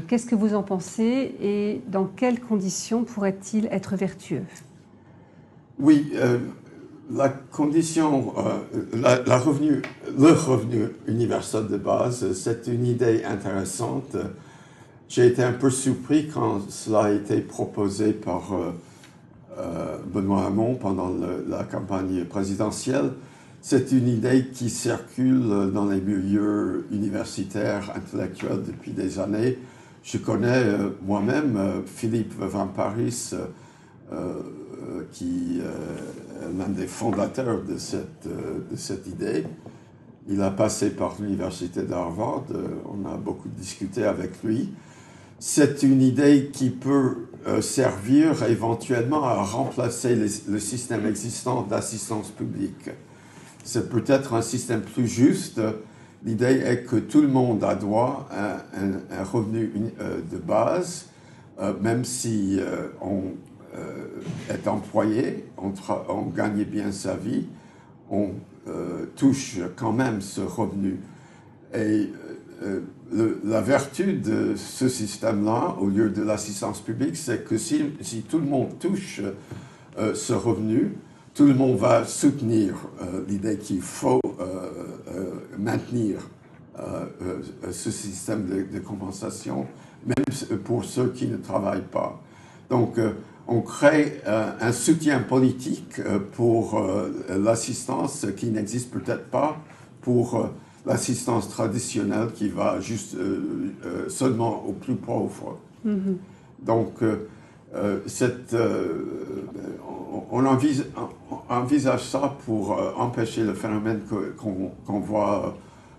Qu'est-ce 0.08 0.26
que 0.26 0.36
vous 0.36 0.56
en 0.56 0.64
pensez 0.64 1.36
et 1.42 1.82
dans 1.88 2.06
quelles 2.06 2.42
conditions 2.42 3.04
pourrait-il 3.04 3.68
être 3.68 3.96
vertueux? 3.96 4.44
Oui, 5.80 6.14
la 7.14 7.30
condition, 7.30 8.34
euh, 8.38 9.22
la, 9.26 9.38
revenu, 9.38 9.82
le 10.18 10.32
revenu 10.32 10.90
universel 11.08 11.68
de 11.68 11.78
base, 11.78 12.34
c'est 12.34 12.68
une 12.68 12.86
idée 12.86 13.24
intéressante. 13.24 14.16
J'ai 15.10 15.28
été 15.28 15.44
un 15.44 15.52
peu 15.52 15.70
surpris 15.70 16.28
quand 16.28 16.70
cela 16.70 17.06
a 17.06 17.12
été 17.12 17.42
proposé 17.42 18.14
par 18.14 18.54
euh, 18.54 18.72
euh, 19.58 19.98
Benoît 20.14 20.46
Hamon 20.46 20.76
pendant 20.76 21.12
la 21.48 21.64
campagne 21.64 22.24
présidentielle. 22.26 23.12
C'est 23.62 23.92
une 23.92 24.08
idée 24.08 24.48
qui 24.52 24.70
circule 24.70 25.72
dans 25.72 25.86
les 25.86 26.02
milieux 26.02 26.88
universitaires, 26.92 27.92
intellectuels 27.96 28.64
depuis 28.66 28.92
des 28.92 29.20
années. 29.20 29.60
Je 30.04 30.18
connais 30.18 30.64
moi-même 31.06 31.84
Philippe 31.86 32.34
Van 32.40 32.66
Paris 32.66 33.36
qui 35.12 35.62
l'un 36.58 36.70
des 36.70 36.88
fondateurs 36.88 37.64
de 37.64 37.78
cette, 37.78 38.28
euh, 38.28 38.60
de 38.70 38.76
cette 38.76 39.08
idée. 39.08 39.46
Il 40.28 40.42
a 40.42 40.52
passé 40.52 40.92
par 40.92 41.16
l'université 41.20 41.84
d'Harvard, 41.84 42.46
on 42.86 43.10
a 43.10 43.18
beaucoup 43.18 43.50
discuté 43.50 44.04
avec 44.04 44.44
lui. 44.44 44.70
C'est 45.40 45.82
une 45.82 46.02
idée 46.02 46.52
qui 46.54 46.70
peut 46.70 47.26
servir 47.60 48.44
éventuellement 48.44 49.24
à 49.24 49.42
remplacer 49.42 50.16
le 50.16 50.60
système 50.60 51.08
existant 51.08 51.64
d'assistance 51.64 52.30
publique. 52.30 52.92
C'est 53.64 53.90
peut-être 53.90 54.36
un 54.36 54.44
système 54.44 54.82
plus 54.82 55.08
juste. 55.08 55.60
L'idée 56.24 56.62
est 56.66 56.84
que 56.84 56.98
tout 56.98 57.22
le 57.22 57.28
monde 57.28 57.64
a 57.64 57.74
droit 57.74 58.28
à 58.32 58.64
un, 58.78 59.24
revenu 59.24 59.72
de 60.32 60.38
base, 60.38 61.08
même 61.82 62.06
si 62.06 62.60
on 63.02 63.18
euh, 63.18 63.22
est 64.50 64.68
employé, 64.68 65.46
on, 65.58 65.72
on, 66.10 66.24
gagne 66.24 66.64
bien 66.66 66.92
sa 66.92 67.16
vie, 67.16 67.46
on 68.10 68.32
euh, 68.68 69.06
touche 69.16 69.60
quand 69.76 69.94
même 69.94 70.22
ce 70.22 70.42
revenu. 70.42 71.00
Et 71.74 72.10
euh, 72.64 72.82
la 73.44 73.62
vertu 73.62 74.14
de 74.14 74.56
ce 74.56 74.88
système-là, 74.88 75.76
au 75.80 75.88
lieu 75.88 76.10
de 76.10 76.22
l'assistance 76.22 76.80
publique, 76.80 77.16
c'est 77.16 77.44
que 77.44 77.58
si, 77.58 77.84
tout 78.30 78.38
le 78.38 78.46
monde 78.46 78.78
touche 78.80 79.22
euh, 79.98 80.14
ce 80.14 80.34
revenu, 80.34 80.94
tout 81.34 81.46
le 81.46 81.56
monde 81.56 81.78
va 81.78 82.06
soutenir 82.06 82.76
euh, 83.02 83.24
l'idée 83.28 83.58
qu'il 83.58 83.82
faut 83.82 84.22
maintenir 85.58 86.30
ce 87.72 87.92
système 87.92 88.48
de, 88.48 88.64
de, 88.74 88.80
compensation, 88.80 89.68
même 90.06 90.58
pour 90.64 90.84
ceux 90.84 91.10
qui 91.10 91.28
ne 91.28 91.38
travaillent 91.38 91.82
pas. 91.92 92.20
Donc, 92.70 92.98
on 93.48 93.62
crée 93.62 94.22
un 94.26 94.72
soutien 94.72 95.20
politique 95.20 96.02
pour 96.34 96.82
l'assistance 97.30 98.26
qui 98.38 98.48
n'existe 98.48 98.92
peut-être 98.92 99.30
pas 99.30 99.58
pour 100.02 100.52
l'assistance 100.86 101.50
traditionnelle 101.50 102.32
qui 102.34 102.50
va 102.50 102.80
juste 102.80 103.16
euh, 103.16 103.74
euh, 103.86 104.10
seulement 104.10 104.66
aux 104.66 104.74
plus 104.74 104.96
pauvres. 104.96 105.60
Mm-hmm. 105.86 106.16
Donc, 106.64 107.02
euh, 107.04 108.00
cette, 108.06 108.56
on, 110.32 110.46
envisage, 110.46 112.04
ça 112.04 112.36
pour 112.46 112.78
empêcher 112.98 113.44
le 113.44 113.54
phénomène 113.54 114.02
qu'on 114.38 115.00
voit 115.00 115.58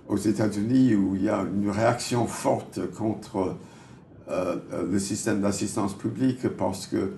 aux 0.09 0.19
États-Unis 0.19 0.95
où 0.95 1.17
il 1.17 1.25
y 1.25 1.29
a 1.31 1.43
une 1.43 1.71
réaction 1.71 2.27
forte 2.27 2.81
contre 2.93 3.57
le 4.29 4.99
système 4.99 5.41
d'assistance 5.41 5.95
publique 5.95 6.47
parce 6.49 6.87
que 6.87 7.13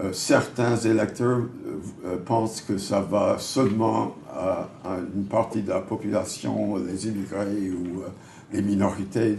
euh, 0.00 0.12
certains 0.12 0.76
électeurs 0.76 1.40
euh, 1.40 1.76
euh, 2.06 2.16
pensent 2.24 2.62
que 2.62 2.78
ça 2.78 3.00
va 3.00 3.36
seulement 3.38 4.14
à, 4.30 4.68
une 5.14 5.24
partie 5.24 5.60
de 5.60 5.68
la 5.68 5.80
population, 5.80 6.76
les 6.76 7.08
immigrés 7.08 7.70
ou 7.70 8.02
les 8.52 8.62
minorités 8.62 9.38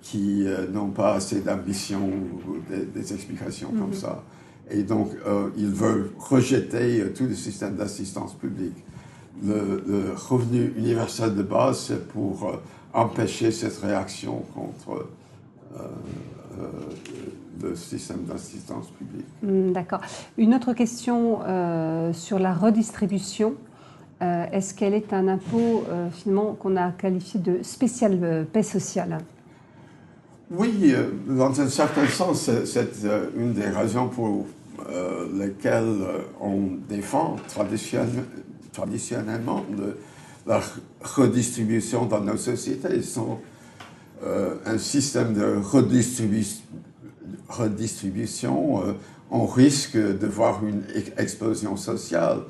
qui 0.00 0.46
n'ont 0.72 0.88
pas 0.88 1.14
assez 1.14 1.40
d'ambition 1.40 2.00
ou 2.00 2.56
des, 2.94 3.12
explications 3.12 3.68
comme 3.68 3.88
mhm. 3.88 3.94
ça. 3.94 4.22
Et 4.70 4.84
donc, 4.84 5.10
ils 5.58 5.68
veulent 5.68 6.10
rejeter 6.18 7.04
tout 7.14 7.24
le 7.24 7.34
système 7.34 7.76
d'assistance 7.76 8.32
publique. 8.32 8.82
Le, 9.44 9.82
le, 9.86 10.14
revenu 10.14 10.72
universel 10.78 11.34
de 11.34 11.42
base, 11.42 11.80
c'est 11.88 12.08
pour 12.08 12.58
empêcher 12.94 13.50
cette 13.50 13.76
réaction 13.78 14.44
contre 14.54 15.06
le 17.60 17.74
système 17.76 18.24
d'assistance 18.24 18.88
publique. 18.90 19.26
Hmm, 19.42 19.72
d'accord. 19.72 20.00
Une 20.38 20.54
autre 20.54 20.72
question 20.72 21.40
euh, 21.44 22.12
sur 22.12 22.38
la 22.38 22.54
redistribution. 22.54 23.54
Euh, 24.22 24.46
est-ce 24.52 24.74
qu'elle 24.74 24.94
est 24.94 25.12
un 25.12 25.26
impôt 25.28 25.84
euh, 25.88 26.08
finalement 26.10 26.54
qu'on 26.54 26.76
a 26.76 26.90
qualifié 26.92 27.40
de 27.40 27.62
spécial 27.62 28.46
paix 28.52 28.62
sociale? 28.62 29.18
Oui, 30.50 30.94
dans 31.26 31.60
un 31.60 31.68
certain 31.68 32.06
sens, 32.06 32.50
c'est 32.64 32.90
une 33.36 33.54
des 33.54 33.68
raisons 33.68 34.08
pour 34.08 34.46
lesquelles 35.32 35.96
on 36.42 36.76
défend 36.88 37.36
traditionnellement 38.72 39.64
la 40.46 40.60
redistribution 41.00 42.04
dans 42.04 42.20
nos 42.20 42.36
sociétés. 42.36 43.00
Sont, 43.00 43.38
un 44.66 44.78
système 44.78 45.32
de 45.32 45.56
redistribution 45.56 46.62
redistribution, 47.48 48.86
euh, 48.86 48.92
on 49.30 49.46
risque 49.46 49.96
de 49.96 50.26
voir 50.26 50.64
une 50.64 50.82
explosion 51.16 51.76
sociale. 51.76 52.40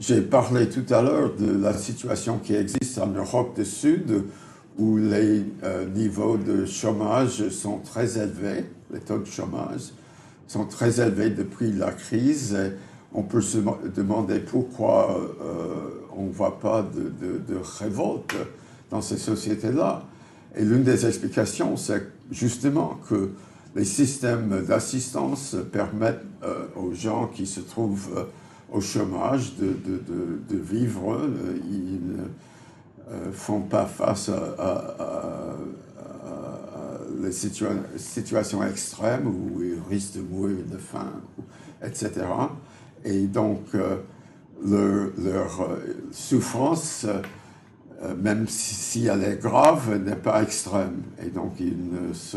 J'ai 0.00 0.20
parlé 0.20 0.68
tout 0.68 0.84
à 0.92 1.02
l'heure 1.02 1.34
de 1.36 1.52
la 1.52 1.74
situation 1.74 2.38
qui 2.38 2.54
existe 2.54 2.98
en 2.98 3.08
Europe 3.08 3.56
du 3.56 3.64
Sud, 3.64 4.24
où 4.78 4.96
les 4.96 5.44
euh, 5.64 5.86
niveaux 5.88 6.36
de 6.36 6.64
chômage 6.64 7.48
sont 7.48 7.78
très 7.78 8.18
élevés, 8.18 8.64
les 8.92 9.00
taux 9.00 9.18
de 9.18 9.26
chômage 9.26 9.92
sont 10.48 10.64
très 10.66 11.00
élevés 11.00 11.30
depuis 11.30 11.72
la 11.72 11.92
crise. 11.92 12.56
on 13.14 13.22
peut 13.22 13.40
se 13.40 13.58
demander 13.94 14.38
pourquoi 14.38 15.18
euh, 15.40 15.74
on 16.16 16.24
ne 16.26 16.32
voit 16.32 16.58
pas 16.60 16.82
de 16.82 17.56
révolte 17.80 18.34
dans 18.90 19.00
ces 19.00 19.16
sociétés-là. 19.16 20.04
Et 20.56 20.64
l'une 20.64 20.82
des 20.82 21.06
explications, 21.06 21.76
c'est 21.76 22.06
justement 22.30 22.98
que 23.08 23.30
les 23.74 23.84
systèmes 23.84 24.64
d'assistance 24.66 25.56
permettent 25.72 26.24
euh, 26.42 26.66
aux 26.76 26.92
gens 26.92 27.26
qui 27.26 27.46
se 27.46 27.60
trouvent 27.60 28.10
euh, 28.16 28.24
au 28.70 28.80
chômage 28.80 29.54
de, 29.56 30.56
vivre. 30.56 31.20
Ils 31.70 32.00
ne 32.06 33.32
font 33.32 33.60
pas 33.60 33.86
face 33.86 34.30
à, 34.30 35.56
les 37.20 37.32
situations 37.32 38.64
extrêmes 38.64 39.26
où 39.26 39.62
ils 39.62 39.78
risquent 39.88 40.16
de 40.16 40.22
mourir 40.22 40.56
de 40.70 40.78
faim, 40.78 41.12
etc. 41.82 42.10
Et 43.04 43.26
donc, 43.26 43.60
euh, 43.74 43.98
leur, 44.64 45.68
souffrance 46.10 47.06
même 48.20 48.46
si, 48.48 49.06
elle 49.06 49.24
est 49.24 49.40
grave, 49.40 50.02
n'est 50.02 50.16
pas 50.16 50.42
extrême. 50.42 51.02
Et 51.24 51.30
donc, 51.30 51.52
ils 51.60 51.76
ne 51.92 52.12
se 52.12 52.36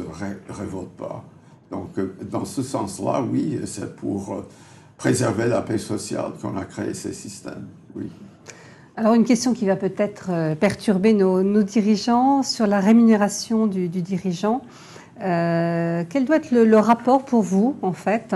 révoltent 0.50 0.98
pas. 0.98 1.24
Donc, 1.72 1.98
euh, 1.98 2.16
dans 2.30 2.46
ce 2.46 2.62
sens-là, 2.62 3.22
oui, 3.22 3.60
c'est 3.66 3.96
pour 3.96 4.34
euh, 4.34 4.48
préserver 4.98 5.48
la 5.48 5.62
paix 5.62 5.78
sociale 5.78 6.32
qu'on 6.42 6.58
a 6.58 6.66
créé 6.66 6.94
ces 6.94 7.14
systèmes. 7.14 7.68
Oui. 7.96 8.10
Alors, 8.98 9.14
une 9.14 9.26
question 9.26 9.54
qui 9.54 9.66
va 9.66 9.76
peut-être 9.76 10.30
euh, 10.30 10.56
perturber 10.56 11.14
nos, 11.14 11.64
dirigeants 11.64 12.44
sur 12.44 12.68
la 12.68 12.80
rémunération 12.80 13.68
du, 13.68 13.90
dirigeant. 13.90 14.62
quel 15.20 16.26
doit 16.26 16.38
être 16.38 16.52
le, 16.52 16.78
rapport 16.78 17.26
pour 17.26 17.42
vous, 17.42 17.76
en 17.82 17.94
fait, 17.94 18.36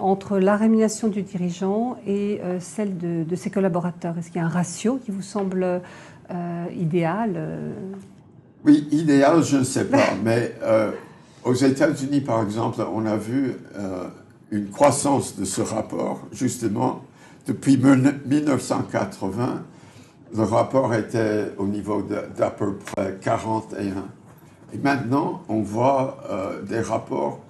entre 0.00 0.38
la 0.38 0.56
rémunération 0.56 1.08
du 1.08 1.22
dirigeant 1.22 1.96
et 2.06 2.40
celle 2.60 2.96
de, 2.98 3.36
ses 3.36 3.50
collaborateurs? 3.50 4.16
Est-ce 4.18 4.28
qu'il 4.28 4.40
y 4.40 4.44
a 4.44 4.46
un 4.46 4.48
ratio 4.48 4.98
qui 5.04 5.10
vous 5.10 5.22
semble 5.22 5.80
idéal 6.76 7.40
Oui, 8.64 8.86
idéal, 8.90 9.42
je 9.42 9.58
ne 9.58 9.64
sais 9.64 9.84
pas, 9.84 10.14
mais 10.24 10.54
aux 11.44 11.54
États-Unis, 11.54 12.20
par 12.20 12.42
exemple, 12.42 12.84
on 12.92 13.06
a 13.06 13.16
vu 13.16 13.54
euh, 13.76 14.08
une 14.50 14.68
croissance 14.68 15.36
de 15.36 15.44
ce 15.44 15.62
rapport, 15.62 16.20
justement, 16.32 17.04
depuis 17.46 17.78
1980. 17.78 19.62
Le 20.36 20.42
rapport 20.42 20.92
était 20.94 21.52
au 21.56 21.66
niveau 21.66 22.02
d'à 22.02 22.50
peu 22.50 22.74
près 22.74 23.16
41. 23.20 24.04
Et 24.74 24.78
maintenant, 24.78 25.42
on 25.48 25.62
voit 25.62 26.18
euh, 26.28 26.60
des 26.62 26.80
rapports 26.80 27.40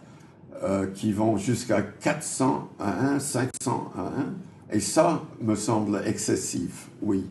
euh, 0.63 0.87
qui 0.95 1.13
vont 1.13 1.37
jusqu'à 1.37 1.83
400 1.83 2.69
à 2.79 3.15
1, 3.15 3.19
500 3.19 3.93
à 3.97 4.01
1. 4.03 4.77
Et 4.77 4.81
ça 4.81 5.23
me 5.41 5.57
semble 5.57 6.03
excessif, 6.07 6.89
oui. 7.03 7.27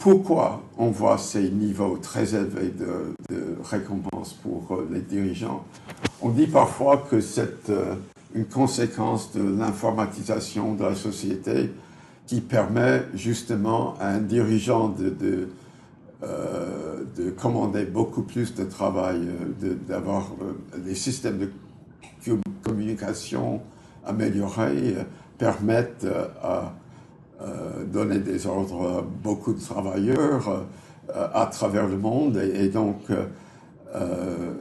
Pourquoi 0.00 0.62
on 0.78 0.90
voit 0.90 1.18
ces 1.18 1.50
niveaux 1.50 1.98
très 1.98 2.34
élevés 2.34 2.70
de, 2.70 3.14
récompenses 3.62 4.32
pour 4.32 4.66
euh, 4.72 4.88
les 4.90 5.02
dirigeants? 5.02 5.62
On 6.22 6.30
dit 6.30 6.46
parfois 6.46 6.96
que 7.10 7.20
c'est 7.20 7.68
euh, 7.68 7.96
une 8.34 8.46
conséquence 8.46 9.30
de 9.32 9.42
l'informatisation 9.42 10.74
de 10.74 10.84
la 10.84 10.94
société 10.94 11.70
qui 12.26 12.40
permet 12.40 13.02
justement 13.12 13.94
à 14.00 14.08
un 14.08 14.20
dirigeant 14.20 14.88
de, 14.88 15.48
euh, 16.22 17.04
commander 17.36 17.84
beaucoup 17.84 18.22
plus 18.22 18.54
de 18.54 18.64
travail, 18.64 19.20
d'avoir 19.86 20.28
des 20.78 20.94
systèmes 20.94 21.38
de 21.38 21.50
communication 22.62 23.60
améliorés, 24.06 24.94
permettent 25.40 26.06
à 26.42 26.46
euh, 26.46 26.62
donner 27.86 28.18
des 28.18 28.46
ordres 28.46 28.98
à 28.98 29.02
beaucoup 29.02 29.52
de 29.52 29.60
travailleurs 29.60 30.66
euh, 31.16 31.28
à 31.32 31.46
travers 31.46 31.88
le 31.88 31.96
monde 31.96 32.36
et, 32.36 32.68
donc 32.68 32.98
euh, 33.10 34.54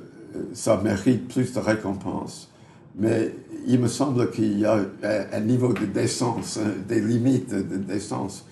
ça 0.53 0.79
mérite 0.83 1.27
plus 1.27 1.53
de 1.53 1.59
récompenses. 1.59 2.49
Mais 2.95 3.33
il 3.67 3.79
me 3.79 3.87
semble 3.87 4.31
qu'il 4.31 4.57
y 4.57 4.65
a 4.65 4.79
un, 5.33 5.39
niveau 5.41 5.73
de 5.73 5.85
décence, 5.85 6.57
hein, 6.57 6.71
des 6.87 7.01
limites 7.01 7.53
de 7.53 7.77
décence. 7.77 8.45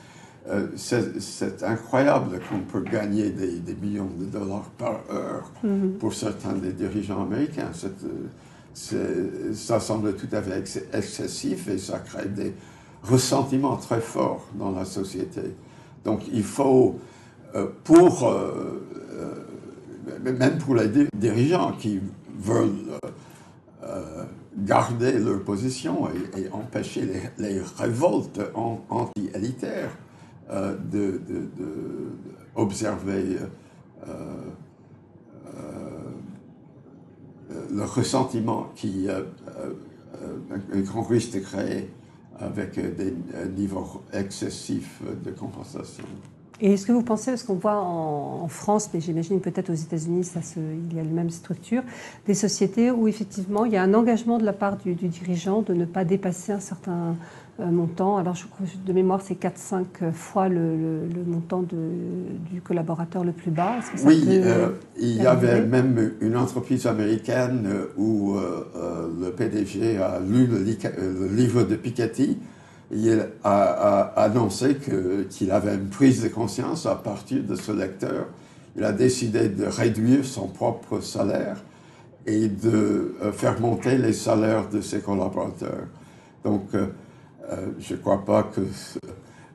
c'est 0.76 1.64
incroyable 1.64 2.40
qu'on 2.50 2.60
peut 2.60 2.84
gagner 2.90 3.30
des, 3.30 3.76
millions 3.82 4.10
de 4.20 4.26
dollars 4.26 4.70
par 4.78 5.00
heure 5.12 5.52
mm-hmm. 5.66 5.98
pour 6.00 6.14
certains 6.14 6.54
des 6.54 6.74
dirigeants 6.74 7.24
américains. 7.24 7.72
ça 8.74 9.80
semble 9.80 10.16
tout 10.16 10.30
à 10.32 10.42
fait 10.42 10.64
excessif 10.94 11.68
et 11.68 11.78
ça 11.78 12.00
crée 12.00 12.30
des 12.30 12.54
ressentiment 13.10 13.78
très 13.78 14.02
fort 14.02 14.46
dans 14.56 14.72
la 14.72 14.86
société. 14.86 15.42
Donc 16.06 16.22
il 16.32 16.44
faut, 16.44 17.00
euh, 17.56 17.68
pour, 17.84 18.28
euh, 18.28 18.82
euh, 19.12 20.20
même 20.20 20.58
pour 20.58 20.76
les 20.76 20.90
dirigeants 21.14 21.74
qui 21.74 22.00
veulent 22.40 22.72
garder 24.58 25.20
leur 25.20 25.44
position 25.44 26.10
et, 26.36 26.50
empêcher 26.50 27.32
les, 27.38 27.62
révoltes 27.78 28.42
anti-élitaires, 28.90 29.92
d'observer 32.56 33.38
le 37.72 37.84
ressentiment 37.84 38.72
qui 38.76 39.08
grand 40.84 41.04
risque 41.04 41.34
de 41.34 41.40
créer 41.40 41.90
avec 42.40 42.80
des 42.80 43.14
niveaux 43.56 44.04
excessifs 44.14 45.02
de 45.24 45.32
compensation. 45.32 46.04
Et 46.60 46.74
est-ce 46.74 46.88
que 46.88 46.92
vous 46.92 47.04
pensez, 47.04 47.32
parce 47.32 47.44
qu'on 47.44 47.56
voit 47.56 47.78
en, 47.78 48.48
France, 48.48 48.90
mais 48.94 49.00
j'imagine 49.00 49.40
peut-être 49.42 49.70
aux 49.70 49.76
États-Unis, 49.76 50.28
il 50.58 50.96
y 50.96 51.00
a 51.00 51.04
la 51.04 51.10
même 51.10 51.30
structure, 51.30 51.84
des 52.26 52.34
sociétés 52.34 52.90
où 52.90 53.08
effectivement 53.08 53.66
il 53.66 53.74
y 53.74 53.78
a 53.78 53.84
un 53.84 53.94
engagement 53.94 54.38
de 54.38 54.46
la 54.46 54.54
part 54.54 54.78
du, 54.78 54.94
dirigeant 54.96 55.62
de 55.62 55.74
ne 55.74 55.86
pas 55.86 56.06
dépasser 56.06 56.54
un 56.54 56.60
certain 56.60 57.16
montant. 57.60 58.18
Alors 58.18 58.36
je, 58.36 58.46
de 58.86 58.94
mémoire, 58.94 59.22
c'est 59.22 59.40
4-5 59.40 60.12
fois 60.14 60.48
le, 60.50 61.08
montant 61.26 61.62
de, 61.62 61.76
du 62.52 62.62
collaborateur 62.62 63.24
le 63.24 63.32
plus 63.32 63.52
bas. 63.52 63.76
oui, 64.04 64.24
euh, 64.30 64.70
il 65.00 65.16
y 65.16 65.26
avait 65.26 65.66
même 65.66 66.14
une 66.22 66.38
entreprise 66.38 66.86
américaine 66.88 67.68
où 67.98 68.36
euh, 68.36 69.10
le 69.20 69.32
PDG 69.32 69.98
a 69.98 70.20
lu 70.20 70.48
le, 70.48 70.60
le 70.60 71.36
livre 71.36 71.64
de 71.64 71.76
Piketty 71.76 72.38
il 72.92 73.28
a, 73.44 74.14
annoncé 74.16 74.78
qu'il 75.30 75.52
avait 75.52 75.76
une 75.76 75.90
prise 75.90 76.24
de 76.24 76.30
conscience 76.30 76.86
à 76.86 76.96
partir 76.96 77.44
de 77.44 77.56
ce 77.56 77.72
lecteur. 77.72 78.28
Il 78.78 78.84
a 78.84 78.92
décidé 78.92 79.50
de 79.50 79.66
réduire 79.66 80.24
son 80.24 80.48
propre 80.48 81.02
salaire 81.02 81.58
et 82.26 82.48
de 82.48 83.16
euh, 83.22 83.32
faire 83.32 83.60
monter 83.60 83.98
les 83.98 84.14
salaires 84.14 84.70
de 84.70 84.82
ses 84.82 85.00
collaborateurs. 85.00 85.88
Donc, 86.44 86.70
euh, 87.52 87.68
je 87.80 87.94
ne 87.94 88.00
crois 88.00 88.24
pas 88.26 88.44
que 88.44 88.62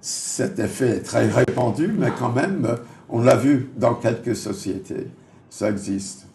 cet 0.01 0.59
effet 0.59 0.97
est 0.97 1.03
très 1.03 1.29
répandu, 1.29 1.95
mais 1.97 2.11
quand 2.19 2.33
même, 2.33 2.77
on 3.09 3.23
l'a 3.23 3.37
vu 3.37 3.71
dans 3.77 3.95
quelques 3.95 4.37
sociétés. 4.37 5.09
Ça 5.51 5.69
existe. 5.69 6.27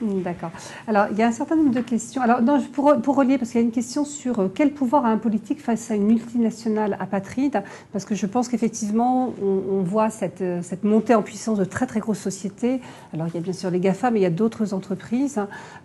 Hmm, 0.00 0.22
d'accord. 0.22 0.50
Alors, 0.86 1.06
il 1.10 1.18
y 1.18 1.22
a 1.22 1.26
un 1.26 1.32
certain 1.32 1.56
nombre 1.56 1.74
de 1.74 1.80
questions. 1.80 2.22
Alors, 2.22 2.40
pour, 2.72 3.00
pour 3.02 3.16
relier, 3.16 3.36
parce 3.36 3.50
qu'il 3.50 3.60
y 3.60 3.64
a 3.64 3.66
une 3.66 3.72
question 3.72 4.04
sur 4.04 4.38
euh, 4.38 4.52
quel 4.52 4.72
pouvoir 4.72 5.04
a 5.04 5.08
un 5.08 5.18
politique 5.18 5.60
face 5.60 5.90
à 5.90 5.96
une 5.96 6.06
multinationale 6.06 6.96
apatride, 7.00 7.62
parce 7.92 8.04
que 8.04 8.14
je 8.14 8.26
pense 8.26 8.48
qu'effectivement, 8.48 9.32
on, 9.42 9.82
voit 9.82 10.10
cette, 10.10 10.40
euh, 10.40 10.62
cette, 10.62 10.84
montée 10.84 11.14
en 11.14 11.22
puissance 11.22 11.58
de 11.58 11.64
très, 11.64 11.86
très 11.86 12.00
grosses 12.00 12.20
sociétés. 12.20 12.80
Alors, 13.12 13.26
il 13.28 13.34
y 13.34 13.38
a 13.38 13.40
bien 13.40 13.52
sûr 13.52 13.70
les 13.70 13.80
GAFA, 13.80 14.10
mais 14.10 14.20
il 14.20 14.22
y 14.22 14.26
a 14.26 14.30
d'autres 14.30 14.72
entreprises 14.72 15.40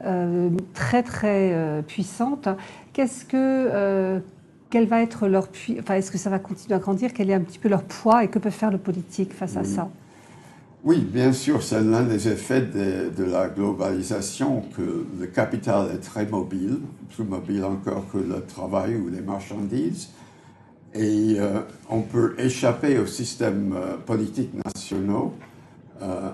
euh, 0.06 0.50
très, 0.74 1.02
très 1.02 1.84
puissantes. 1.88 2.48
Qu'est-ce 2.94 3.26
que. 3.26 4.22
Quel 4.74 4.88
va 4.88 5.04
être 5.04 5.28
leur 5.28 5.50
enfin, 5.80 5.94
est-ce 5.94 6.10
que 6.10 6.18
ça 6.18 6.32
va 6.32 6.40
continuer 6.40 6.74
à 6.74 6.80
grandir 6.80 7.12
Quel 7.14 7.30
est 7.30 7.36
un 7.36 7.42
petit 7.42 7.60
peu 7.60 7.70
leur 7.70 7.84
poids 7.84 8.24
et 8.24 8.28
que 8.28 8.40
peut 8.40 8.50
faire 8.50 8.72
le 8.72 8.80
politique 8.80 9.32
face 9.32 9.56
à 9.56 9.64
ça? 9.64 9.88
Oui, 10.84 10.98
bien 10.98 11.32
sûr, 11.32 11.62
c'est 11.62 11.80
l'un 11.80 12.02
des 12.02 12.28
effets 12.28 12.62
de, 12.62 13.24
la 13.24 13.50
globalisation 13.50 14.64
que 14.76 15.06
le 15.20 15.28
capital 15.28 15.92
est 15.94 16.00
très 16.00 16.26
mobile, 16.26 16.80
plus 17.16 17.24
mobile 17.24 17.64
encore 17.66 18.06
que 18.12 18.18
le 18.18 18.44
travail 18.48 18.96
ou 18.96 19.10
les 19.10 19.22
marchandises. 19.22 20.10
Et 20.96 21.36
euh, 21.38 21.60
on 21.88 22.02
peut 22.02 22.34
échapper 22.40 22.98
au 22.98 23.06
système 23.06 23.76
euh, 23.78 23.98
politique 23.98 24.54
nationaux 24.66 25.36
euh, 26.02 26.32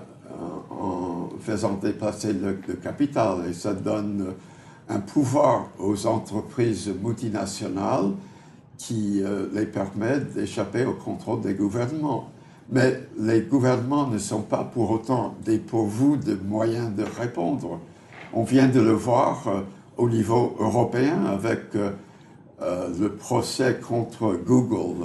en 0.70 1.28
faisant 1.40 1.74
déplacer 1.74 2.32
le, 2.32 2.58
le, 2.66 2.74
capital. 2.76 3.50
Et 3.50 3.52
ça 3.52 3.74
donne 3.74 4.32
un 4.88 5.00
pouvoir 5.00 5.68
aux 5.78 6.06
entreprises 6.06 6.90
multinationales 7.02 8.14
qui 8.80 9.22
les 9.52 9.66
permet 9.66 10.20
d'échapper 10.20 10.86
au 10.86 10.94
contrôle 10.94 11.42
des 11.42 11.52
gouvernements. 11.52 12.30
Mais 12.72 13.02
les 13.18 13.42
gouvernements 13.42 14.06
ne 14.06 14.18
sont 14.18 14.42
pas 14.42 14.62
pour 14.62 14.90
autant 14.90 15.34
dépourvus 15.44 16.18
de 16.18 16.34
moyens 16.34 16.94
de 16.94 17.02
répondre. 17.02 17.80
On 18.32 18.44
vient 18.44 18.68
de 18.68 18.80
le 18.80 18.92
voir 18.92 19.48
euh, 19.48 19.60
au 19.96 20.08
niveau 20.08 20.56
européen 20.60 21.24
avec 21.26 21.74
euh, 21.74 21.90
euh, 22.62 22.88
le 23.00 23.10
procès 23.12 23.80
contre 23.80 24.38
Google, 24.46 25.04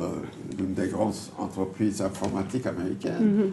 l'une 0.59 0.73
des 0.73 0.89
grandes 0.89 1.15
entreprises 1.39 2.01
informatiques 2.03 2.67
américaines, 2.67 3.51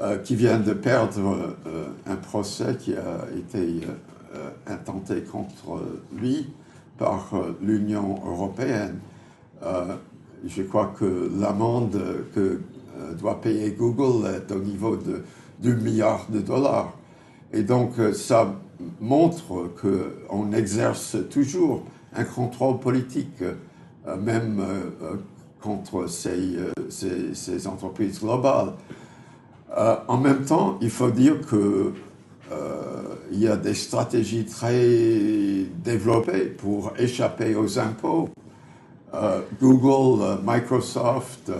mm-hmm. 0.00 0.22
qui 0.22 0.36
vient 0.36 0.60
de 0.60 0.72
perdre 0.74 1.56
un 2.06 2.16
procès 2.16 2.76
qui 2.78 2.94
a 2.94 3.26
été 3.36 3.80
intenté 4.66 5.22
contre 5.22 5.82
lui 6.14 6.46
par 6.98 7.32
l'Union 7.62 8.20
européenne. 8.24 8.98
Je 10.46 10.62
crois 10.62 10.94
que 10.98 11.30
l'amende 11.40 12.00
que 12.34 12.60
euh, 12.98 13.14
doit 13.14 13.40
payer 13.40 13.72
Google 13.72 14.26
est 14.28 14.52
au 14.52 14.58
niveau 14.58 14.96
de 14.96 15.22
2 15.60 15.74
milliards 15.74 16.26
de 16.30 16.40
dollars. 16.40 16.92
Et 17.52 17.62
donc, 17.62 17.98
euh, 17.98 18.12
ça 18.12 18.54
montre 19.00 19.70
qu'on 19.80 20.52
exerce 20.52 21.16
toujours 21.30 21.84
un 22.14 22.24
contrôle 22.24 22.78
politique, 22.78 23.42
euh, 23.42 24.16
même 24.16 24.64
contre 25.60 26.06
ces, 26.06 26.56
ces, 26.88 27.66
entreprises 27.66 28.20
globales. 28.20 28.72
en 29.76 30.16
même 30.16 30.44
temps, 30.44 30.78
il 30.80 30.90
faut 30.90 31.10
dire 31.10 31.40
que 31.46 31.92
il 33.30 33.40
y 33.40 33.48
a 33.48 33.56
des 33.56 33.74
stratégies 33.74 34.46
très 34.46 35.66
développées 35.84 36.46
pour 36.46 36.92
échapper 36.96 37.54
aux 37.56 37.78
impôts. 37.78 38.30
Google, 39.60 40.38
Microsoft, 40.44 41.50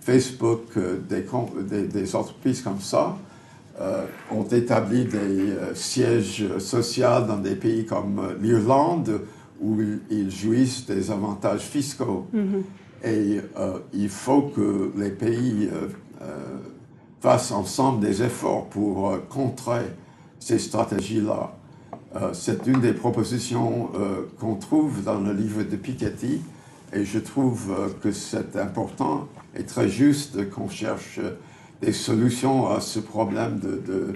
Facebook, 0.00 0.76
euh, 0.76 0.98
des, 1.08 1.86
des, 1.86 2.16
entreprises 2.16 2.62
comme 2.62 2.80
ça 2.80 3.16
euh, 3.80 4.06
ont 4.30 4.44
établi 4.44 5.04
des 5.04 5.18
euh, 5.18 5.74
sièges 5.74 6.58
sociaux 6.58 7.20
dans 7.28 7.36
des 7.36 7.54
pays 7.54 7.84
comme 7.84 8.20
l'Irlande 8.40 9.20
où 9.60 9.78
ils 10.10 10.30
jouissent 10.30 10.86
des 10.86 11.10
avantages 11.10 11.60
fiscaux. 11.60 12.26
Mm-hmm. 12.34 12.62
Et 13.04 13.40
il 13.92 14.08
faut 14.08 14.42
que 14.42 14.90
les 14.96 15.10
pays 15.10 15.70
fassent 17.20 17.50
ensemble 17.50 18.00
des 18.00 18.22
efforts 18.22 18.66
pour 18.66 19.18
contrer 19.28 19.82
ces 20.38 20.58
stratégies-là. 20.58 21.52
c'est 22.32 22.66
une 22.66 22.80
des 22.80 22.92
propositions 22.92 23.90
qu'on 24.38 24.56
trouve 24.56 25.02
dans 25.02 25.18
le 25.20 25.32
livre 25.32 25.62
de 25.62 25.76
Piketty 25.76 26.40
et 26.92 27.04
je 27.04 27.18
trouve 27.18 27.94
que 28.02 28.12
c'est 28.12 28.56
important 28.56 29.28
est 29.54 29.68
très 29.68 29.88
juste 29.88 30.50
qu'on 30.50 30.68
cherche 30.68 31.20
des 31.80 31.92
solutions 31.92 32.68
à 32.68 32.80
ce 32.80 33.00
problème 33.00 33.58
de, 33.60 34.14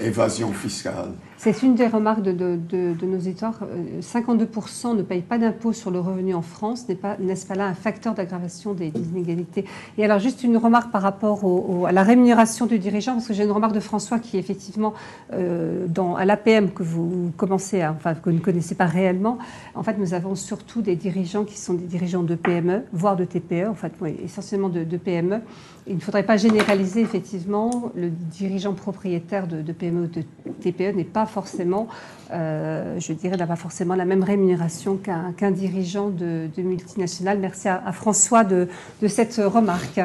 d'évasion 0.00 0.52
fiscale. 0.52 1.12
C'est 1.38 1.62
une 1.62 1.76
des 1.76 1.86
remarques 1.86 2.22
de, 2.22 2.58
nos 3.00 3.18
éditeurs. 3.18 3.60
52% 4.00 4.96
ne 4.96 5.02
payent 5.02 5.22
pas 5.22 5.38
d'impôt 5.38 5.72
sur 5.72 5.92
le 5.92 6.00
revenu 6.00 6.34
en 6.34 6.42
France. 6.42 6.88
N'est 6.88 6.96
pas, 6.96 7.16
n'est-ce 7.20 7.46
pas 7.46 7.54
là 7.54 7.66
un 7.66 7.74
facteur 7.74 8.14
d'aggravation 8.14 8.74
des, 8.74 8.88
inégalités? 8.88 9.64
Et 9.98 10.04
alors, 10.04 10.18
juste 10.18 10.42
une 10.42 10.56
remarque 10.56 10.90
par 10.90 11.00
rapport 11.00 11.44
à 11.86 11.92
la 11.92 12.02
rémunération 12.02 12.66
du 12.66 12.80
dirigeant, 12.80 13.12
parce 13.12 13.28
que 13.28 13.34
j'ai 13.34 13.44
une 13.44 13.52
remarque 13.52 13.72
de 13.72 13.80
François 13.80 14.18
qui, 14.18 14.36
effectivement, 14.36 14.94
euh, 15.32 15.86
dans, 15.86 16.16
à 16.16 16.24
l'APM 16.24 16.72
que 16.72 16.82
vous 16.82 17.30
commencez 17.36 17.86
enfin, 17.86 18.14
que 18.14 18.30
vous 18.30 18.36
ne 18.36 18.40
connaissez 18.40 18.74
pas 18.74 18.86
réellement, 18.86 19.38
en 19.76 19.84
fait, 19.84 19.96
nous 19.96 20.14
avons 20.14 20.34
surtout 20.34 20.82
des 20.82 20.96
dirigeants 20.96 21.44
qui 21.44 21.56
sont 21.56 21.74
des 21.74 21.86
dirigeants 21.86 22.24
de 22.24 22.34
PME, 22.34 22.82
voire 22.92 23.14
de 23.14 23.24
TPE, 23.24 23.68
en 23.68 23.74
fait, 23.74 23.92
essentiellement 24.24 24.68
de, 24.68 24.96
PME. 24.96 25.40
Il 25.86 25.94
ne 25.94 26.00
faudrait 26.00 26.24
pas 26.24 26.36
généraliser, 26.36 27.00
effectivement, 27.00 27.92
le 27.94 28.10
dirigeant 28.10 28.74
propriétaire 28.74 29.46
de, 29.46 29.57
PME 29.72 30.02
ou 30.02 30.06
de 30.06 30.22
TPE 30.60 30.96
n'est 30.96 31.04
pas 31.04 31.26
forcément, 31.26 31.88
euh, 32.32 32.98
je 32.98 33.12
dirais, 33.12 33.36
n'a 33.36 33.46
pas 33.46 33.56
forcément 33.56 33.94
la 33.94 34.04
même 34.04 34.22
rémunération 34.22 34.96
qu'un 34.98 35.50
dirigeant 35.50 36.08
de, 36.08 36.48
multinationale. 36.58 37.38
Merci 37.38 37.68
à, 37.68 37.92
François 37.92 38.44
de, 38.44 38.68
cette 39.06 39.36
remarque. 39.36 40.00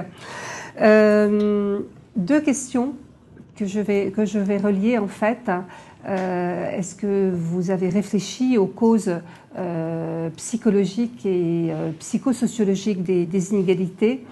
Euh, 0.82 1.80
deux 2.16 2.42
questions 2.42 2.94
que 3.56 3.66
je 3.66 3.80
vais, 3.80 4.12
que 4.12 4.26
je 4.26 4.40
vais 4.40 4.58
relier 4.58 4.98
en 4.98 5.08
fait. 5.08 5.50
Euh, 6.06 6.78
est-ce 6.78 6.96
que 6.96 7.32
vous 7.34 7.72
avez 7.72 7.90
réfléchi 7.90 8.58
aux 8.58 8.68
causes 8.68 9.14
psychologiques 10.36 11.26
et 11.28 11.72
psychosociologiques 12.00 13.04
des 13.04 13.54
inégalités? 13.54 14.26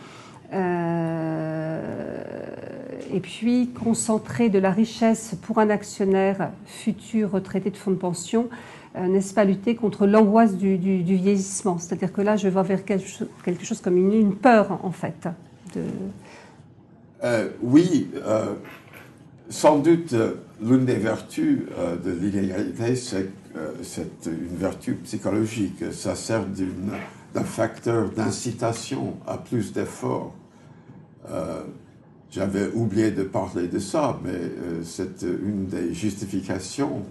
Et 3.13 3.19
puis 3.19 3.69
concentrer 3.69 4.49
de 4.49 4.59
la 4.59 4.71
richesse 4.71 5.35
pour 5.41 5.59
un 5.59 5.69
actionnaire 5.69 6.51
futur 6.65 7.31
retraité 7.31 7.69
de 7.69 7.77
fonds 7.77 7.91
de 7.91 7.95
pension, 7.95 8.49
euh, 8.95 9.07
n'est-ce 9.07 9.33
pas 9.33 9.45
lutter 9.45 9.75
contre 9.75 10.05
l'angoisse 10.05 10.55
du, 10.55 10.75
vieillissement? 10.75 11.77
C'est-à-dire 11.77 12.11
que 12.11 12.21
là, 12.21 12.35
je 12.35 12.47
vais 12.49 12.63
vers 12.63 12.83
quelque 12.83 13.65
chose, 13.65 13.81
comme 13.81 13.97
une, 13.97 14.35
peur, 14.35 14.79
en 14.83 14.91
fait. 14.91 15.27
Euh, 17.23 17.49
oui, 17.61 18.09
euh, 18.25 18.53
sans 19.49 19.79
doute, 19.79 20.13
l'une 20.61 20.85
des 20.85 20.95
vertus 20.95 21.59
de 22.03 22.11
l'inégalité, 22.11 22.95
c'est 22.95 23.29
c'est 23.83 24.27
une 24.27 24.55
vertu 24.55 24.93
psychologique. 24.93 25.83
Ça 25.91 26.15
sert 26.15 26.45
d'un 27.33 27.43
facteur 27.43 28.09
d'incitation 28.09 29.15
à 29.27 29.37
plus 29.37 29.73
d'efforts 29.73 30.33
j'avais 32.31 32.71
oublié 32.73 33.11
de 33.11 33.23
parler 33.23 33.67
de 33.67 33.79
ça, 33.79 34.19
mais 34.23 34.39
c'est 34.83 35.21
une 35.23 35.67
des 35.67 35.93
justifications 35.93 37.03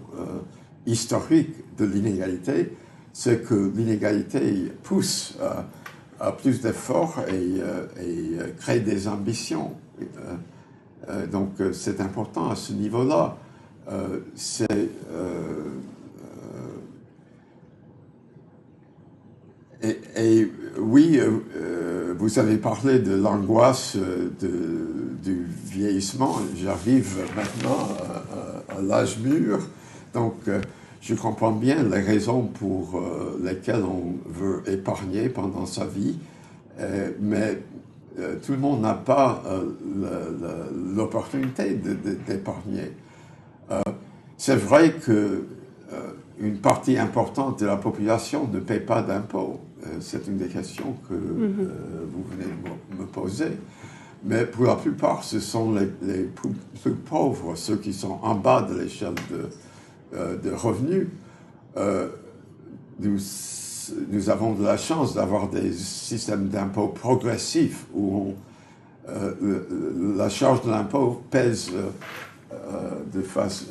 historiques 0.85 1.53
de 1.77 1.85
l'inégalité, 1.85 2.75
c'est 3.13 3.45
que 3.45 3.71
l'inégalité 3.75 4.71
pousse 4.83 5.37
à 6.19 6.31
plus 6.31 6.61
d'efforts 6.61 7.19
et, 7.29 7.61
crée 8.57 8.79
des 8.79 9.07
ambitions. 9.07 9.75
donc 11.31 11.51
c'est 11.71 12.01
important 12.01 12.49
à 12.49 12.55
ce 12.55 12.73
niveau-là. 12.73 13.37
et, 20.15 20.51
oui, 20.77 21.17
euh, 21.19 21.39
euh, 21.55 21.80
vous 22.21 22.37
avez 22.37 22.57
parlé 22.57 22.99
de 22.99 23.15
l'angoisse 23.15 23.95
euh, 23.95 24.29
du 25.23 25.47
vieillissement. 25.65 26.35
J'arrive 26.55 27.17
maintenant 27.35 27.87
à, 28.77 28.79
l'âge 28.79 29.17
mûr, 29.17 29.57
donc 30.13 30.35
je 31.01 31.15
comprends 31.15 31.51
bien 31.51 31.83
les 31.83 31.99
raisons 32.01 32.43
pour 32.43 33.01
lesquelles 33.43 33.83
on 33.83 34.13
veut 34.29 34.61
épargner 34.67 35.29
pendant 35.29 35.65
sa 35.65 35.85
vie, 35.85 36.17
mais 37.19 37.59
tout 38.43 38.51
le 38.53 38.57
monde 38.57 38.81
n'a 38.81 38.93
pas 38.93 39.43
l'opportunité 40.95 41.73
d'épargner. 42.27 42.91
C'est 44.37 44.55
vrai 44.55 44.93
que 44.93 45.45
une 46.39 46.57
partie 46.57 46.97
importante 46.97 47.59
de 47.59 47.65
la 47.65 47.77
population 47.77 48.47
ne 48.47 48.59
paie 48.59 48.79
pas 48.79 49.01
d'impôts. 49.01 49.59
Euh, 49.85 49.97
c'est 49.99 50.27
une 50.27 50.37
des 50.37 50.47
questions 50.47 50.95
que 51.07 51.13
mhm. 51.13 51.55
euh, 51.59 52.05
vous 52.11 52.23
venez 52.31 52.49
de 52.91 53.01
me 53.01 53.05
poser. 53.05 53.57
Mais 54.23 54.45
pour 54.45 54.65
la 54.65 54.75
plupart, 54.75 55.23
ce 55.23 55.39
sont 55.39 55.73
les, 55.73 56.23
plus, 56.23 56.93
pauvres, 56.93 57.55
ceux 57.55 57.77
qui 57.77 57.91
sont 57.91 58.19
en 58.21 58.35
bas 58.35 58.61
de 58.61 58.79
l'échelle 58.79 59.15
de, 59.31 59.49
euh, 60.15 60.37
de, 60.37 60.51
revenus. 60.51 61.07
nous, 62.99 63.17
nous, 64.11 64.29
avons 64.29 64.53
de 64.53 64.63
la 64.63 64.77
chance 64.77 65.15
d'avoir 65.15 65.49
des 65.49 65.73
systèmes 65.73 66.49
d'impôts 66.49 66.89
progressifs 66.89 67.87
où 67.95 68.33
la 70.15 70.29
charge 70.29 70.63
de 70.63 70.69
l'impôt 70.69 71.23
pèse 71.31 71.71
de 73.13 73.21
face, 73.21 73.65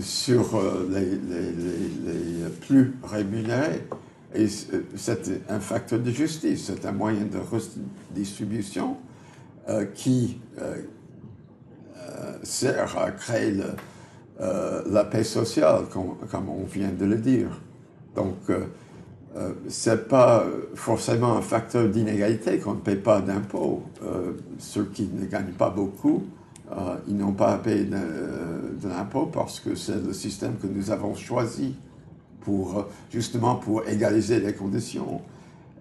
sur 0.00 0.60
les, 0.90 1.10
les, 1.10 2.48
plus 2.60 2.94
rémunérés. 3.02 3.82
Et 4.34 4.46
c'est 4.48 5.50
un 5.50 5.60
facteur 5.60 6.00
de 6.00 6.10
justice, 6.10 6.66
c'est 6.66 6.86
un 6.86 6.92
moyen 6.92 7.24
de 7.24 7.38
redistribution 7.38 8.96
euh, 9.68 9.84
qui 9.94 10.40
euh, 10.60 10.76
euh, 11.98 12.32
sert 12.42 12.96
à 12.98 13.10
créer 13.10 13.54
la 14.38 15.04
paix 15.04 15.24
sociale, 15.24 15.86
comme, 15.90 16.48
on 16.48 16.64
vient 16.64 16.92
de 16.92 17.04
le 17.04 17.16
dire. 17.16 17.48
Donc, 18.14 18.36
ce 19.68 19.90
n'est 19.90 19.96
pas 19.96 20.46
forcément 20.74 21.36
un 21.36 21.42
facteur 21.42 21.88
d'inégalité 21.88 22.58
qu'on 22.58 22.74
ne 22.74 22.80
paye 22.80 22.96
pas 22.96 23.20
d'impôts. 23.20 23.82
ceux 24.58 24.84
qui 24.84 25.10
ne 25.12 25.26
gagnent 25.26 25.54
pas 25.58 25.70
beaucoup, 25.70 26.24
ils 27.06 27.16
n'ont 27.16 27.32
pas 27.32 27.54
à 27.54 27.58
payer 27.58 27.84
de 27.84 28.88
l'impôt 28.88 29.26
parce 29.26 29.60
que 29.60 29.74
c'est 29.74 30.04
le 30.04 30.12
système 30.12 30.56
que 30.56 30.66
nous 30.66 30.90
avons 30.90 31.14
choisi 31.14 31.74
pour, 32.40 32.86
justement 33.10 33.56
pour 33.56 33.86
égaliser 33.88 34.40
les 34.40 34.52
conditions. 34.52 35.20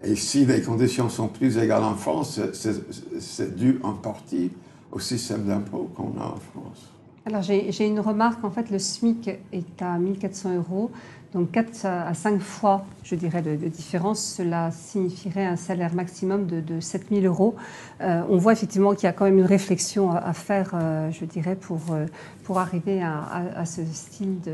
Et 0.04 0.16
si 0.16 0.46
les 0.46 0.62
conditions 0.62 1.10
sont 1.10 1.28
plus 1.28 1.58
égales 1.58 1.84
en 1.84 1.96
France, 1.96 2.40
c'est 2.54 3.56
dû 3.56 3.80
en 3.84 3.94
partie 3.94 4.52
au 4.92 5.00
système 5.00 5.44
d'impôt 5.44 5.90
qu'on 5.96 6.20
a 6.20 6.26
en 6.26 6.38
France. 6.38 6.92
Alors 7.26 7.42
j'ai 7.42 7.86
une 7.86 8.00
remarque, 8.00 8.44
en 8.46 8.52
fait 8.52 8.70
le 8.70 8.80
SMIC 8.80 9.30
est 9.52 9.82
à 9.82 9.98
1400 9.98 10.56
euros 10.56 10.92
donc 11.38 11.52
4 11.52 11.86
à 11.86 12.14
5 12.16 12.42
fois, 12.42 12.86
je 13.04 13.14
dirais, 13.14 13.44
de, 13.44 13.56
différence, 13.68 14.20
cela 14.38 14.72
signifierait 14.72 15.46
un 15.46 15.56
salaire 15.56 15.94
maximum 15.94 16.48
de, 16.48 16.62
de 16.62 16.80
7 16.80 17.10
000 17.12 17.26
euros. 17.26 17.56
Euh, 18.02 18.22
on 18.28 18.38
voit 18.38 18.54
effectivement 18.54 18.96
qu'il 18.96 19.04
y 19.04 19.08
a 19.08 19.14
quand 19.14 19.26
même 19.26 19.38
une 19.38 19.46
réflexion 19.46 20.12
à, 20.12 20.34
faire, 20.34 20.72
euh, 20.74 21.12
je 21.12 21.26
dirais, 21.26 21.56
pour, 21.56 21.80
euh, 21.92 22.08
pour 22.44 22.58
arriver 22.58 23.04
à, 23.04 23.66
ce 23.66 23.82
style 23.86 24.40
de, 24.42 24.52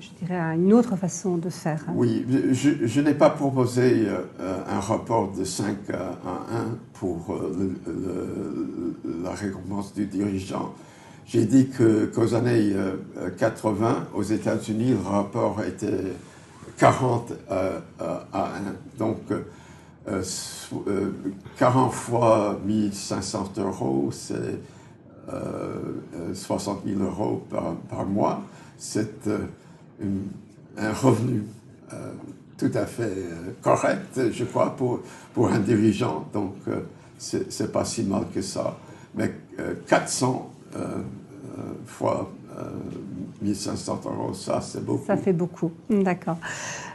je 0.00 0.08
dirais, 0.20 0.38
à 0.38 0.54
une 0.54 0.72
autre 0.72 0.96
façon 0.96 1.36
de 1.36 1.48
faire. 1.48 1.84
Oui, 1.94 2.26
je, 2.50 3.00
n'ai 3.00 3.14
pas 3.14 3.30
proposé 3.30 4.08
un 4.40 4.80
rapport 4.80 5.30
de 5.30 5.44
5 5.44 5.90
à 5.90 6.56
1 6.56 6.76
pour 6.94 7.38
la 9.22 9.30
récompense 9.30 9.94
du 9.94 10.06
dirigeant. 10.06 10.72
J'ai 11.32 11.46
dit 11.46 11.70
qu'aux 11.70 12.34
années 12.34 12.74
80, 13.38 13.86
euh, 13.86 14.18
aux 14.18 14.22
États-Unis, 14.22 14.90
le 14.90 15.08
rapport 15.08 15.62
était 15.62 16.12
40 16.76 17.32
euh, 17.50 17.80
à 17.98 18.50
1. 18.56 18.98
Donc, 18.98 19.20
40 21.56 21.88
euh, 21.88 21.90
fois 21.90 22.60
1500 22.66 23.52
euros, 23.56 24.10
c'est 24.12 24.60
60 26.34 26.82
000 26.86 27.00
euros 27.02 27.46
par, 27.88 28.04
mois. 28.04 28.42
C'est 28.76 29.26
un 30.76 30.92
revenu 30.92 31.44
tout 32.58 32.72
à 32.74 32.84
fait 32.84 33.24
correct, 33.62 34.20
je 34.30 34.44
crois, 34.44 34.76
pour, 34.76 35.00
pour 35.32 35.48
un 35.50 35.60
dirigeant. 35.60 36.28
Donc, 36.34 36.56
c'est 37.16 37.72
pas 37.72 37.86
si 37.86 38.02
mal 38.02 38.26
que 38.34 38.42
ça. 38.42 38.76
Mais 39.14 39.32
400 39.86 40.50
euh, 40.74 40.78
euh, 40.78 41.02
fois 41.86 42.30
1500 43.40 44.00
euh, 44.04 44.08
euros, 44.08 44.34
ça 44.34 44.60
c'est 44.60 44.84
beaucoup. 44.84 45.06
Ça 45.06 45.16
fait 45.16 45.32
beaucoup, 45.32 45.72
d'accord. 45.90 46.36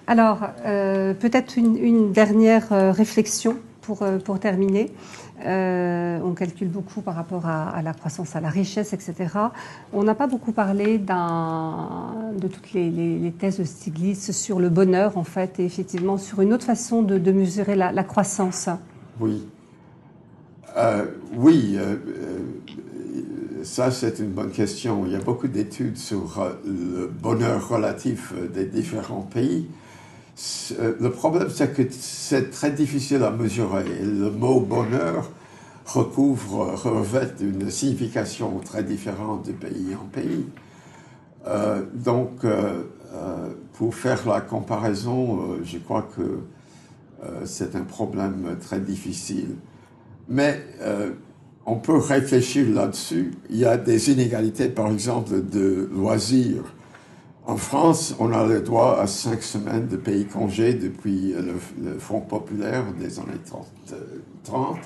Alors, 0.07 0.39
peut-être 0.63 1.57
une, 1.57 2.11
dernière 2.11 2.69
réflexion 2.95 3.57
pour, 3.81 4.05
pour 4.23 4.39
terminer. 4.39 4.91
on 5.43 6.33
calcule 6.33 6.69
beaucoup 6.69 7.01
par 7.01 7.15
rapport 7.15 7.45
à, 7.45 7.81
la 7.81 7.93
croissance, 7.93 8.35
à 8.35 8.39
la 8.39 8.49
richesse, 8.49 8.93
etc. 8.93 9.15
On 9.91 10.03
n'a 10.03 10.15
pas 10.15 10.27
beaucoup 10.27 10.53
parlé 10.53 10.97
de 10.97 12.47
toutes 12.47 12.71
les, 12.73 13.33
thèses 13.37 13.59
de 13.59 13.65
Stiglitz 13.65 14.31
sur 14.31 14.59
le 14.59 14.69
bonheur, 14.69 15.17
en 15.17 15.25
fait, 15.25 15.59
et 15.59 15.65
effectivement 15.65 16.17
sur 16.17 16.41
une 16.41 16.53
autre 16.53 16.65
façon 16.65 17.01
de, 17.01 17.31
mesurer 17.31 17.75
la, 17.75 17.91
la, 17.91 18.03
croissance. 18.05 18.69
Oui. 19.19 19.45
oui 21.35 21.77
ça, 23.67 23.91
c'est 23.91 24.19
une 24.19 24.31
bonne 24.31 24.51
question. 24.51 25.05
Il 25.05 25.11
y 25.11 25.15
a 25.15 25.19
beaucoup 25.19 25.47
d'études 25.47 25.97
sur 25.97 26.39
euh, 26.39 26.53
le 26.65 27.07
bonheur 27.07 27.67
relatif 27.67 28.33
euh, 28.35 28.47
des 28.47 28.65
différents 28.65 29.21
pays. 29.21 29.67
Euh, 30.79 30.95
le 30.99 31.11
problème, 31.11 31.49
c'est 31.49 31.73
que 31.73 31.83
c'est 31.91 32.49
très 32.49 32.71
difficile 32.71 33.23
à 33.23 33.31
mesurer. 33.31 33.83
Le 34.01 34.31
mot 34.31 34.61
bonheur 34.61 35.29
recouvre, 35.85 36.75
revêt 36.75 37.33
une 37.41 37.69
signification 37.69 38.59
très 38.59 38.83
différente 38.83 39.45
de 39.47 39.51
pays 39.51 39.95
en 39.95 40.05
pays. 40.05 40.45
donc, 41.93 42.45
pour 43.73 43.95
faire 43.95 44.27
la 44.27 44.41
comparaison, 44.41 45.55
je 45.63 45.77
crois 45.77 46.05
que 46.13 46.41
c'est 47.45 47.77
un 47.77 47.85
problème 47.85 48.57
très 48.59 48.81
difficile. 48.81 49.55
Mais 50.27 50.61
on 51.67 51.75
peut 51.75 51.97
réfléchir 51.97 52.65
là-dessus. 52.73 53.31
Il 53.49 53.57
y 53.57 53.65
a 53.65 53.77
des 53.77 54.09
inégalités, 54.09 54.69
par 54.69 54.89
exemple, 54.89 55.41
de 55.41 55.89
loisirs. 55.93 56.63
En 57.45 57.57
France, 57.57 58.15
on 58.19 58.31
a 58.31 58.45
le 58.47 58.61
droit 58.61 58.97
à 58.99 59.05
cinq 59.05 59.43
semaines 59.43 59.87
de 59.87 59.97
pays 59.97 60.25
congé 60.25 60.73
depuis 60.73 61.33
le, 61.33 61.99
Front 61.99 62.21
populaire 62.21 62.85
des 62.97 63.19
années 63.19 63.39
30. 64.45 64.77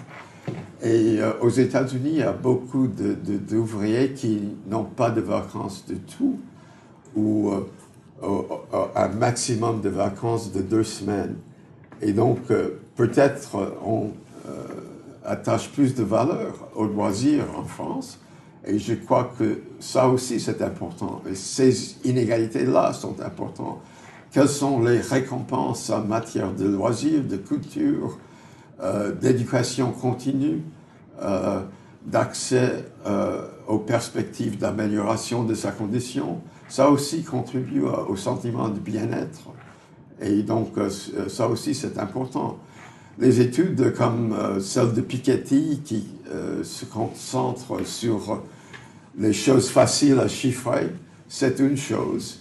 Et 0.81 1.19
euh, 1.19 1.33
aux 1.41 1.49
États-Unis, 1.49 2.09
il 2.13 2.17
y 2.17 2.23
a 2.23 2.31
beaucoup 2.31 2.87
d'ouvriers 2.87 4.13
qui 4.13 4.49
n'ont 4.67 4.83
pas 4.83 5.11
de 5.11 5.21
vacances 5.21 5.85
du 5.87 5.99
tout, 5.99 6.39
ou 7.15 7.51
euh, 8.23 8.41
un 8.95 9.07
maximum 9.09 9.81
de 9.81 9.89
vacances 9.89 10.51
de 10.51 10.61
deux 10.61 10.83
semaines. 10.83 11.35
Et 12.01 12.11
donc, 12.11 12.39
euh, 12.49 12.79
peut-être 12.95 13.77
on 13.85 14.09
attache 15.25 15.71
plus 15.71 15.95
de 15.95 16.03
valeur 16.03 16.69
au 16.75 16.85
loisir 16.85 17.45
en 17.57 17.63
France. 17.63 18.19
Et 18.65 18.77
je 18.77 18.93
crois 18.93 19.31
que 19.37 19.61
ça 19.79 20.07
aussi, 20.07 20.39
c'est 20.39 20.61
important. 20.61 21.21
Et 21.29 21.35
ces 21.35 21.95
inégalités-là 22.03 22.93
sont 22.93 23.19
importantes. 23.21 23.79
Quelles 24.31 24.49
sont 24.49 24.81
les 24.81 25.01
récompenses 25.01 25.89
en 25.89 26.05
matière 26.05 26.53
de 26.53 26.65
loisirs, 26.65 27.23
de 27.23 27.37
culture, 27.37 28.17
euh, 28.81 29.11
d'éducation 29.13 29.91
continue, 29.91 30.61
euh, 31.21 31.61
d'accès 32.05 32.85
euh, 33.05 33.47
aux 33.67 33.79
perspectives 33.79 34.57
d'amélioration 34.57 35.43
de 35.43 35.53
sa 35.53 35.71
condition? 35.71 36.41
Ça 36.69 36.89
aussi 36.89 37.23
contribue 37.23 37.81
au 37.81 38.15
sentiment 38.15 38.69
de 38.69 38.79
bien-être. 38.79 39.49
Et 40.21 40.43
donc, 40.43 40.75
ça 41.27 41.47
aussi, 41.47 41.75
c'est 41.75 41.97
important. 41.97 42.59
Les 43.19 43.41
études 43.41 43.93
comme 43.93 44.59
celle 44.61 44.93
de 44.93 45.01
Piketty 45.01 45.81
qui 45.83 46.07
se 46.63 46.85
concentre 46.85 47.85
sur 47.85 48.41
les 49.17 49.33
choses 49.33 49.69
faciles 49.69 50.19
à 50.19 50.27
chiffrer, 50.27 50.89
c'est 51.27 51.59
une 51.59 51.77
chose. 51.77 52.39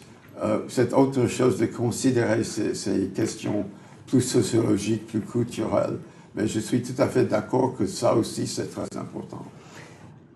c'est 0.68 0.92
autre 0.92 1.26
chose 1.26 1.58
de 1.58 1.66
considérer 1.66 2.44
ces 2.44 3.10
questions 3.14 3.66
plus 4.06 4.20
sociologiques, 4.20 5.06
plus 5.06 5.20
culturelles. 5.20 5.98
Mais 6.34 6.46
je 6.46 6.60
suis 6.60 6.82
tout 6.82 7.00
à 7.02 7.08
fait 7.08 7.24
d'accord 7.24 7.76
que 7.76 7.86
ça 7.86 8.14
aussi, 8.14 8.46
c'est 8.46 8.70
très 8.70 8.96
important. 8.96 9.44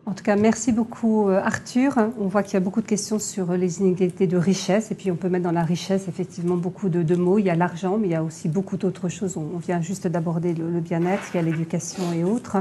En 0.06 0.12
tout 0.12 0.22
cas, 0.22 0.36
merci 0.36 0.70
beaucoup 0.70 1.30
euh, 1.30 1.40
Arthur. 1.42 1.94
On 2.20 2.26
voit 2.26 2.42
qu'il 2.42 2.54
y 2.54 2.56
a 2.58 2.60
beaucoup 2.60 2.82
de 2.82 2.86
questions 2.86 3.18
sur 3.18 3.52
les 3.52 3.80
inégalités 3.80 4.26
de 4.26 4.36
richesse 4.36 4.90
et 4.90 4.94
puis 4.94 5.10
on 5.10 5.16
peut 5.16 5.30
mettre 5.30 5.44
dans 5.44 5.50
la 5.50 5.62
richesse 5.62 6.08
effectivement 6.08 6.56
beaucoup 6.56 6.90
de, 6.90 7.16
mots. 7.16 7.38
Il 7.38 7.46
y 7.46 7.50
a 7.50 7.54
l'argent, 7.54 7.96
mais 7.96 8.08
il 8.08 8.10
y 8.10 8.14
a 8.14 8.22
aussi 8.22 8.50
beaucoup 8.50 8.76
d'autres 8.76 9.08
choses. 9.08 9.38
On 9.38 9.56
vient 9.56 9.80
juste 9.80 10.06
d'aborder 10.06 10.52
le, 10.52 10.80
bien-être, 10.80 11.22
il 11.32 11.38
y 11.38 11.40
a 11.40 11.42
l'éducation 11.42 12.02
et 12.12 12.22
autres. 12.22 12.58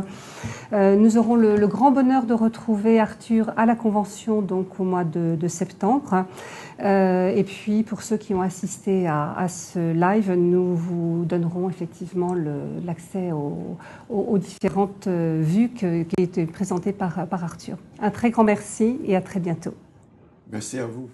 Euh, 0.72 0.96
nous 0.96 1.18
aurons 1.18 1.36
le, 1.36 1.68
grand 1.68 1.92
bonheur 1.92 2.24
de 2.24 2.34
retrouver 2.34 2.98
Arthur 3.02 3.52
à 3.58 3.66
la 3.66 3.76
convention 3.76 4.42
donc 4.42 4.80
au 4.80 4.86
mois 4.86 5.04
de, 5.04 5.48
septembre. 5.50 6.26
Euh, 6.82 7.30
et 7.36 7.44
puis 7.44 7.84
pour 7.84 8.02
ceux 8.02 8.18
qui 8.18 8.34
ont 8.34 8.42
assisté 8.42 9.08
à, 9.08 9.46
ce 9.48 9.94
live, 9.94 10.32
nous 10.34 10.76
vous 10.76 11.26
donnerons 11.26 11.70
effectivement 11.70 12.36
l'accès 12.86 13.32
aux, 13.32 14.38
différentes 14.38 15.08
vues 15.08 15.70
qui 15.70 15.86
ont 15.86 16.06
été 16.18 16.46
présentées 16.46 16.94
par 16.94 17.20
Arthur. 17.32 17.78
Un 18.00 18.12
très 18.12 18.32
grand 18.32 18.44
merci 18.44 19.00
et 19.06 19.16
à 19.16 19.22
très 19.22 19.40
bientôt. 19.40 19.74
Merci 20.52 20.80
à 20.80 20.86
vous. 20.86 21.10